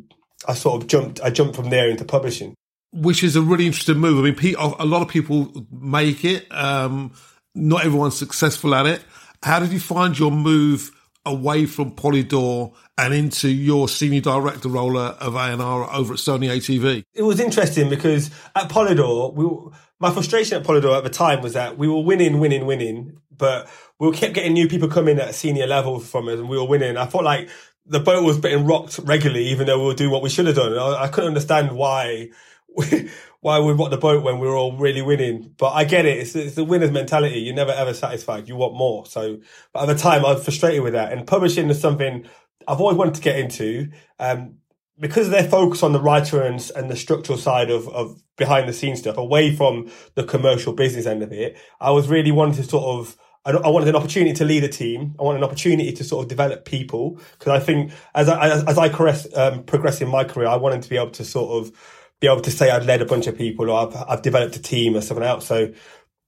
I 0.47 0.53
sort 0.53 0.81
of 0.81 0.87
jumped, 0.87 1.19
I 1.21 1.31
jumped 1.31 1.57
from 1.57 1.69
there 1.69 1.89
into 1.89 2.05
publishing. 2.05 2.55
Which 2.93 3.23
is 3.23 3.35
a 3.35 3.41
really 3.41 3.67
interesting 3.67 3.97
move. 3.97 4.19
I 4.19 4.31
mean, 4.31 4.55
a 4.57 4.85
lot 4.85 5.01
of 5.01 5.09
people 5.09 5.67
make 5.69 6.23
it. 6.23 6.49
Um, 6.49 7.11
not 7.53 7.85
everyone's 7.85 8.17
successful 8.17 8.73
at 8.73 8.85
it. 8.85 9.01
How 9.43 9.59
did 9.59 9.73
you 9.73 9.79
find 9.81 10.17
your 10.17 10.31
move 10.31 10.91
away 11.25 11.65
from 11.65 11.91
Polydor 11.91 12.73
and 12.97 13.13
into 13.13 13.49
your 13.49 13.87
senior 13.89 14.21
director 14.21 14.69
role 14.69 14.97
of 14.97 15.35
A&R 15.35 15.93
over 15.93 16.13
at 16.13 16.19
Sony 16.19 16.49
ATV? 16.49 17.03
It 17.13 17.23
was 17.23 17.39
interesting 17.39 17.89
because 17.89 18.31
at 18.55 18.69
Polydor, 18.69 19.33
we, 19.33 19.45
my 20.01 20.11
frustration 20.11 20.59
at 20.59 20.67
Polydor 20.67 20.97
at 20.97 21.03
the 21.03 21.09
time 21.09 21.41
was 21.41 21.53
that 21.53 21.77
we 21.77 21.87
were 21.87 22.01
winning, 22.01 22.39
winning, 22.39 22.65
winning, 22.65 23.21
but 23.35 23.69
we 23.99 24.11
kept 24.11 24.33
getting 24.33 24.53
new 24.53 24.67
people 24.67 24.87
coming 24.87 25.19
at 25.19 25.29
a 25.29 25.33
senior 25.33 25.67
level 25.67 25.99
from 25.99 26.27
us 26.27 26.39
and 26.39 26.49
we 26.49 26.57
were 26.57 26.65
winning. 26.65 26.97
I 26.97 27.05
felt 27.05 27.23
like 27.23 27.49
the 27.85 27.99
boat 27.99 28.23
was 28.23 28.39
getting 28.39 28.65
rocked 28.65 28.99
regularly, 29.03 29.49
even 29.49 29.67
though 29.67 29.79
we 29.79 29.85
were 29.85 29.93
doing 29.93 30.09
what 30.09 30.23
we 30.23 30.29
should 30.29 30.47
have 30.47 30.55
done. 30.55 30.77
I, 30.77 31.03
I 31.03 31.07
couldn't 31.07 31.29
understand 31.29 31.71
why. 31.71 32.29
why 33.41 33.59
we 33.59 33.73
rock 33.73 33.89
the 33.89 33.97
boat 33.97 34.23
when 34.23 34.39
we 34.39 34.47
were 34.47 34.55
all 34.55 34.77
really 34.77 35.01
winning. 35.01 35.53
But 35.57 35.71
I 35.71 35.83
get 35.83 36.05
it. 36.05 36.19
It's, 36.19 36.35
it's 36.35 36.55
the 36.55 36.63
winner's 36.63 36.91
mentality. 36.91 37.39
You're 37.39 37.55
never 37.55 37.71
ever 37.71 37.93
satisfied. 37.93 38.47
You 38.47 38.55
want 38.55 38.75
more. 38.75 39.05
So, 39.07 39.39
but 39.73 39.81
at 39.81 39.85
the 39.87 39.95
time, 39.95 40.23
I 40.23 40.33
was 40.33 40.43
frustrated 40.43 40.83
with 40.83 40.93
that. 40.93 41.11
And 41.11 41.27
publishing 41.27 41.69
is 41.69 41.81
something 41.81 42.25
I've 42.67 42.79
always 42.79 42.97
wanted 42.97 43.15
to 43.15 43.21
get 43.21 43.37
into. 43.37 43.89
Um, 44.19 44.60
because 44.99 45.27
of 45.27 45.31
their 45.31 45.47
focus 45.47 45.83
on 45.83 45.93
the 45.93 46.01
writer 46.01 46.41
and, 46.41 46.69
and 46.75 46.89
the 46.89 46.95
structural 46.95 47.37
side 47.37 47.69
of, 47.69 47.87
of 47.89 48.21
behind 48.37 48.69
the 48.69 48.73
scenes 48.73 48.99
stuff, 48.99 49.17
away 49.17 49.55
from 49.55 49.89
the 50.15 50.23
commercial 50.23 50.73
business 50.73 51.05
end 51.05 51.23
of 51.23 51.31
it, 51.31 51.57
I 51.79 51.91
was 51.91 52.07
really 52.07 52.31
wanting 52.31 52.55
to 52.55 52.63
sort 52.63 52.83
of 52.83 53.17
I, 53.45 53.51
I 53.51 53.69
wanted 53.69 53.89
an 53.89 53.95
opportunity 53.95 54.33
to 54.33 54.45
lead 54.45 54.63
a 54.63 54.67
team. 54.67 55.15
I 55.19 55.23
wanted 55.23 55.39
an 55.39 55.43
opportunity 55.45 55.91
to 55.91 56.03
sort 56.03 56.23
of 56.23 56.29
develop 56.29 56.65
people 56.65 57.19
because 57.39 57.59
I 57.59 57.59
think 57.59 57.91
as 58.13 58.29
I 58.29 58.49
as, 58.49 58.63
as 58.65 58.77
I 58.77 58.89
progress, 58.89 59.27
um, 59.35 59.63
progress 59.63 60.01
in 60.01 60.09
my 60.09 60.23
career, 60.23 60.47
I 60.47 60.57
wanted 60.57 60.83
to 60.83 60.89
be 60.89 60.97
able 60.97 61.11
to 61.11 61.25
sort 61.25 61.65
of 61.65 61.71
be 62.19 62.27
able 62.27 62.41
to 62.41 62.51
say 62.51 62.69
I've 62.69 62.85
led 62.85 63.01
a 63.01 63.05
bunch 63.05 63.25
of 63.25 63.35
people 63.35 63.69
or 63.69 63.87
I've, 63.87 63.95
I've 64.07 64.21
developed 64.21 64.55
a 64.55 64.61
team 64.61 64.95
or 64.95 65.01
something 65.01 65.25
else. 65.25 65.47
So 65.47 65.73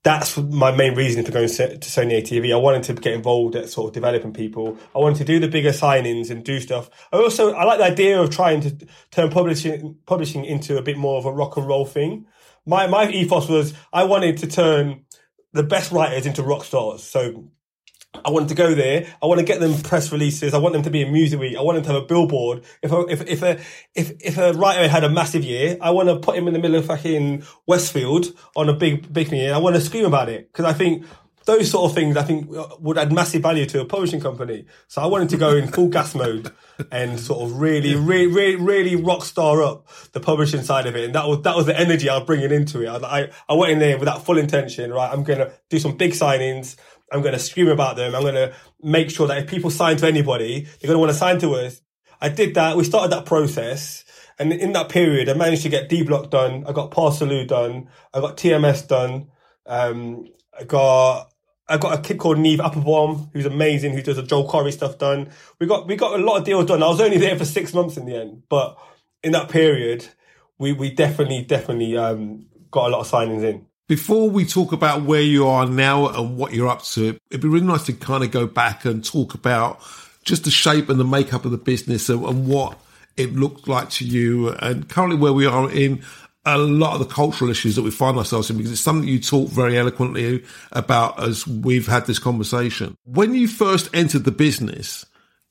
that's 0.04 0.38
my 0.38 0.72
main 0.72 0.96
reason 0.96 1.24
for 1.24 1.32
going 1.32 1.48
to 1.48 1.54
Sony 1.80 2.22
ATV. 2.22 2.54
I 2.54 2.58
wanted 2.58 2.84
to 2.84 2.94
get 2.94 3.14
involved 3.14 3.56
at 3.56 3.70
sort 3.70 3.88
of 3.88 3.94
developing 3.94 4.34
people. 4.34 4.78
I 4.94 5.00
wanted 5.00 5.20
to 5.20 5.24
do 5.24 5.40
the 5.40 5.48
bigger 5.48 5.70
signings 5.70 6.30
and 6.30 6.44
do 6.44 6.60
stuff. 6.60 6.90
I 7.14 7.18
also 7.18 7.54
I 7.54 7.64
like 7.64 7.80
the 7.80 7.86
idea 7.86 8.22
of 8.22 8.30
trying 8.30 8.62
to 8.62 8.88
turn 9.12 9.30
publishing 9.30 9.96
publishing 10.06 10.44
into 10.44 10.78
a 10.78 10.82
bit 10.82 10.98
more 10.98 11.18
of 11.18 11.26
a 11.26 11.32
rock 11.32 11.56
and 11.56 11.66
roll 11.66 11.86
thing. 11.86 12.26
My 12.66 12.86
my 12.88 13.10
ethos 13.10 13.48
was 13.48 13.74
I 13.94 14.04
wanted 14.04 14.38
to 14.40 14.48
turn 14.48 15.06
the 15.54 15.64
best 15.64 15.92
writers 15.92 16.26
into 16.26 16.44
rock 16.44 16.66
stars. 16.66 17.02
So 17.04 17.46
I 18.26 18.30
wanted 18.30 18.50
to 18.50 18.56
go 18.56 18.74
there. 18.76 19.08
I 19.22 19.26
want 19.26 19.40
to 19.40 19.46
get 19.46 19.60
them 19.60 19.80
press 19.82 20.12
releases. 20.12 20.54
I 20.54 20.58
want 20.58 20.74
them 20.74 20.84
to 20.84 20.90
be 20.90 21.02
in 21.02 21.12
Music 21.12 21.40
Week. 21.40 21.58
I 21.58 21.62
want 21.62 21.78
them 21.78 21.86
to 21.86 21.94
have 21.94 22.04
a 22.04 22.06
billboard. 22.06 22.64
If 22.82 22.92
a, 22.92 23.00
if 23.08 23.22
if 23.28 23.42
a 23.42 23.60
if 23.96 24.12
if 24.22 24.38
a 24.38 24.54
writer 24.54 24.88
had 24.88 25.04
a 25.04 25.10
massive 25.10 25.44
year, 25.44 25.78
I 25.82 25.92
want 25.92 26.10
to 26.10 26.18
put 26.18 26.36
him 26.38 26.48
in 26.48 26.54
the 26.54 26.60
middle 26.60 26.78
of 26.78 26.86
fucking 26.86 27.44
Westfield 27.66 28.28
on 28.56 28.70
a 28.70 28.74
big 28.74 29.12
big 29.12 29.32
year. 29.32 29.54
I 29.54 29.58
want 29.58 29.76
to 29.76 29.82
scream 29.82 30.06
about 30.06 30.30
it 30.30 30.52
because 30.52 30.66
I 30.66 30.74
think 30.74 31.06
those 31.46 31.70
sort 31.70 31.90
of 31.90 31.96
things 31.96 32.16
I 32.16 32.24
think 32.24 32.48
would 32.80 32.98
add 32.98 33.12
massive 33.12 33.42
value 33.42 33.66
to 33.68 33.82
a 33.82 33.86
publishing 33.86 34.22
company. 34.22 34.66
So 34.88 35.02
I 35.02 35.08
wanted 35.08 35.30
to 35.30 35.38
go 35.38 35.56
in 35.56 35.68
full 35.68 35.90
gas 35.90 36.16
mode 36.16 36.52
and 36.92 37.20
sort 37.20 37.42
of 37.42 37.60
really, 37.60 37.96
really, 37.96 38.28
really, 38.28 38.56
really 38.56 38.96
rock 38.96 39.24
star 39.24 39.62
up 39.62 39.88
the 40.14 40.20
publishing 40.20 40.62
side 40.62 40.88
of 40.88 40.96
it. 40.96 41.06
And 41.06 41.16
that 41.16 41.28
was, 41.28 41.42
that 41.42 41.56
was 41.56 41.66
the 41.66 41.78
energy 41.78 42.10
I 42.10 42.18
was 42.18 42.26
bringing 42.26 42.52
into 42.52 42.82
it. 42.82 42.88
I, 42.88 43.20
I, 43.20 43.30
I 43.50 43.54
went 43.56 43.74
in 43.74 43.80
there 43.80 43.98
with 43.98 44.08
that 44.08 44.24
full 44.26 44.38
intention, 44.38 44.92
right? 44.94 45.12
I'm 45.12 45.24
going 45.24 45.40
to 45.40 45.52
do 45.70 45.80
some 45.80 45.98
big 45.98 46.12
signings. 46.12 46.78
I'm 47.14 47.22
going 47.22 47.34
to 47.34 47.40
scream 47.40 47.70
about 47.70 47.96
them. 47.96 48.16
I'm 48.16 48.24
going 48.24 48.36
to 48.36 48.54
make 48.82 49.10
sure 49.10 49.28
that 49.28 49.38
if 49.38 49.48
people 49.48 49.70
sign 49.70 49.98
to 49.98 50.08
anybody, 50.08 50.62
they're 50.62 50.88
going 50.88 50.96
to 50.96 51.00
want 51.00 51.12
to 51.12 51.18
sign 51.18 51.40
to 51.40 51.54
us. 51.54 51.82
I 52.20 52.30
did 52.30 52.56
that. 52.56 52.76
We 52.76 52.84
started 52.84 53.12
that 53.12 53.26
process. 53.26 54.04
And 54.40 54.52
in 54.52 54.74
that 54.74 54.90
period, 54.90 55.30
I 55.30 55.34
managed 55.34 55.64
to 55.64 55.70
get 55.70 55.90
D 55.90 56.04
Block 56.04 56.32
done. 56.32 56.66
I 56.68 56.72
got 56.72 56.92
Pa 56.92 57.12
Salieu 57.12 57.48
done. 57.48 57.90
I 58.14 58.20
got 58.20 58.38
TMS 58.38 58.88
done. 58.88 59.28
Um, 59.66 60.28
I 60.58 60.64
got, 60.64 61.32
I 61.68 61.78
got 61.78 62.00
a 62.00 62.02
kid 62.02 62.18
called 62.18 62.40
Neave 62.40 62.60
Applebaum, 62.60 63.30
who's 63.32 63.46
amazing, 63.46 63.94
who 63.94 64.02
does 64.02 64.16
the 64.16 64.24
Joel 64.24 64.50
Corry 64.50 64.74
stuff 64.74 64.98
done. 64.98 65.30
We 65.60 65.68
got, 65.68 65.88
we 65.88 65.96
got 65.96 66.20
a 66.20 66.24
lot 66.24 66.38
of 66.38 66.46
deals 66.46 66.66
done. 66.66 66.82
I 66.82 66.88
was 66.88 67.00
only 67.00 67.18
there 67.18 67.38
for 67.38 67.46
six 67.46 67.74
months 67.74 67.96
in 67.96 68.06
the 68.06 68.16
end, 68.16 68.44
but 68.50 68.78
in 69.24 69.32
that 69.34 69.50
period, 69.50 70.08
we, 70.58 70.74
we 70.74 70.90
definitely, 70.90 71.44
definitely, 71.44 71.96
um, 71.96 72.48
got 72.72 72.88
a 72.88 72.92
lot 72.92 73.02
of 73.02 73.10
signings 73.10 73.44
in. 73.44 73.66
Before 73.88 74.30
we 74.30 74.46
talk 74.46 74.72
about 74.72 75.04
where 75.04 75.22
you 75.22 75.46
are 75.48 75.66
now 75.66 76.08
and 76.08 76.38
what 76.38 76.54
you're 76.54 76.70
up 76.70 76.84
to, 76.84 77.20
it'd 77.30 77.42
be 77.42 77.50
really 77.50 77.68
nice 77.68 77.86
to 77.88 77.94
kind 77.94 78.24
of 78.24 78.32
go 78.32 78.48
back 78.48 78.86
and 78.86 79.04
talk 79.04 79.34
about 79.34 79.82
just 80.24 80.46
the 80.46 80.52
shape 80.52 80.88
and 80.88 80.98
the 80.98 81.04
makeup 81.04 81.44
of 81.44 81.52
the 81.52 81.58
business 81.58 82.08
and, 82.08 82.24
and 82.24 82.48
what 82.48 82.80
it 83.18 83.34
looked 83.34 83.68
like 83.68 83.90
to 83.90 84.06
you 84.06 84.50
and 84.50 84.88
currently 84.88 85.18
where 85.18 85.34
we 85.34 85.46
are 85.46 85.70
in 85.70 86.02
a 86.46 86.58
lot 86.58 86.94
of 86.94 87.00
the 87.00 87.14
cultural 87.14 87.50
issues 87.50 87.76
that 87.76 87.84
we 87.84 87.92
find 87.92 88.18
ourselves 88.18 88.50
in 88.50 88.58
because 88.58 88.72
it's 88.72 88.82
something 88.82 89.08
you 89.08 89.20
talk 89.20 89.50
very 89.50 89.78
eloquently 89.78 90.44
about 90.72 91.22
as 91.22 91.46
we've 91.46 91.88
had 91.88 92.06
this 92.06 92.20
conversation. 92.20 92.96
When 93.04 93.36
you 93.36 93.50
first 93.50 93.94
entered 93.94 94.24
the 94.24 94.32
business 94.32 95.06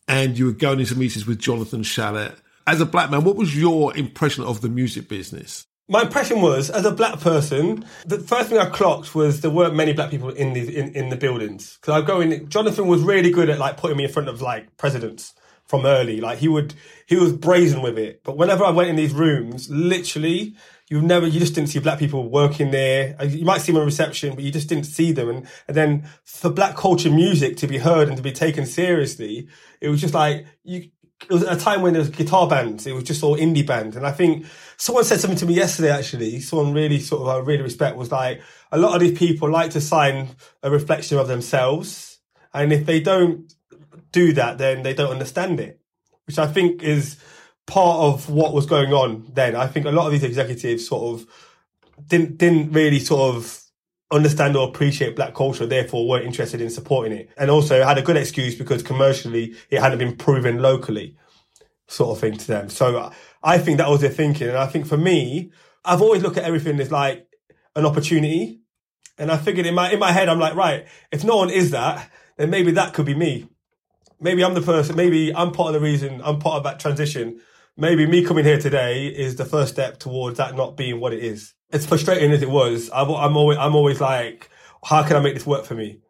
and 0.09 0.38
you 0.38 0.47
were 0.47 0.53
going 0.53 0.81
into 0.81 0.97
meetings 0.97 1.27
with 1.27 1.38
Jonathan 1.38 1.83
Shalit, 1.83 2.35
as 2.66 2.81
a 2.81 2.87
black 2.87 3.11
man, 3.11 3.25
what 3.25 3.37
was 3.37 3.57
your 3.57 3.97
impression 3.97 4.45
of 4.45 4.62
the 4.62 4.68
music 4.68 5.09
business? 5.09 5.66
My 5.93 6.03
impression 6.03 6.41
was, 6.41 6.71
as 6.71 6.87
a 6.87 6.91
black 6.91 7.21
person, 7.21 7.85
the 8.07 8.19
first 8.19 8.49
thing 8.49 8.59
I 8.59 8.71
clocked 8.71 9.15
was 9.15 9.43
there 9.43 9.51
weren't 9.51 9.75
many 9.75 9.93
black 9.93 10.11
people 10.11 10.31
in 10.31 10.55
the 10.55 10.75
in, 10.75 10.95
in 10.95 11.11
the 11.11 11.17
buildings. 11.17 11.77
Because 11.79 12.03
I 12.03 12.07
go 12.07 12.23
in, 12.23 12.49
Jonathan 12.49 12.87
was 12.87 13.03
really 13.03 13.31
good 13.31 13.51
at 13.51 13.59
like 13.59 13.77
putting 13.77 13.99
me 13.99 14.05
in 14.05 14.11
front 14.11 14.31
of 14.31 14.41
like 14.41 14.79
presidents 14.79 15.35
from 15.67 15.85
early. 15.85 16.21
Like 16.21 16.39
he 16.39 16.49
would, 16.49 16.73
he 17.07 17.17
was 17.17 17.35
brazen 17.35 17.83
with 17.83 17.99
it. 17.99 18.23
But 18.25 18.39
whenever 18.39 18.65
I 18.65 18.71
went 18.71 18.89
in 18.89 18.97
these 18.97 19.13
rooms, 19.13 19.69
literally, 19.69 20.57
you 20.89 21.03
never, 21.03 21.27
you 21.27 21.39
just 21.39 21.55
didn't 21.55 21.69
see 21.69 21.79
black 21.79 21.99
people 21.99 22.27
working 22.31 22.71
there. 22.71 23.15
Uh, 23.21 23.25
you 23.25 23.45
might 23.45 23.61
see 23.61 23.73
them 23.73 23.83
in 23.83 23.87
reception, 23.87 24.35
but 24.35 24.45
you 24.45 24.51
just 24.51 24.71
didn't 24.71 24.85
see 24.85 25.13
them. 25.13 25.29
And, 25.29 25.47
and 25.69 25.77
then 25.77 26.09
for 26.25 26.49
black 26.49 26.75
culture 26.75 27.11
music 27.11 27.59
to 27.59 27.67
be 27.67 27.77
heard 27.79 28.09
and 28.09 28.17
to 28.17 28.23
be 28.23 28.33
taken 28.33 28.65
seriously, 28.65 29.47
it 29.83 29.91
was 29.91 30.01
just 30.01 30.15
like, 30.15 30.47
you, 30.65 30.91
it 31.29 31.33
was 31.33 31.43
a 31.43 31.57
time 31.57 31.83
when 31.83 31.93
there 31.93 32.01
was 32.01 32.11
guitar 32.11 32.49
bands. 32.49 32.87
It 32.87 32.95
was 32.95 33.05
just 33.05 33.23
all 33.23 33.37
indie 33.37 33.67
bands. 33.67 33.97
And 33.97 34.07
I 34.07 34.13
think 34.13 34.47
someone 34.83 35.05
said 35.05 35.21
something 35.21 35.38
to 35.38 35.47
me 35.47 35.55
yesterday, 35.55 35.90
actually, 35.90 36.40
someone 36.40 36.75
really 36.75 36.99
sort 36.99 37.23
of 37.23 37.29
I 37.29 37.38
really 37.38 37.62
respect 37.62 37.97
was 37.97 38.11
like, 38.11 38.42
a 38.73 38.79
lot 38.79 38.97
of 38.97 39.01
these 39.01 39.16
people 39.16 39.49
like 39.49 39.71
to 39.71 39.81
sign 39.81 40.31
a 40.61 40.73
reflection 40.73 41.18
of 41.18 41.29
themselves. 41.29 42.18
And 42.53 42.73
if 42.73 42.85
they 42.85 42.99
don't 42.99 43.55
do 44.11 44.33
that, 44.33 44.59
then 44.59 44.83
they 44.83 44.92
don't 44.92 45.12
understand 45.12 45.61
it, 45.61 45.81
which 46.27 46.37
I 46.37 46.49
think 46.49 46.83
is 46.83 47.16
part 47.64 48.01
of 48.01 48.29
what 48.29 48.55
was 48.55 48.66
going 48.66 48.92
on 48.92 49.31
then. 49.33 49.55
I 49.55 49.68
think 49.68 49.87
a 49.87 49.92
lot 49.92 50.07
of 50.07 50.12
these 50.12 50.25
executives 50.25 50.88
sort 50.88 51.14
of 51.14 51.29
didn't, 52.09 52.38
didn't 52.38 52.73
really 52.73 52.99
sort 52.99 53.37
of 53.37 53.61
understand 54.11 54.57
or 54.57 54.66
appreciate 54.66 55.14
black 55.14 55.33
culture, 55.33 55.64
therefore 55.64 56.09
weren't 56.09 56.25
interested 56.25 56.61
in 56.61 56.71
supporting 56.71 57.16
it. 57.16 57.31
And 57.37 57.53
also 57.53 57.85
had 57.85 57.99
a 57.99 58.03
good 58.03 58.16
excuse 58.16 58.57
because 58.57 58.83
commercially 58.83 59.55
it 59.71 59.81
hadn't 59.81 60.01
been 60.01 60.16
proven 60.16 60.59
locally, 60.59 61.16
sort 61.87 62.16
of 62.16 62.21
thing 62.21 62.37
to 62.37 62.47
them. 62.49 62.68
So 62.68 63.12
I 63.43 63.59
think 63.59 63.79
that 63.79 63.89
was 63.89 64.01
their 64.01 64.11
thinking. 64.11 64.49
And 64.49 64.57
I 64.57 64.67
think 64.67 64.87
for 64.87 64.97
me, 64.97 65.53
I've 65.85 66.03
always 66.03 66.23
looked 66.23 66.37
at 66.37 66.45
everything 66.45 66.79
as 66.81 66.91
like 66.91 67.27
an 67.75 67.87
opportunity. 67.87 68.61
And 69.19 69.31
I 69.31 69.37
figured 69.37 69.67
in 69.67 69.75
my, 69.75 69.91
in 69.93 69.99
my 69.99 70.13
head, 70.13 70.29
I'm 70.29 70.39
like, 70.39 70.55
right, 70.55 70.87
if 71.11 71.25
no 71.25 71.37
one 71.37 71.51
is 71.51 71.71
that, 71.73 72.11
then 72.37 72.51
maybe 72.51 72.73
that 72.73 72.95
could 72.95 73.07
be 73.07 73.15
me. 73.15 73.49
Maybe 74.21 74.45
I'm 74.45 74.55
the 74.55 74.63
person, 74.63 74.95
maybe 74.97 75.35
I'm 75.35 75.51
part 75.51 75.75
of 75.75 75.75
the 75.75 75.81
reason, 75.81 76.21
I'm 76.25 76.39
part 76.39 76.57
of 76.57 76.65
that 76.65 76.79
transition. 76.79 77.41
Maybe 77.77 78.07
me 78.07 78.25
coming 78.25 78.45
here 78.45 78.59
today 78.59 79.07
is 79.07 79.35
the 79.37 79.45
first 79.45 79.73
step 79.73 79.99
towards 79.99 80.39
that 80.39 80.55
not 80.55 80.77
being 80.77 81.01
what 81.01 81.13
it 81.13 81.25
is 81.25 81.55
as 81.73 81.87
frustrating 81.87 82.31
as 82.33 82.43
it 82.43 82.51
was, 82.51 82.91
I'm 82.93 83.37
always, 83.37 83.59
I'm 83.59 83.75
always 83.75 84.01
like, 84.01 84.51
how 84.85 85.03
can 85.03 85.17
I 85.17 85.21
make 85.21 85.35
this 85.35 85.47
work 85.47 85.65
for 85.65 85.75
me? 85.75 86.01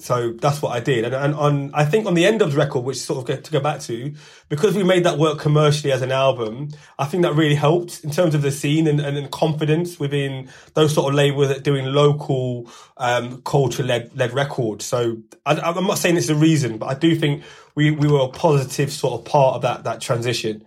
So 0.00 0.32
that's 0.32 0.62
what 0.62 0.70
I 0.70 0.80
did. 0.80 1.04
And, 1.04 1.14
and 1.14 1.34
on, 1.34 1.70
I 1.74 1.84
think 1.84 2.06
on 2.06 2.14
the 2.14 2.24
end 2.24 2.40
of 2.40 2.52
the 2.52 2.58
record, 2.58 2.84
which 2.84 2.98
sort 2.98 3.28
of 3.28 3.42
to 3.42 3.50
go 3.50 3.60
back 3.60 3.80
to, 3.82 4.14
because 4.48 4.74
we 4.74 4.82
made 4.82 5.04
that 5.04 5.18
work 5.18 5.38
commercially 5.38 5.92
as 5.92 6.00
an 6.00 6.10
album, 6.10 6.70
I 6.98 7.04
think 7.04 7.22
that 7.22 7.34
really 7.34 7.54
helped 7.54 8.02
in 8.02 8.10
terms 8.10 8.34
of 8.34 8.42
the 8.42 8.50
scene 8.50 8.86
and, 8.86 8.98
and, 8.98 9.18
and 9.18 9.30
confidence 9.30 10.00
within 10.00 10.48
those 10.74 10.94
sort 10.94 11.08
of 11.08 11.14
labels 11.14 11.48
that 11.48 11.64
doing 11.64 11.84
local, 11.86 12.70
um, 12.96 13.42
culture 13.42 13.82
led, 13.82 14.16
led 14.16 14.32
records. 14.32 14.86
So 14.86 15.18
I, 15.44 15.60
I'm 15.60 15.86
not 15.86 15.98
saying 15.98 16.16
it's 16.16 16.28
the 16.28 16.34
reason, 16.34 16.78
but 16.78 16.86
I 16.86 16.94
do 16.94 17.14
think 17.14 17.42
we, 17.74 17.90
we 17.90 18.08
were 18.08 18.20
a 18.20 18.28
positive 18.28 18.90
sort 18.90 19.20
of 19.20 19.26
part 19.26 19.56
of 19.56 19.62
that, 19.62 19.84
that 19.84 20.00
transition, 20.00 20.64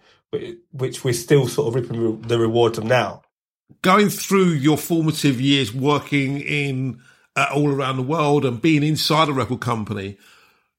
which 0.72 1.04
we're 1.04 1.14
still 1.14 1.48
sort 1.48 1.68
of 1.68 1.76
reaping 1.76 2.22
the 2.22 2.38
rewards 2.38 2.78
of 2.78 2.84
now. 2.84 3.24
Going 3.82 4.10
through 4.10 4.50
your 4.50 4.78
formative 4.78 5.42
years 5.42 5.74
working 5.74 6.40
in, 6.40 7.02
uh, 7.36 7.48
all 7.54 7.72
around 7.72 7.98
the 7.98 8.04
world 8.04 8.46
and 8.46 8.62
being 8.62 8.84
inside 8.84 9.30
a 9.30 9.34
record 9.34 9.62
company, 9.62 10.18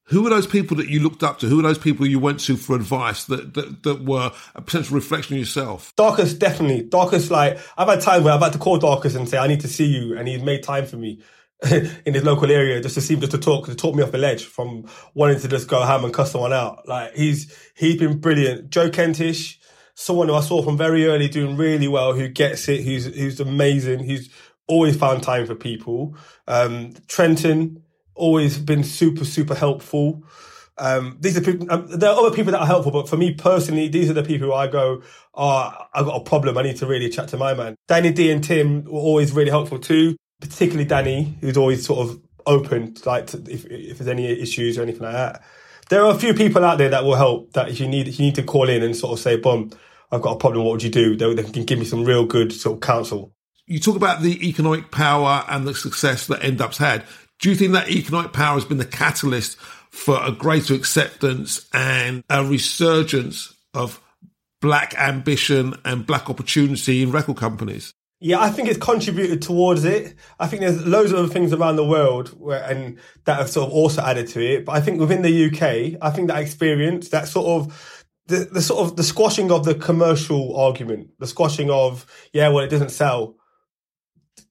who 0.09 0.21
were 0.21 0.29
those 0.29 0.45
people 0.45 0.77
that 0.77 0.87
you 0.87 0.99
looked 0.99 1.23
up 1.23 1.39
to? 1.39 1.47
Who 1.47 1.57
were 1.57 1.63
those 1.63 1.79
people 1.79 2.05
you 2.05 2.19
went 2.19 2.39
to 2.41 2.55
for 2.55 2.75
advice 2.75 3.25
that, 3.25 3.55
that, 3.55 3.83
that 3.83 4.03
were 4.03 4.31
a 4.53 4.61
potential 4.61 4.95
reflection 4.95 5.37
yourself? 5.37 5.93
Darcus, 5.95 6.33
definitely. 6.33 6.83
Darcus, 6.83 7.31
like, 7.31 7.57
I've 7.75 7.87
had 7.87 8.01
time 8.01 8.23
where 8.23 8.33
I've 8.33 8.41
had 8.41 8.53
to 8.53 8.59
call 8.59 8.77
Darcus 8.77 9.15
and 9.15 9.27
say, 9.27 9.39
I 9.39 9.47
need 9.47 9.61
to 9.61 9.67
see 9.67 9.85
you. 9.85 10.15
And 10.15 10.27
he's 10.27 10.43
made 10.43 10.61
time 10.61 10.85
for 10.85 10.97
me 10.97 11.23
in 11.71 12.13
his 12.13 12.23
local 12.23 12.51
area 12.51 12.81
just 12.81 12.95
to 12.95 13.01
see 13.01 13.15
him, 13.15 13.21
just 13.21 13.31
to 13.31 13.39
talk, 13.39 13.65
to 13.65 13.75
talk 13.75 13.95
me 13.95 14.03
off 14.03 14.11
the 14.11 14.19
ledge 14.19 14.45
from 14.45 14.87
wanting 15.15 15.39
to 15.39 15.47
just 15.47 15.67
go 15.67 15.83
ham 15.83 16.05
and 16.05 16.13
cuss 16.13 16.31
someone 16.31 16.53
out. 16.53 16.87
Like, 16.87 17.15
he's, 17.15 17.51
he's 17.75 17.97
been 17.97 18.19
brilliant. 18.19 18.69
Joe 18.69 18.91
Kentish, 18.91 19.59
someone 19.95 20.27
who 20.27 20.35
I 20.35 20.41
saw 20.41 20.61
from 20.61 20.77
very 20.77 21.07
early 21.07 21.29
doing 21.29 21.57
really 21.57 21.87
well, 21.87 22.13
who 22.13 22.27
gets 22.27 22.69
it, 22.69 22.83
who's, 22.83 23.05
who's 23.05 23.39
amazing, 23.39 24.03
who's 24.03 24.29
always 24.67 24.97
found 24.97 25.23
time 25.23 25.45
for 25.45 25.55
people. 25.55 26.15
Um, 26.47 26.93
Trenton, 27.07 27.83
always 28.15 28.57
been 28.57 28.83
super, 28.83 29.25
super 29.25 29.55
helpful. 29.55 30.23
Um, 30.77 31.17
these 31.21 31.37
are 31.37 31.41
people, 31.41 31.71
um, 31.71 31.87
there 31.87 32.09
are 32.09 32.17
other 32.17 32.35
people 32.35 32.51
that 32.51 32.59
are 32.59 32.65
helpful, 32.65 32.91
but 32.91 33.07
for 33.07 33.15
me 33.17 33.33
personally, 33.33 33.87
these 33.87 34.09
are 34.09 34.13
the 34.13 34.23
people 34.23 34.47
who 34.47 34.53
I 34.53 34.67
go, 34.67 35.01
oh, 35.33 35.73
I've 35.93 36.05
got 36.05 36.21
a 36.21 36.23
problem. 36.23 36.57
I 36.57 36.63
need 36.63 36.77
to 36.77 36.85
really 36.85 37.09
chat 37.09 37.29
to 37.29 37.37
my 37.37 37.53
man. 37.53 37.75
Danny 37.87 38.11
D 38.11 38.31
and 38.31 38.43
Tim 38.43 38.83
were 38.83 38.99
always 38.99 39.31
really 39.31 39.51
helpful 39.51 39.79
too, 39.79 40.17
particularly 40.41 40.85
Danny, 40.85 41.37
who's 41.39 41.57
always 41.57 41.85
sort 41.85 42.09
of 42.09 42.21
open, 42.45 42.95
like 43.05 43.27
to, 43.27 43.37
if, 43.49 43.65
if 43.65 43.97
there's 43.97 44.09
any 44.09 44.27
issues 44.27 44.77
or 44.77 44.81
anything 44.81 45.03
like 45.03 45.13
that. 45.13 45.43
There 45.89 46.03
are 46.03 46.11
a 46.11 46.17
few 46.17 46.33
people 46.33 46.65
out 46.65 46.77
there 46.77 46.89
that 46.89 47.03
will 47.03 47.15
help 47.15 47.53
that 47.53 47.69
if 47.69 47.79
you 47.79 47.87
need, 47.87 48.07
if 48.07 48.19
you 48.19 48.25
need 48.25 48.35
to 48.35 48.43
call 48.43 48.67
in 48.67 48.83
and 48.83 48.95
sort 48.95 49.13
of 49.13 49.19
say, 49.19 49.37
boom, 49.37 49.71
I've 50.11 50.21
got 50.21 50.33
a 50.33 50.37
problem. 50.37 50.65
What 50.65 50.73
would 50.73 50.83
you 50.83 50.89
do? 50.89 51.15
They, 51.15 51.33
they 51.35 51.43
can 51.43 51.63
give 51.63 51.79
me 51.79 51.85
some 51.85 52.03
real 52.03 52.25
good 52.25 52.51
sort 52.51 52.75
of 52.75 52.81
counsel 52.81 53.31
you 53.67 53.79
talk 53.79 53.95
about 53.95 54.21
the 54.21 54.47
economic 54.47 54.91
power 54.91 55.43
and 55.49 55.67
the 55.67 55.73
success 55.73 56.27
that 56.27 56.43
N-Dubz 56.43 56.77
had. 56.77 57.03
Do 57.39 57.49
you 57.49 57.55
think 57.55 57.73
that 57.73 57.89
economic 57.89 58.33
power 58.33 58.55
has 58.55 58.65
been 58.65 58.77
the 58.77 58.85
catalyst 58.85 59.57
for 59.89 60.21
a 60.23 60.31
greater 60.31 60.73
acceptance 60.73 61.67
and 61.73 62.23
a 62.29 62.43
resurgence 62.45 63.53
of 63.73 64.01
black 64.61 64.93
ambition 64.97 65.73
and 65.83 66.05
black 66.05 66.29
opportunity 66.29 67.03
in 67.03 67.11
record 67.11 67.37
companies? 67.37 67.93
Yeah, 68.21 68.39
I 68.39 68.49
think 68.49 68.69
it's 68.69 68.79
contributed 68.79 69.41
towards 69.41 69.83
it. 69.83 70.15
I 70.39 70.47
think 70.47 70.61
there's 70.61 70.85
loads 70.85 71.11
of 71.11 71.19
other 71.19 71.27
things 71.27 71.51
around 71.51 71.75
the 71.75 71.85
world 71.85 72.29
where, 72.39 72.63
and 72.63 72.97
that 73.25 73.37
have 73.37 73.49
sort 73.49 73.67
of 73.67 73.73
also 73.73 74.01
added 74.01 74.27
to 74.29 74.41
it. 74.41 74.65
But 74.65 74.73
I 74.73 74.81
think 74.81 74.99
within 74.99 75.21
the 75.21 75.45
UK, 75.47 75.99
I 76.01 76.09
think 76.11 76.29
that 76.29 76.41
experience, 76.41 77.09
that 77.09 77.27
sort 77.27 77.47
of 77.47 78.01
the, 78.27 78.47
the 78.51 78.61
sort 78.61 78.85
of 78.85 78.95
the 78.95 79.03
squashing 79.03 79.51
of 79.51 79.65
the 79.65 79.75
commercial 79.75 80.55
argument, 80.55 81.09
the 81.19 81.27
squashing 81.27 81.69
of, 81.69 82.05
yeah, 82.33 82.47
well, 82.47 82.63
it 82.63 82.69
doesn't 82.69 82.89
sell 82.89 83.35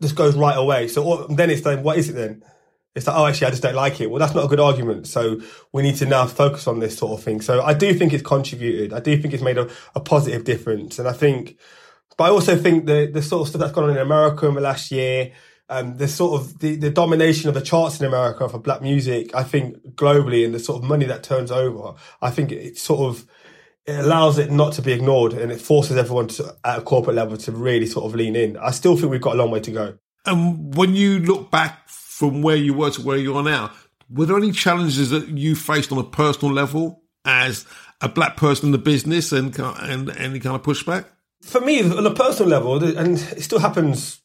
just 0.03 0.17
goes 0.17 0.37
right 0.37 0.57
away. 0.57 0.89
So 0.89 1.27
then 1.29 1.51
it's 1.51 1.63
then, 1.63 1.83
what 1.83 1.99
is 1.99 2.09
it 2.09 2.15
then? 2.15 2.43
It's 2.95 3.07
like, 3.07 3.17
oh, 3.17 3.27
actually, 3.27 3.49
I 3.49 3.51
just 3.51 3.63
don't 3.63 3.75
like 3.75 4.01
it. 4.01 4.09
Well, 4.09 4.21
that's 4.21 4.35
not 4.35 4.45
a 4.45 4.49
good 4.49 4.61
argument. 4.61 5.09
So 5.09 5.41
we 5.73 5.83
need 5.83 5.97
to 5.97 6.07
now 6.07 6.27
focus 6.27 6.67
on 6.69 6.79
this 6.79 6.97
sort 6.97 7.19
of 7.19 7.25
thing. 7.25 7.41
So 7.41 7.61
I 7.63 7.75
do 7.75 7.93
think 7.93 8.13
it's 8.13 8.23
contributed. 8.23 8.93
I 8.93 9.01
do 9.01 9.21
think 9.21 9.35
it's 9.35 9.43
made 9.43 9.59
a, 9.59 9.69
a 9.97 10.01
positive 10.01 10.45
difference. 10.45 11.01
And 11.01 11.09
I 11.09 11.13
think, 11.13 11.59
but 12.17 12.25
I 12.25 12.31
also 12.31 12.57
think 12.57 12.87
the, 12.87 13.11
the 13.13 13.23
sort 13.23 13.43
of 13.43 13.49
stuff 13.49 13.61
that's 13.61 13.73
gone 13.73 13.85
on 13.85 13.91
in 13.91 13.97
America 13.97 14.47
in 14.47 14.55
the 14.55 14.61
last 14.61 14.93
year, 14.93 15.33
um, 15.69 15.97
the 15.97 16.07
sort 16.07 16.41
of 16.41 16.61
the, 16.61 16.77
the 16.77 16.91
domination 16.91 17.49
of 17.49 17.55
the 17.55 17.63
charts 17.63 17.99
in 17.99 18.07
America 18.07 18.49
for 18.49 18.59
black 18.59 18.81
music, 18.81 19.35
I 19.35 19.43
think 19.43 19.77
globally 19.97 20.45
and 20.45 20.55
the 20.55 20.61
sort 20.61 20.81
of 20.81 20.89
money 20.89 21.07
that 21.07 21.25
turns 21.25 21.51
over, 21.51 21.95
I 22.23 22.31
think 22.31 22.53
it 22.53 22.79
sort 22.79 23.01
of, 23.01 23.27
it 23.87 23.99
allows 23.99 24.39
it 24.39 24.51
not 24.51 24.73
to 24.75 24.83
be 24.83 24.93
ignored 24.93 25.35
and 25.35 25.53
it 25.53 25.61
forces 25.61 25.97
everyone 25.97 26.29
to, 26.29 26.57
at 26.65 26.79
a 26.79 26.83
corporate 26.83 27.17
level 27.17 27.37
to 27.37 27.53
really 27.53 27.87
sort 27.87 28.07
of 28.07 28.15
lean 28.15 28.35
in. 28.35 28.57
I 28.57 28.71
still 28.71 28.97
think 28.97 29.11
we've 29.11 29.21
got 29.21 29.35
a 29.35 29.39
long 29.39 29.51
way 29.51 29.61
to 29.61 29.71
go. 29.71 29.99
And 30.25 30.75
when 30.75 30.95
you 30.95 31.19
look 31.19 31.51
back 31.51 31.89
from 31.89 32.41
where 32.41 32.57
you 32.57 32.73
were 32.73 32.91
to 32.91 33.03
where 33.03 33.19
you 33.19 33.37
are 33.37 33.43
now, 33.43 33.73
were 34.09 34.27
there 34.27 34.37
any 34.37 34.53
challenges 34.53 35.11
that 35.11 35.29
you 35.29 35.55
faced 35.55 35.93
on 35.93 35.99
a 35.99 36.05
personal 36.05 36.55
level 36.55 37.03
as 37.27 37.67
a 38.01 38.09
black 38.09 38.37
person 38.37 38.67
in 38.67 38.73
the 38.73 38.79
business 38.79 39.33
and, 39.33 39.59
and 39.59 40.11
any 40.17 40.41
kind 40.41 40.57
of 40.57 40.63
pushback? 40.63 41.05
For 41.43 41.61
me, 41.61 41.83
on 41.83 42.07
a 42.07 42.15
personal 42.15 42.49
level, 42.51 42.83
and 42.83 43.19
it 43.19 43.43
still 43.43 43.59
happens 43.59 44.23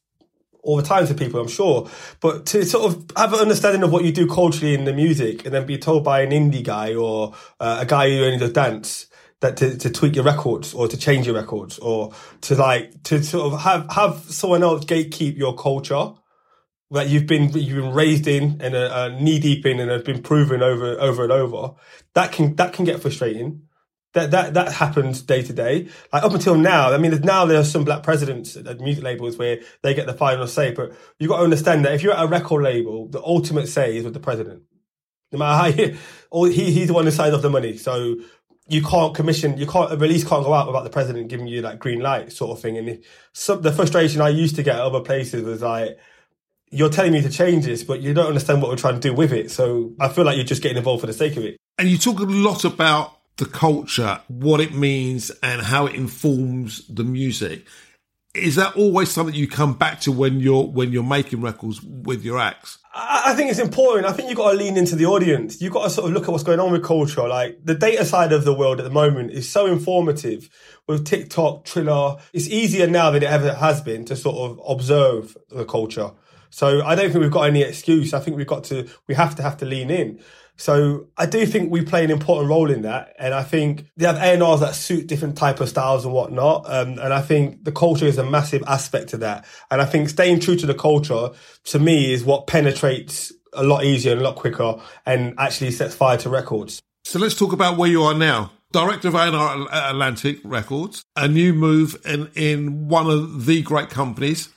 all 0.64 0.78
the 0.78 0.84
time 0.84 1.06
to 1.08 1.14
people, 1.14 1.42
I'm 1.42 1.50
sure. 1.50 1.90
But 2.22 2.46
to 2.48 2.64
sort 2.64 2.94
of 2.94 3.12
have 3.18 3.34
an 3.34 3.40
understanding 3.40 3.84
of 3.84 3.92
what 3.92 4.06
you 4.06 4.14
do 4.14 4.28
culturally 4.28 4.74
in 4.74 4.86
the 4.86 4.94
music 4.94 5.44
and 5.46 5.54
then 5.54 5.66
be 5.66 5.78
told 5.78 6.06
by 6.06 6.22
an 6.22 6.32
indie 6.32 6.64
guy 6.64 6.96
or 6.96 7.34
uh, 7.60 7.80
a 7.82 7.86
guy 7.86 8.10
who 8.10 8.24
only 8.24 8.38
does 8.38 8.54
dance 8.54 9.08
that 9.42 9.58
to, 9.58 9.78
to 9.78 9.90
tweak 9.90 10.16
your 10.16 10.26
records 10.26 10.74
or 10.74 10.88
to 10.88 10.98
change 10.98 11.26
your 11.26 11.36
records 11.36 11.80
or 11.80 12.14
to 12.42 12.56
like 12.56 13.04
to 13.04 13.24
sort 13.24 13.54
of 13.54 13.62
have 13.62 13.90
have 13.92 14.20
someone 14.26 14.64
else 14.64 14.86
gatekeep 14.86 15.38
your 15.38 15.56
culture 15.56 16.12
that 16.92 17.08
you've 17.08 17.28
been 17.28 17.52
you've 17.54 17.84
been 17.84 17.94
raised 17.94 18.28
in 18.28 18.60
and 18.62 18.76
uh, 18.76 19.10
knee 19.20 19.40
deep 19.40 19.66
in 19.66 19.80
and 19.80 19.92
have 19.92 20.04
been 20.04 20.22
proven 20.22 20.62
over 20.62 21.00
over 21.00 21.24
and 21.24 21.32
over 21.32 21.72
that 22.14 22.32
can 22.32 22.56
that 22.56 22.74
can 22.74 22.86
get 22.86 23.02
frustrating. 23.02 23.64
That 24.14 24.32
that 24.32 24.56
that 24.56 24.74
happens 24.74 25.22
day 25.22 25.44
to 25.44 25.54
day. 25.54 25.88
Like 26.12 26.24
up 26.24 26.34
until 26.34 26.56
now 26.56 26.92
i 26.92 26.98
mean 26.98 27.12
now 27.22 27.46
there 27.46 27.60
are 27.60 27.64
some 27.64 27.86
black 27.86 28.04
presidents 28.04 28.58
at 28.58 28.80
music 28.80 29.04
labels 29.04 29.38
where 29.38 29.60
they 29.84 29.94
get 29.94 30.08
the 30.08 30.14
final 30.14 30.48
say 30.48 30.72
but 30.72 30.94
you've 31.20 31.30
got 31.30 31.38
to 31.38 31.44
understand 31.44 31.86
that 31.86 31.94
if 31.94 32.02
you're 32.02 32.14
at 32.14 32.26
a 32.26 32.28
record 32.28 32.64
label 32.64 33.08
the 33.08 33.22
ultimate 33.24 33.68
say 33.68 33.98
is 33.98 34.04
with 34.04 34.14
the 34.14 34.20
president. 34.20 34.64
No 35.32 35.38
matter 35.38 35.58
how 35.58 36.44
you, 36.44 36.52
he, 36.52 36.72
he's 36.72 36.88
the 36.88 36.94
one 36.94 37.06
who 37.06 37.12
signs 37.12 37.36
off 37.36 37.44
the 37.44 37.52
money. 37.52 37.78
So 37.78 38.16
you 38.70 38.84
can't 38.84 39.16
commission, 39.16 39.58
you 39.58 39.66
can't, 39.66 39.92
a 39.92 39.98
release 39.98 40.24
can't 40.24 40.44
go 40.46 40.54
out 40.54 40.68
without 40.68 40.84
the 40.84 40.90
president 40.90 41.28
giving 41.28 41.48
you 41.48 41.62
that 41.64 41.80
green 41.80 42.00
light 42.00 42.32
sort 42.32 42.52
of 42.52 42.62
thing. 42.62 42.78
And 42.78 43.04
the 43.62 43.72
frustration 43.72 44.22
I 44.22 44.30
used 44.30 44.56
to 44.58 44.64
get 44.64 44.76
at 44.76 44.82
other 44.82 45.02
places 45.02 45.44
was 45.44 45.62
like, 45.62 45.98
you're 46.72 46.90
telling 46.90 47.14
me 47.14 47.22
to 47.22 47.30
change 47.30 47.66
this, 47.66 47.84
but 47.84 48.00
you 48.00 48.14
don't 48.14 48.28
understand 48.28 48.62
what 48.62 48.70
we're 48.70 48.78
trying 48.78 49.00
to 49.00 49.00
do 49.00 49.14
with 49.14 49.34
it. 49.34 49.50
So 49.50 49.94
I 50.00 50.08
feel 50.08 50.24
like 50.24 50.36
you're 50.36 50.46
just 50.46 50.62
getting 50.62 50.78
involved 50.78 51.02
for 51.02 51.08
the 51.08 51.14
sake 51.14 51.36
of 51.36 51.44
it. 51.44 51.58
And 51.80 51.90
you 51.90 51.98
talk 51.98 52.20
a 52.20 52.24
lot 52.24 52.64
about 52.64 53.18
the 53.38 53.46
culture, 53.46 54.22
what 54.28 54.60
it 54.60 54.74
means 54.74 55.32
and 55.42 55.62
how 55.62 55.88
it 55.88 55.96
informs 55.96 56.86
the 56.88 57.04
music. 57.04 57.66
Is 58.36 58.56
that 58.56 58.76
always 58.76 59.10
something 59.10 59.34
you 59.34 59.48
come 59.48 59.74
back 59.74 60.02
to 60.02 60.12
when 60.12 60.40
you're, 60.40 60.66
when 60.66 60.92
you're 60.92 61.04
making 61.04 61.42
records 61.42 61.82
with 61.82 62.24
your 62.24 62.38
acts? 62.40 62.78
I 62.94 63.34
think 63.36 63.50
it's 63.50 63.60
important. 63.60 64.06
I 64.06 64.14
think 64.14 64.30
you've 64.30 64.38
got 64.38 64.52
to 64.52 64.58
lean 64.58 64.78
into 64.78 64.96
the 64.96 65.06
audience. 65.06 65.62
You've 65.62 65.74
got 65.74 65.84
to 65.84 65.90
sort 65.90 66.08
of 66.08 66.14
look 66.14 66.24
at 66.24 66.30
what's 66.30 66.44
going 66.44 66.60
on 66.60 66.72
with 66.72 66.84
culture. 66.84 67.28
Like 67.28 67.60
the 67.64 67.76
data 67.76 68.06
side 68.06 68.32
of 68.32 68.46
the 68.46 68.54
world 68.54 68.80
at 68.80 68.84
the 68.84 68.92
moment 68.92 69.32
is 69.32 69.50
so 69.50 69.66
informative 69.66 70.50
with 70.88 71.06
TikTok, 71.06 71.66
Triller. 71.66 72.18
It's 72.34 72.48
easier 72.48 72.88
now 72.88 73.10
than 73.12 73.24
it 73.24 73.30
ever 73.30 73.54
has 73.54 73.82
been 73.82 74.06
to 74.06 74.16
sort 74.16 74.38
of 74.38 74.62
observe 74.68 75.38
the 75.50 75.66
culture. 75.66 76.12
So 76.50 76.84
I 76.84 76.96
don't 76.96 77.12
think 77.12 77.22
we've 77.22 77.32
got 77.32 77.44
any 77.44 77.62
excuse. 77.62 78.14
I 78.14 78.20
think 78.20 78.38
we've 78.38 78.48
got 78.48 78.64
to, 78.66 78.88
we 79.08 79.16
have 79.16 79.36
to 79.36 79.44
have 79.44 79.58
to 79.58 79.66
lean 79.66 79.90
in. 79.90 80.20
So 80.60 81.08
I 81.18 81.26
do 81.26 81.46
think 81.46 81.72
we 81.72 81.86
play 81.86 82.04
an 82.04 82.12
important 82.12 82.50
role 82.50 82.70
in 82.70 82.82
that. 82.82 83.16
And 83.18 83.34
I 83.34 83.44
think 83.44 83.86
they 83.96 84.06
have 84.06 84.18
A&Rs 84.18 84.60
that 84.60 84.76
suit 84.76 85.08
different 85.08 85.38
type 85.38 85.62
of 85.62 85.70
styles 85.70 86.04
and 86.04 86.14
whatnot. 86.14 86.66
Um, 86.68 87.00
and 87.00 87.14
I 87.14 87.22
think 87.22 87.64
the 87.64 87.72
culture 87.72 88.06
is 88.06 88.18
a 88.18 88.30
massive 88.30 88.62
aspect 88.68 89.08
to 89.10 89.18
that. 89.18 89.46
And 89.72 89.82
I 89.82 89.86
think 89.86 90.10
staying 90.10 90.42
true 90.42 90.58
to 90.58 90.66
the 90.66 90.74
culture 90.74 91.30
to 91.64 91.80
me 91.80 92.12
is 92.12 92.26
what 92.26 92.46
penetrates 92.46 93.32
a 93.54 93.64
lot 93.64 93.86
easier 93.86 94.12
and 94.12 94.20
a 94.20 94.24
lot 94.24 94.36
quicker 94.36 94.76
and 95.06 95.34
actually 95.38 95.72
sets 95.72 95.96
fire 95.96 96.18
to 96.18 96.30
records. 96.30 96.82
So 97.06 97.20
let's 97.20 97.36
talk 97.36 97.54
about 97.54 97.78
where 97.78 97.90
you 97.90 98.04
are 98.04 98.14
now. 98.14 98.52
Director 98.74 99.08
of 99.08 99.16
A&R 99.16 99.68
Atlantic 99.72 100.40
Records, 100.44 101.04
a 101.16 101.30
new 101.30 101.54
move 101.54 101.96
in, 102.06 102.30
in 102.36 102.90
one 102.90 103.10
of 103.10 103.46
the 103.46 103.62
great 103.62 103.90
companies. 103.90 104.50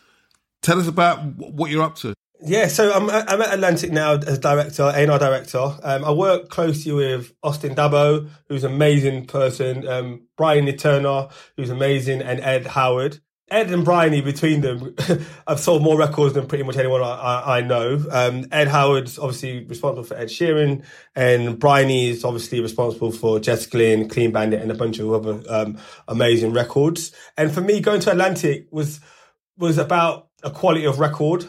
Tell 0.63 0.81
us 0.81 0.89
about 0.89 1.25
what 1.37 1.71
you're 1.71 1.83
up 1.83 1.95
to. 1.99 2.13
Yeah, 2.45 2.67
so 2.67 2.93
I'm 2.93 3.09
I'm 3.09 3.41
at 3.41 3.55
Atlantic 3.55 3.93
now 3.93 4.15
as 4.15 4.39
director, 4.39 4.91
A&R 4.93 5.19
director. 5.19 5.59
Um, 5.59 6.05
I 6.05 6.11
work 6.11 6.49
closely 6.49 6.91
with 6.91 7.33
Austin 7.43 7.77
Daboh, 7.77 8.29
who's 8.49 8.65
an 8.65 8.73
amazing 8.73 9.27
person, 9.27 9.87
um, 9.87 10.27
Bryony 10.37 10.73
Turner, 10.73 11.29
who's 11.57 11.71
amazing, 11.71 12.21
and 12.21 12.41
Ed 12.41 12.67
Howard. 12.67 13.21
Ed 13.49 13.71
and 13.71 13.85
Bryony, 13.85 14.23
between 14.23 14.63
them, 14.63 14.97
have 15.47 15.61
sold 15.61 15.83
more 15.83 15.97
records 15.97 16.35
than 16.35 16.47
pretty 16.47 16.65
much 16.65 16.77
anyone 16.77 17.03
I, 17.03 17.11
I, 17.11 17.59
I 17.59 17.61
know. 17.61 18.03
Um, 18.11 18.47
Ed 18.51 18.67
Howard's 18.67 19.19
obviously 19.19 19.65
responsible 19.65 20.05
for 20.05 20.17
Ed 20.17 20.29
Sheeran, 20.29 20.85
and 21.15 21.61
Bryony 21.61 22.09
is 22.09 22.25
obviously 22.25 22.61
responsible 22.61 23.13
for 23.13 23.39
Jess 23.39 23.67
Glynne, 23.67 24.09
Clean 24.09 24.33
Bandit, 24.33 24.63
and 24.63 24.73
a 24.73 24.75
bunch 24.75 24.99
of 24.99 25.13
other 25.13 25.43
um, 25.49 25.79
amazing 26.09 26.53
records. 26.55 27.13
And 27.37 27.53
for 27.53 27.61
me, 27.61 27.81
going 27.81 28.01
to 28.01 28.11
Atlantic 28.11 28.67
was 28.73 28.99
was 29.59 29.79
about 29.79 30.29
a 30.43 30.51
quality 30.51 30.87
of 30.87 30.99
record 30.99 31.49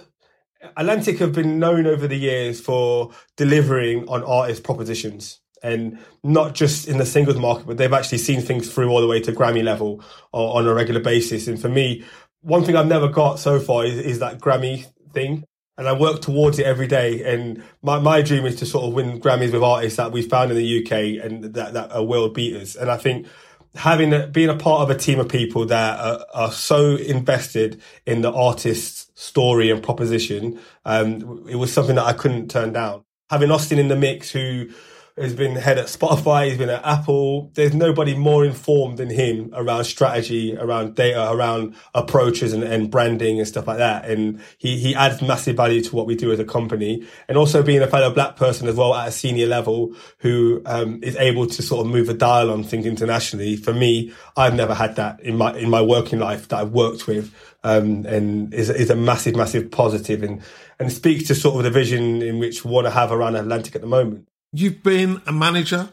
Atlantic 0.78 1.20
have 1.20 1.34
been 1.34 1.59
known 1.59 1.88
over 1.88 2.07
the 2.07 2.18
years 2.18 2.59
for 2.59 3.11
delivering 3.36 4.07
on 4.07 4.24
artist 4.24 4.64
propositions 4.64 5.39
and 5.61 5.97
not 6.24 6.53
just 6.53 6.88
in 6.88 6.97
the 6.97 7.05
singles 7.05 7.38
market, 7.38 7.66
but 7.66 7.78
they've 7.78 7.93
actually 7.93 8.18
seen 8.18 8.41
things 8.41 8.72
through 8.72 8.89
all 8.89 9.01
the 9.01 9.07
way 9.07 9.22
to 9.22 9.32
Grammy 9.32 9.64
level 9.64 10.03
on 10.34 10.68
a 10.68 10.74
regular 10.74 10.99
basis. 10.99 11.47
And 11.47 11.59
for 11.59 11.70
me, 11.70 12.03
one 12.41 12.64
thing 12.64 12.76
I've 12.76 12.88
never 12.88 13.07
got 13.07 13.39
so 13.39 13.59
far 13.59 13.86
is, 13.86 13.97
is 13.97 14.20
that 14.20 14.39
Grammy 14.39 14.86
thing. 15.14 15.45
And 15.76 15.88
I 15.88 15.93
work 15.93 16.22
towards 16.22 16.59
it 16.59 16.68
every 16.68 16.86
day. 16.86 17.24
And 17.24 17.64
my, 17.82 17.97
my 17.97 18.22
dream 18.22 18.45
is 18.45 18.57
to 18.57 18.66
sort 18.66 18.86
of 18.86 18.93
win 18.93 19.20
Grammys 19.20 19.51
with 19.51 19.64
artists 19.64 19.97
that 19.97 20.11
we've 20.11 20.30
found 20.30 20.51
in 20.51 20.57
the 20.57 20.84
UK 20.84 21.26
and 21.26 21.45
that, 21.55 21.74
that 21.74 21.91
are 21.91 22.03
world 22.03 22.36
beaters. 22.36 22.76
And 22.76 22.91
I 22.91 22.97
think 22.97 23.26
having 23.74 24.32
being 24.32 24.49
a 24.49 24.55
part 24.55 24.82
of 24.82 24.95
a 24.95 24.99
team 24.99 25.20
of 25.20 25.30
people 25.30 25.66
that 25.66 25.99
are, 25.99 26.26
are 26.34 26.51
so 26.51 26.95
invested 26.95 27.82
in 28.05 28.22
the 28.22 28.32
artist's 28.32 29.03
story 29.16 29.70
and 29.70 29.84
proposition, 29.84 30.59
um, 30.86 31.45
it 31.49 31.55
was 31.55 31.72
something 31.72 31.95
that 31.95 32.05
I 32.05 32.14
couldn't 32.14 32.49
turn 32.49 32.74
down. 32.74 33.03
Having 33.30 33.51
Austin 33.51 33.80
in 33.80 33.88
the 33.88 33.95
mix, 33.95 34.32
who 34.32 34.70
has 35.16 35.36
been 35.36 35.55
head 35.55 35.78
at 35.78 35.86
Spotify, 35.86 36.47
he's 36.47 36.57
been 36.57 36.72
at 36.72 36.84
Apple. 36.84 37.51
There's 37.53 37.76
nobody 37.76 38.16
more 38.16 38.43
informed 38.43 38.97
than 38.97 39.11
him 39.11 39.51
around 39.53 39.84
strategy, 39.84 40.57
around 40.57 40.95
data, 40.95 41.32
around 41.32 41.76
approaches 41.93 42.51
and, 42.51 42.64
and 42.64 42.89
branding 42.89 43.38
and 43.38 43.47
stuff 43.47 43.68
like 43.68 43.78
that. 43.78 44.05
And 44.05 44.41
he, 44.57 44.80
he 44.80 44.95
adds 44.95 45.22
massive 45.22 45.55
value 45.55 45.84
to 45.84 45.95
what 45.95 46.07
we 46.07 46.16
do 46.16 46.32
as 46.32 46.39
a 46.39 46.45
company. 46.45 47.05
And 47.28 47.38
also 47.38 47.61
being 47.61 47.84
a 47.84 47.88
fellow 47.88 48.11
black 48.11 48.38
person 48.38 48.68
as 48.68 48.76
well 48.76 48.95
at 48.95 49.07
a 49.07 49.11
senior 49.11 49.45
level 49.45 49.95
who 50.18 50.64
um, 50.66 50.99
is 51.03 51.16
able 51.18 51.45
to 51.45 51.61
sort 51.61 51.86
of 51.86 51.91
move 51.91 52.09
a 52.09 52.16
dial 52.16 52.49
on 52.49 52.64
things 52.64 52.88
internationally. 52.88 53.55
For 53.55 53.74
me, 53.74 54.11
I've 54.36 54.55
never 54.55 54.74
had 54.74 54.95
that 54.95 55.20
in 55.20 55.38
my, 55.38 55.55
in 55.55 55.70
my 55.70 55.82
working 55.82 56.18
life 56.18 56.47
that 56.47 56.57
I've 56.59 56.72
worked 56.72 57.05
with. 57.05 57.34
Um, 57.66 58.05
and 58.07 58.53
is, 58.53 58.70
is 58.70 58.89
a 58.89 58.95
massive, 58.95 59.38
massive 59.38 59.72
positive 59.72 60.22
and, 60.22 60.41
and 60.80 60.91
speaks 60.91 61.28
to 61.28 61.36
sort 61.36 61.55
of 61.55 61.64
the 61.64 61.70
vision 61.70 62.22
in 62.22 62.38
which 62.38 62.66
we 62.66 62.72
want 62.72 62.88
to 62.88 62.91
have 62.91 63.09
around 63.11 63.38
Atlantic 63.38 63.76
at 63.76 63.80
the 63.80 63.88
moment. 63.88 64.28
You've 64.56 64.84
been 64.84 65.20
a 65.26 65.32
manager, 65.32 65.89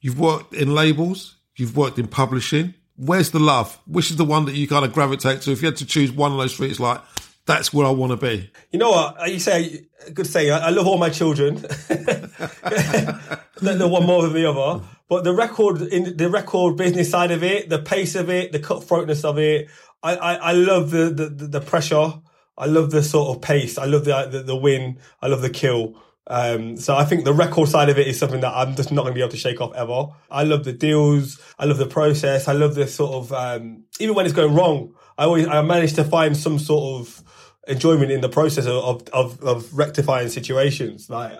you've 0.00 0.18
worked 0.18 0.54
in 0.54 0.74
labels, 0.74 1.36
you've 1.54 1.76
worked 1.76 1.98
in 1.98 2.08
publishing. 2.08 2.72
Where's 2.96 3.30
the 3.30 3.38
love? 3.38 3.78
Which 3.86 4.10
is 4.10 4.16
the 4.16 4.24
one 4.24 4.46
that 4.46 4.54
you 4.54 4.66
kind 4.66 4.86
of 4.86 4.94
gravitate 4.94 5.42
to? 5.42 5.52
If 5.52 5.60
you 5.60 5.66
had 5.66 5.76
to 5.76 5.86
choose 5.86 6.10
one 6.10 6.32
of 6.32 6.38
those 6.38 6.56
three, 6.56 6.70
it's 6.70 6.80
like, 6.80 7.02
that's 7.44 7.74
where 7.74 7.86
I 7.86 7.90
want 7.90 8.12
to 8.12 8.16
be. 8.16 8.50
You 8.70 8.78
know 8.78 8.90
what? 8.90 9.30
You 9.30 9.38
say, 9.38 9.86
good 10.14 10.26
say, 10.26 10.50
I 10.50 10.70
love 10.70 10.86
all 10.86 10.96
my 10.96 11.10
children. 11.10 11.56
the 11.90 13.88
one 13.90 14.06
more 14.06 14.22
than 14.22 14.32
the 14.32 14.46
other. 14.48 14.82
But 15.08 15.24
the 15.24 15.34
record, 15.34 15.82
in 15.82 16.16
the 16.16 16.30
record 16.30 16.76
business 16.78 17.10
side 17.10 17.32
of 17.32 17.42
it, 17.42 17.68
the 17.68 17.80
pace 17.80 18.14
of 18.14 18.30
it, 18.30 18.52
the 18.52 18.60
cutthroatness 18.60 19.24
of 19.24 19.38
it, 19.38 19.68
I, 20.02 20.16
I, 20.16 20.34
I 20.34 20.52
love 20.52 20.90
the, 20.90 21.10
the, 21.10 21.28
the 21.28 21.60
pressure. 21.60 22.14
I 22.56 22.66
love 22.66 22.90
the 22.92 23.02
sort 23.02 23.36
of 23.36 23.42
pace. 23.42 23.76
I 23.76 23.84
love 23.84 24.04
the, 24.06 24.26
the, 24.26 24.42
the 24.42 24.56
win. 24.56 24.98
I 25.20 25.26
love 25.26 25.42
the 25.42 25.50
kill. 25.50 25.96
Um, 26.30 26.76
so 26.76 26.94
I 26.94 27.04
think 27.04 27.24
the 27.24 27.34
record 27.34 27.68
side 27.68 27.88
of 27.88 27.98
it 27.98 28.06
is 28.06 28.16
something 28.16 28.40
that 28.40 28.52
I'm 28.54 28.76
just 28.76 28.92
not 28.92 29.02
going 29.02 29.12
to 29.12 29.18
be 29.18 29.20
able 29.20 29.32
to 29.32 29.36
shake 29.36 29.60
off 29.60 29.74
ever. 29.74 30.06
I 30.30 30.44
love 30.44 30.62
the 30.62 30.72
deals. 30.72 31.40
I 31.58 31.64
love 31.64 31.78
the 31.78 31.86
process. 31.86 32.46
I 32.46 32.52
love 32.52 32.76
the 32.76 32.86
sort 32.86 33.14
of, 33.14 33.32
um, 33.32 33.82
even 33.98 34.14
when 34.14 34.26
it's 34.26 34.34
going 34.34 34.54
wrong, 34.54 34.94
I 35.18 35.24
always, 35.24 35.48
I 35.48 35.60
manage 35.62 35.94
to 35.94 36.04
find 36.04 36.36
some 36.36 36.60
sort 36.60 37.00
of 37.00 37.24
enjoyment 37.66 38.12
in 38.12 38.20
the 38.20 38.28
process 38.28 38.66
of, 38.66 39.08
of, 39.08 39.42
of 39.42 39.76
rectifying 39.76 40.28
situations. 40.28 41.10
Like, 41.10 41.32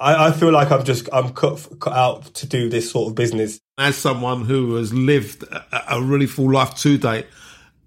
I, 0.00 0.26
I 0.26 0.32
feel 0.32 0.50
like 0.50 0.72
I'm 0.72 0.82
just, 0.82 1.08
I'm 1.12 1.32
cut, 1.32 1.68
cut 1.78 1.92
out 1.92 2.34
to 2.34 2.46
do 2.46 2.68
this 2.68 2.90
sort 2.90 3.08
of 3.08 3.14
business. 3.14 3.60
As 3.78 3.96
someone 3.96 4.46
who 4.46 4.74
has 4.74 4.92
lived 4.92 5.44
a, 5.44 5.94
a 5.94 6.02
really 6.02 6.26
full 6.26 6.50
life 6.50 6.74
to 6.78 6.98
date 6.98 7.26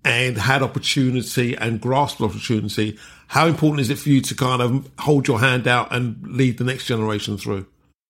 and 0.07 0.37
had 0.37 0.63
opportunity 0.63 1.55
and 1.55 1.81
grasped 1.81 2.21
opportunity, 2.21 2.97
how 3.27 3.45
important 3.45 3.81
is 3.81 3.89
it 3.89 3.99
for 3.99 4.07
you 4.07 4.21
to 4.21 4.35
kind 4.35 4.61
of 4.61 4.89
hold 4.99 5.27
your 5.27 5.39
hand 5.39 5.67
out 5.67 5.93
and 5.93 6.17
lead 6.25 6.57
the 6.57 6.63
next 6.63 6.85
generation 6.85 7.37
through? 7.37 7.67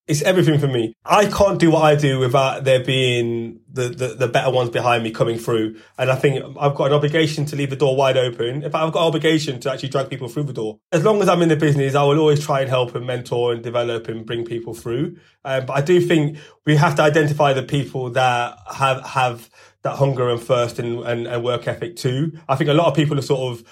It's 0.07 0.21
everything 0.21 0.57
for 0.57 0.67
me. 0.67 0.93
I 1.03 1.25
can't 1.25 1.59
do 1.59 1.69
what 1.69 1.83
I 1.83 1.95
do 1.95 2.19
without 2.19 2.63
there 2.63 2.81
being 2.81 3.59
the, 3.69 3.89
the, 3.89 4.07
the, 4.07 4.27
better 4.29 4.49
ones 4.49 4.69
behind 4.69 5.03
me 5.03 5.11
coming 5.11 5.37
through. 5.37 5.81
And 5.97 6.09
I 6.09 6.15
think 6.15 6.41
I've 6.57 6.75
got 6.75 6.85
an 6.85 6.93
obligation 6.93 7.45
to 7.47 7.57
leave 7.57 7.71
the 7.71 7.75
door 7.75 7.93
wide 7.93 8.15
open. 8.15 8.63
In 8.63 8.71
fact, 8.71 8.75
I've 8.75 8.93
got 8.93 9.01
an 9.01 9.07
obligation 9.07 9.59
to 9.59 9.71
actually 9.71 9.89
drag 9.89 10.09
people 10.09 10.29
through 10.29 10.43
the 10.43 10.53
door. 10.53 10.79
As 10.93 11.03
long 11.03 11.21
as 11.21 11.27
I'm 11.27 11.41
in 11.41 11.49
the 11.49 11.57
business, 11.57 11.93
I 11.93 12.03
will 12.03 12.19
always 12.19 12.41
try 12.41 12.61
and 12.61 12.69
help 12.69 12.95
and 12.95 13.05
mentor 13.05 13.51
and 13.51 13.61
develop 13.61 14.07
and 14.07 14.25
bring 14.25 14.45
people 14.45 14.73
through. 14.73 15.17
Um, 15.43 15.65
but 15.65 15.73
I 15.73 15.81
do 15.81 15.99
think 15.99 16.37
we 16.65 16.77
have 16.77 16.95
to 16.95 17.01
identify 17.01 17.51
the 17.51 17.63
people 17.63 18.11
that 18.11 18.57
have, 18.73 19.03
have 19.03 19.49
that 19.83 19.95
hunger 19.95 20.29
and 20.29 20.41
thirst 20.41 20.79
and, 20.79 20.99
and, 21.05 21.27
and 21.27 21.43
work 21.43 21.67
ethic 21.67 21.95
too. 21.95 22.39
I 22.47 22.55
think 22.55 22.69
a 22.69 22.73
lot 22.73 22.87
of 22.87 22.95
people 22.95 23.17
are 23.17 23.21
sort 23.21 23.53
of 23.53 23.63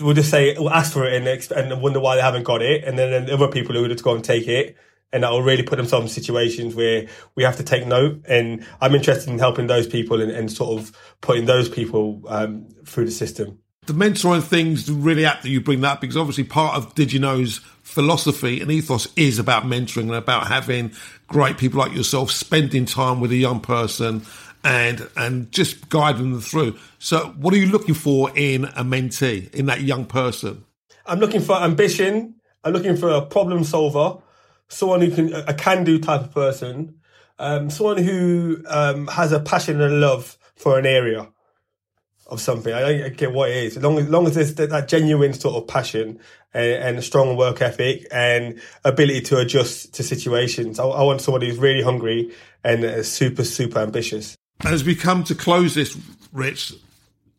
will 0.00 0.14
just 0.14 0.30
say, 0.30 0.56
will 0.56 0.70
ask 0.70 0.92
for 0.92 1.04
it 1.04 1.14
and, 1.14 1.52
and 1.52 1.82
wonder 1.82 2.00
why 2.00 2.16
they 2.16 2.22
haven't 2.22 2.44
got 2.44 2.62
it. 2.62 2.84
And 2.84 2.98
then, 2.98 3.10
then 3.10 3.30
other 3.30 3.48
people 3.48 3.74
who 3.74 3.82
would 3.82 3.90
just 3.90 4.04
go 4.04 4.14
and 4.14 4.24
take 4.24 4.46
it. 4.46 4.76
And 5.12 5.22
that 5.22 5.30
will 5.30 5.42
really 5.42 5.62
put 5.62 5.76
themselves 5.76 6.04
in 6.04 6.22
situations 6.22 6.74
where 6.74 7.06
we 7.34 7.42
have 7.42 7.56
to 7.56 7.62
take 7.62 7.86
note. 7.86 8.22
And 8.28 8.66
I'm 8.80 8.94
interested 8.94 9.30
in 9.30 9.38
helping 9.38 9.66
those 9.66 9.86
people 9.86 10.20
and, 10.20 10.30
and 10.30 10.52
sort 10.52 10.78
of 10.78 10.92
putting 11.22 11.46
those 11.46 11.68
people 11.68 12.22
um, 12.28 12.68
through 12.84 13.06
the 13.06 13.10
system. 13.10 13.58
The 13.86 13.94
mentoring 13.94 14.42
thing's 14.42 14.90
really 14.90 15.24
apt 15.24 15.44
that 15.44 15.48
you 15.48 15.62
bring 15.62 15.80
that 15.80 16.02
because 16.02 16.18
obviously 16.18 16.44
part 16.44 16.76
of 16.76 16.94
Did 16.94 17.10
You 17.10 17.20
Know's 17.20 17.58
philosophy 17.82 18.60
and 18.60 18.70
ethos 18.70 19.08
is 19.16 19.38
about 19.38 19.62
mentoring 19.62 20.02
and 20.02 20.14
about 20.14 20.46
having 20.46 20.92
great 21.26 21.56
people 21.56 21.78
like 21.78 21.94
yourself 21.94 22.30
spending 22.30 22.84
time 22.84 23.18
with 23.18 23.32
a 23.32 23.36
young 23.36 23.60
person 23.60 24.26
and 24.68 25.08
and 25.16 25.50
just 25.50 25.88
guiding 25.88 26.32
them 26.32 26.40
through. 26.42 26.76
So, 26.98 27.34
what 27.38 27.54
are 27.54 27.56
you 27.56 27.66
looking 27.66 27.94
for 27.94 28.30
in 28.36 28.66
a 28.66 28.84
mentee, 28.84 29.52
in 29.54 29.66
that 29.66 29.80
young 29.80 30.04
person? 30.04 30.64
I'm 31.06 31.20
looking 31.20 31.40
for 31.40 31.56
ambition. 31.56 32.34
I'm 32.62 32.74
looking 32.74 32.96
for 32.96 33.08
a 33.08 33.22
problem 33.22 33.64
solver, 33.64 34.20
someone 34.68 35.00
who 35.00 35.10
can 35.10 35.32
a 35.32 35.54
can 35.54 35.84
do 35.84 35.98
type 35.98 36.20
of 36.20 36.34
person, 36.34 37.00
um, 37.38 37.70
someone 37.70 37.96
who 37.96 38.62
um, 38.68 39.06
has 39.06 39.32
a 39.32 39.40
passion 39.40 39.80
and 39.80 39.94
a 39.94 39.96
love 39.96 40.36
for 40.54 40.78
an 40.78 40.84
area 40.84 41.28
of 42.26 42.42
something. 42.42 42.74
I 42.74 42.80
don't 42.80 43.16
get 43.16 43.32
what 43.32 43.48
it 43.48 43.56
is. 43.56 43.78
As 43.78 43.82
long 43.82 43.98
as, 43.98 44.08
long 44.10 44.26
as 44.26 44.34
there's 44.34 44.54
that 44.56 44.86
genuine 44.86 45.32
sort 45.32 45.54
of 45.54 45.66
passion 45.66 46.20
and, 46.52 46.96
and 46.96 47.04
strong 47.04 47.38
work 47.38 47.62
ethic 47.62 48.06
and 48.12 48.60
ability 48.84 49.22
to 49.22 49.38
adjust 49.38 49.94
to 49.94 50.02
situations. 50.02 50.78
I, 50.78 50.84
I 50.84 51.02
want 51.04 51.22
someone 51.22 51.40
who's 51.40 51.56
really 51.56 51.82
hungry 51.82 52.34
and 52.62 53.06
super, 53.06 53.44
super 53.44 53.78
ambitious. 53.78 54.36
As 54.64 54.84
we 54.84 54.94
come 54.94 55.24
to 55.24 55.34
close 55.34 55.74
this, 55.74 55.96
Rich, 56.32 56.74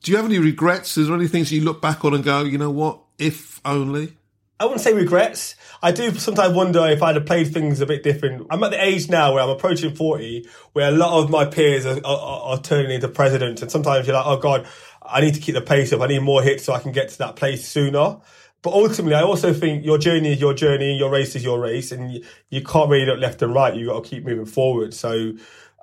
do 0.02 0.12
you 0.12 0.18
have 0.18 0.26
any 0.26 0.40
regrets? 0.40 0.98
Is 0.98 1.08
there 1.08 1.16
any 1.16 1.28
things 1.28 1.52
you 1.52 1.62
look 1.62 1.82
back 1.82 2.06
on 2.06 2.14
and 2.14 2.24
go, 2.24 2.44
you 2.44 2.58
know 2.58 2.72
what, 2.72 3.00
if 3.18 3.60
only? 3.66 4.14
I 4.60 4.66
wouldn't 4.66 4.82
say 4.82 4.94
regrets. 4.94 5.56
I 5.82 5.92
do 5.92 6.12
sometimes 6.16 6.54
wonder 6.54 6.86
if 6.88 7.02
I'd 7.02 7.16
have 7.16 7.26
played 7.26 7.54
things 7.54 7.80
a 7.80 7.86
bit 7.86 8.04
different. 8.04 8.48
I'm 8.50 8.62
at 8.64 8.72
the 8.72 8.84
age 8.84 9.10
now 9.10 9.34
where 9.34 9.44
I'm 9.44 9.50
approaching 9.50 9.96
40, 9.96 10.48
where 10.74 10.90
a 10.90 10.92
lot 10.92 11.22
of 11.22 11.30
my 11.30 11.46
peers 11.46 11.86
are, 11.86 12.00
are, 12.06 12.42
are 12.42 12.62
turning 12.62 12.92
into 12.92 13.08
presidents. 13.08 13.62
And 13.62 13.72
sometimes 13.72 14.06
you're 14.06 14.18
like, 14.18 14.26
oh 14.26 14.38
God, 14.38 14.68
I 15.02 15.22
need 15.22 15.36
to 15.36 15.40
keep 15.40 15.56
the 15.56 15.62
pace 15.62 15.94
up. 15.94 16.02
I 16.02 16.08
need 16.08 16.20
more 16.20 16.42
hits 16.42 16.66
so 16.66 16.74
I 16.74 16.80
can 16.80 16.92
get 16.92 17.10
to 17.10 17.18
that 17.20 17.38
place 17.38 17.68
sooner. 17.68 18.18
But 18.62 18.74
ultimately, 18.74 19.16
I 19.16 19.22
also 19.22 19.54
think 19.54 19.86
your 19.86 19.98
journey 19.98 20.34
is 20.34 20.42
your 20.42 20.54
journey, 20.54 20.98
your 20.98 21.10
race 21.10 21.36
is 21.38 21.44
your 21.44 21.62
race, 21.62 21.94
and 21.94 22.12
you, 22.12 22.26
you 22.50 22.62
can't 22.62 22.90
really 22.90 23.06
look 23.06 23.20
left 23.20 23.42
and 23.42 23.54
right. 23.54 23.74
You've 23.74 23.88
got 23.88 24.04
to 24.04 24.10
keep 24.10 24.26
moving 24.26 24.46
forward. 24.46 24.94
So 24.94 25.34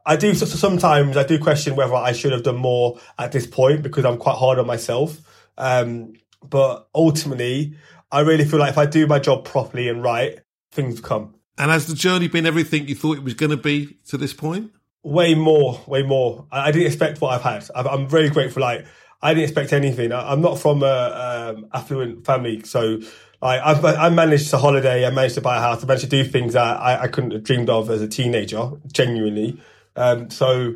I 0.07 0.14
do 0.14 0.32
so 0.34 0.46
sometimes 0.46 1.16
I 1.16 1.24
do 1.24 1.36
question 1.38 1.74
whether 1.74 1.94
I 1.94 2.12
should 2.12 2.30
have 2.32 2.44
done 2.44 2.57
more 2.57 3.00
at 3.18 3.32
this 3.32 3.46
point 3.46 3.82
because 3.82 4.04
I'm 4.04 4.18
quite 4.18 4.36
hard 4.36 4.61
on 4.61 4.66
myself. 4.66 5.18
Um, 5.59 6.14
but 6.48 6.88
ultimately, 6.94 7.74
I 8.12 8.20
really 8.20 8.44
feel 8.44 8.61
like 8.61 8.70
if 8.70 8.78
I 8.78 8.86
do 8.86 9.09
my 9.09 9.18
job 9.18 9.44
properly 9.44 9.88
and 9.88 10.04
right, 10.04 10.38
things 10.70 11.00
come. 11.00 11.34
And 11.59 11.72
has 11.72 11.88
the 11.88 11.94
journey 11.94 12.28
been 12.28 12.46
everything 12.46 12.86
you 12.86 12.94
thought 12.94 13.16
it 13.16 13.24
was 13.24 13.34
going 13.34 13.50
to 13.50 13.57
be 13.57 13.98
to 14.09 14.16
this 14.16 14.32
point? 14.32 14.72
Way 15.02 15.34
more, 15.34 15.80
way 15.86 16.02
more. 16.02 16.46
I, 16.52 16.68
I 16.68 16.70
didn't 16.70 16.86
expect 16.86 17.20
what 17.20 17.32
I've 17.32 17.42
had. 17.42 17.68
i 17.74 17.92
am 17.92 18.07
very 18.09 18.30
grateful. 18.30 18.62
Like 18.62 18.86
I 19.20 19.34
didn't 19.34 19.44
expect 19.44 19.72
anything. 19.72 20.12
I, 20.12 20.32
am 20.32 20.40
not 20.40 20.61
from 20.61 20.84
a 20.84 21.54
um, 21.57 21.66
affluent 21.72 22.24
family, 22.24 22.62
so 22.62 23.00
like 23.42 23.61
I've, 23.61 23.84
I 23.84 24.09
managed 24.11 24.50
to 24.50 24.59
holiday. 24.59 25.04
I 25.04 25.11
managed 25.11 25.34
to 25.34 25.40
buy 25.40 25.57
a 25.57 25.61
house. 25.61 25.82
I 25.82 25.86
managed 25.86 26.04
to 26.04 26.11
do 26.11 26.24
things 26.24 26.52
that 26.52 26.80
I, 26.80 27.02
I 27.02 27.09
couldn't 27.09 27.32
have 27.32 27.42
dreamed 27.42 27.70
of 27.70 27.90
as 27.90 28.02
a 28.02 28.09
teenager. 28.09 28.70
Genuinely. 28.92 29.61
Um, 29.97 30.30
so 30.30 30.74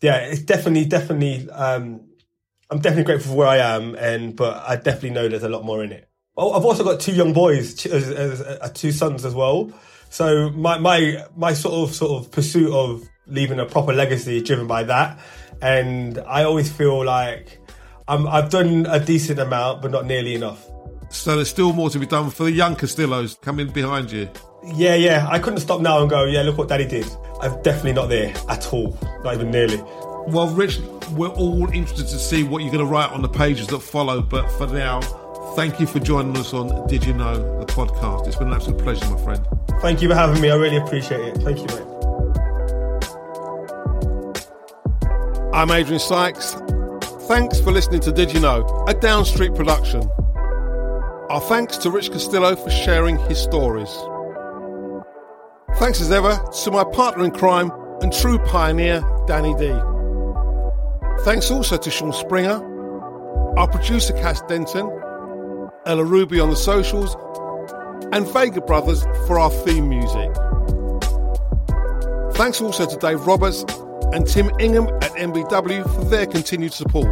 yeah, 0.00 0.16
it's 0.16 0.42
definitely, 0.42 0.86
definitely, 0.86 1.48
um, 1.50 2.00
I'm 2.70 2.80
definitely 2.80 3.04
grateful 3.04 3.32
for 3.32 3.38
where 3.38 3.48
I 3.48 3.58
am, 3.58 3.94
and 3.94 4.34
but 4.34 4.64
I 4.66 4.76
definitely 4.76 5.10
know 5.10 5.28
there's 5.28 5.42
a 5.42 5.48
lot 5.48 5.64
more 5.64 5.84
in 5.84 5.92
it. 5.92 6.08
Oh, 6.36 6.52
I've 6.52 6.64
also 6.64 6.82
got 6.82 7.00
two 7.00 7.12
young 7.12 7.32
boys, 7.32 7.84
as, 7.86 8.10
as, 8.10 8.40
as, 8.40 8.72
two 8.72 8.90
sons 8.90 9.24
as 9.24 9.34
well. 9.34 9.70
So 10.08 10.50
my 10.50 10.78
my 10.78 11.24
my 11.36 11.52
sort 11.52 11.88
of 11.88 11.94
sort 11.94 12.24
of 12.24 12.30
pursuit 12.32 12.72
of 12.72 13.08
leaving 13.26 13.60
a 13.60 13.66
proper 13.66 13.92
legacy 13.92 14.38
is 14.38 14.42
driven 14.42 14.66
by 14.66 14.84
that, 14.84 15.18
and 15.60 16.18
I 16.18 16.44
always 16.44 16.72
feel 16.72 17.04
like 17.04 17.60
I'm, 18.08 18.26
I've 18.26 18.50
done 18.50 18.86
a 18.88 18.98
decent 18.98 19.38
amount, 19.38 19.82
but 19.82 19.90
not 19.90 20.06
nearly 20.06 20.34
enough. 20.34 20.66
So 21.10 21.36
there's 21.36 21.50
still 21.50 21.72
more 21.74 21.90
to 21.90 21.98
be 21.98 22.06
done 22.06 22.30
for 22.30 22.44
the 22.44 22.52
young 22.52 22.74
Castillos 22.74 23.36
coming 23.42 23.68
behind 23.68 24.10
you. 24.10 24.30
Yeah, 24.64 24.94
yeah. 24.94 25.26
I 25.28 25.38
couldn't 25.38 25.60
stop 25.60 25.80
now 25.80 26.00
and 26.00 26.08
go, 26.08 26.24
yeah, 26.24 26.42
look 26.42 26.58
what 26.58 26.68
daddy 26.68 26.86
did. 26.86 27.06
I'm 27.40 27.60
definitely 27.62 27.94
not 27.94 28.08
there 28.08 28.32
at 28.48 28.72
all, 28.72 28.96
not 29.24 29.34
even 29.34 29.50
nearly. 29.50 29.82
Well, 30.28 30.48
Rich, 30.48 30.78
we're 31.12 31.28
all 31.28 31.68
interested 31.72 32.06
to 32.06 32.18
see 32.18 32.44
what 32.44 32.62
you're 32.62 32.72
going 32.72 32.84
to 32.84 32.90
write 32.90 33.10
on 33.10 33.22
the 33.22 33.28
pages 33.28 33.66
that 33.68 33.80
follow, 33.80 34.22
but 34.22 34.48
for 34.52 34.68
now, 34.68 35.00
thank 35.56 35.80
you 35.80 35.86
for 35.86 35.98
joining 35.98 36.36
us 36.36 36.54
on 36.54 36.86
Did 36.86 37.04
You 37.04 37.12
Know, 37.12 37.58
the 37.58 37.66
podcast. 37.66 38.28
It's 38.28 38.36
been 38.36 38.48
an 38.48 38.54
absolute 38.54 38.80
pleasure, 38.80 39.04
my 39.10 39.20
friend. 39.24 39.44
Thank 39.80 40.00
you 40.00 40.08
for 40.08 40.14
having 40.14 40.40
me. 40.40 40.50
I 40.50 40.54
really 40.54 40.76
appreciate 40.76 41.20
it. 41.20 41.38
Thank 41.38 41.58
you, 41.58 41.66
mate. 41.66 41.88
I'm 45.52 45.70
Adrian 45.72 45.98
Sykes. 45.98 46.54
Thanks 47.26 47.60
for 47.60 47.72
listening 47.72 48.00
to 48.02 48.12
Did 48.12 48.32
You 48.32 48.38
Know, 48.40 48.84
a 48.86 48.94
Down 48.94 49.24
Street 49.24 49.56
production. 49.56 50.08
Our 51.30 51.40
thanks 51.40 51.76
to 51.78 51.90
Rich 51.90 52.12
Castillo 52.12 52.54
for 52.54 52.70
sharing 52.70 53.18
his 53.18 53.38
stories. 53.38 53.92
Thanks 55.82 56.00
as 56.00 56.12
ever 56.12 56.40
to 56.62 56.70
my 56.70 56.84
partner 56.84 57.24
in 57.24 57.32
crime 57.32 57.72
and 58.02 58.12
true 58.12 58.38
pioneer, 58.38 59.02
Danny 59.26 59.52
D. 59.56 59.66
Thanks 61.24 61.50
also 61.50 61.76
to 61.76 61.90
Sean 61.90 62.12
Springer, 62.12 62.62
our 63.58 63.66
producer 63.66 64.12
Cass 64.12 64.40
Denton, 64.42 64.86
Ella 65.84 66.04
Ruby 66.04 66.38
on 66.38 66.50
the 66.50 66.56
socials, 66.56 67.16
and 68.12 68.32
Vega 68.32 68.60
Brothers 68.60 69.02
for 69.26 69.40
our 69.40 69.50
theme 69.50 69.88
music. 69.88 70.32
Thanks 72.36 72.60
also 72.60 72.86
to 72.86 72.96
Dave 72.98 73.26
Roberts 73.26 73.64
and 74.12 74.24
Tim 74.24 74.52
Ingham 74.60 74.86
at 75.02 75.10
MBW 75.14 75.82
for 75.96 76.04
their 76.04 76.26
continued 76.26 76.74
support. 76.74 77.10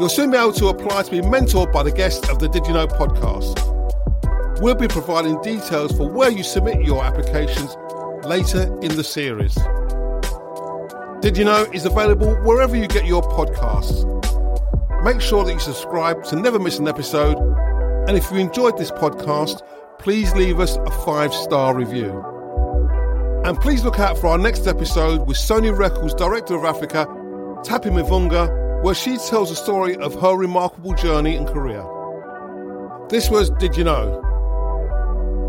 You'll 0.00 0.08
soon 0.08 0.32
be 0.32 0.36
able 0.36 0.54
to 0.54 0.66
apply 0.70 1.04
to 1.04 1.10
be 1.12 1.20
mentored 1.20 1.72
by 1.72 1.84
the 1.84 1.92
guests 1.92 2.28
of 2.30 2.40
the 2.40 2.48
Did 2.48 2.66
You 2.66 2.72
Know 2.72 2.88
podcast. 2.88 3.79
We'll 4.60 4.74
be 4.74 4.88
providing 4.88 5.40
details 5.40 5.90
for 5.96 6.06
where 6.06 6.30
you 6.30 6.42
submit 6.42 6.84
your 6.84 7.02
applications 7.02 7.74
later 8.26 8.64
in 8.82 8.94
the 8.94 9.02
series. 9.02 9.54
Did 11.22 11.38
You 11.38 11.46
Know 11.46 11.66
is 11.72 11.86
available 11.86 12.34
wherever 12.42 12.76
you 12.76 12.86
get 12.86 13.06
your 13.06 13.22
podcasts. 13.22 14.04
Make 15.02 15.22
sure 15.22 15.44
that 15.44 15.52
you 15.54 15.60
subscribe 15.60 16.24
to 16.24 16.36
never 16.36 16.58
miss 16.58 16.78
an 16.78 16.88
episode. 16.88 17.38
And 18.06 18.18
if 18.18 18.30
you 18.30 18.36
enjoyed 18.36 18.76
this 18.76 18.90
podcast, 18.90 19.62
please 19.98 20.34
leave 20.34 20.60
us 20.60 20.76
a 20.76 20.90
five 21.06 21.32
star 21.32 21.74
review. 21.74 22.10
And 23.46 23.58
please 23.58 23.82
look 23.82 23.98
out 23.98 24.18
for 24.18 24.26
our 24.26 24.38
next 24.38 24.66
episode 24.66 25.26
with 25.26 25.38
Sony 25.38 25.74
Records 25.74 26.12
Director 26.12 26.54
of 26.54 26.66
Africa, 26.66 27.06
Tapi 27.64 27.88
Mivunga, 27.88 28.82
where 28.82 28.94
she 28.94 29.16
tells 29.16 29.48
the 29.48 29.56
story 29.56 29.96
of 29.96 30.14
her 30.20 30.36
remarkable 30.36 30.92
journey 30.92 31.34
and 31.36 31.48
career. 31.48 31.82
This 33.08 33.30
was 33.30 33.48
Did 33.48 33.74
You 33.74 33.84
Know? 33.84 34.29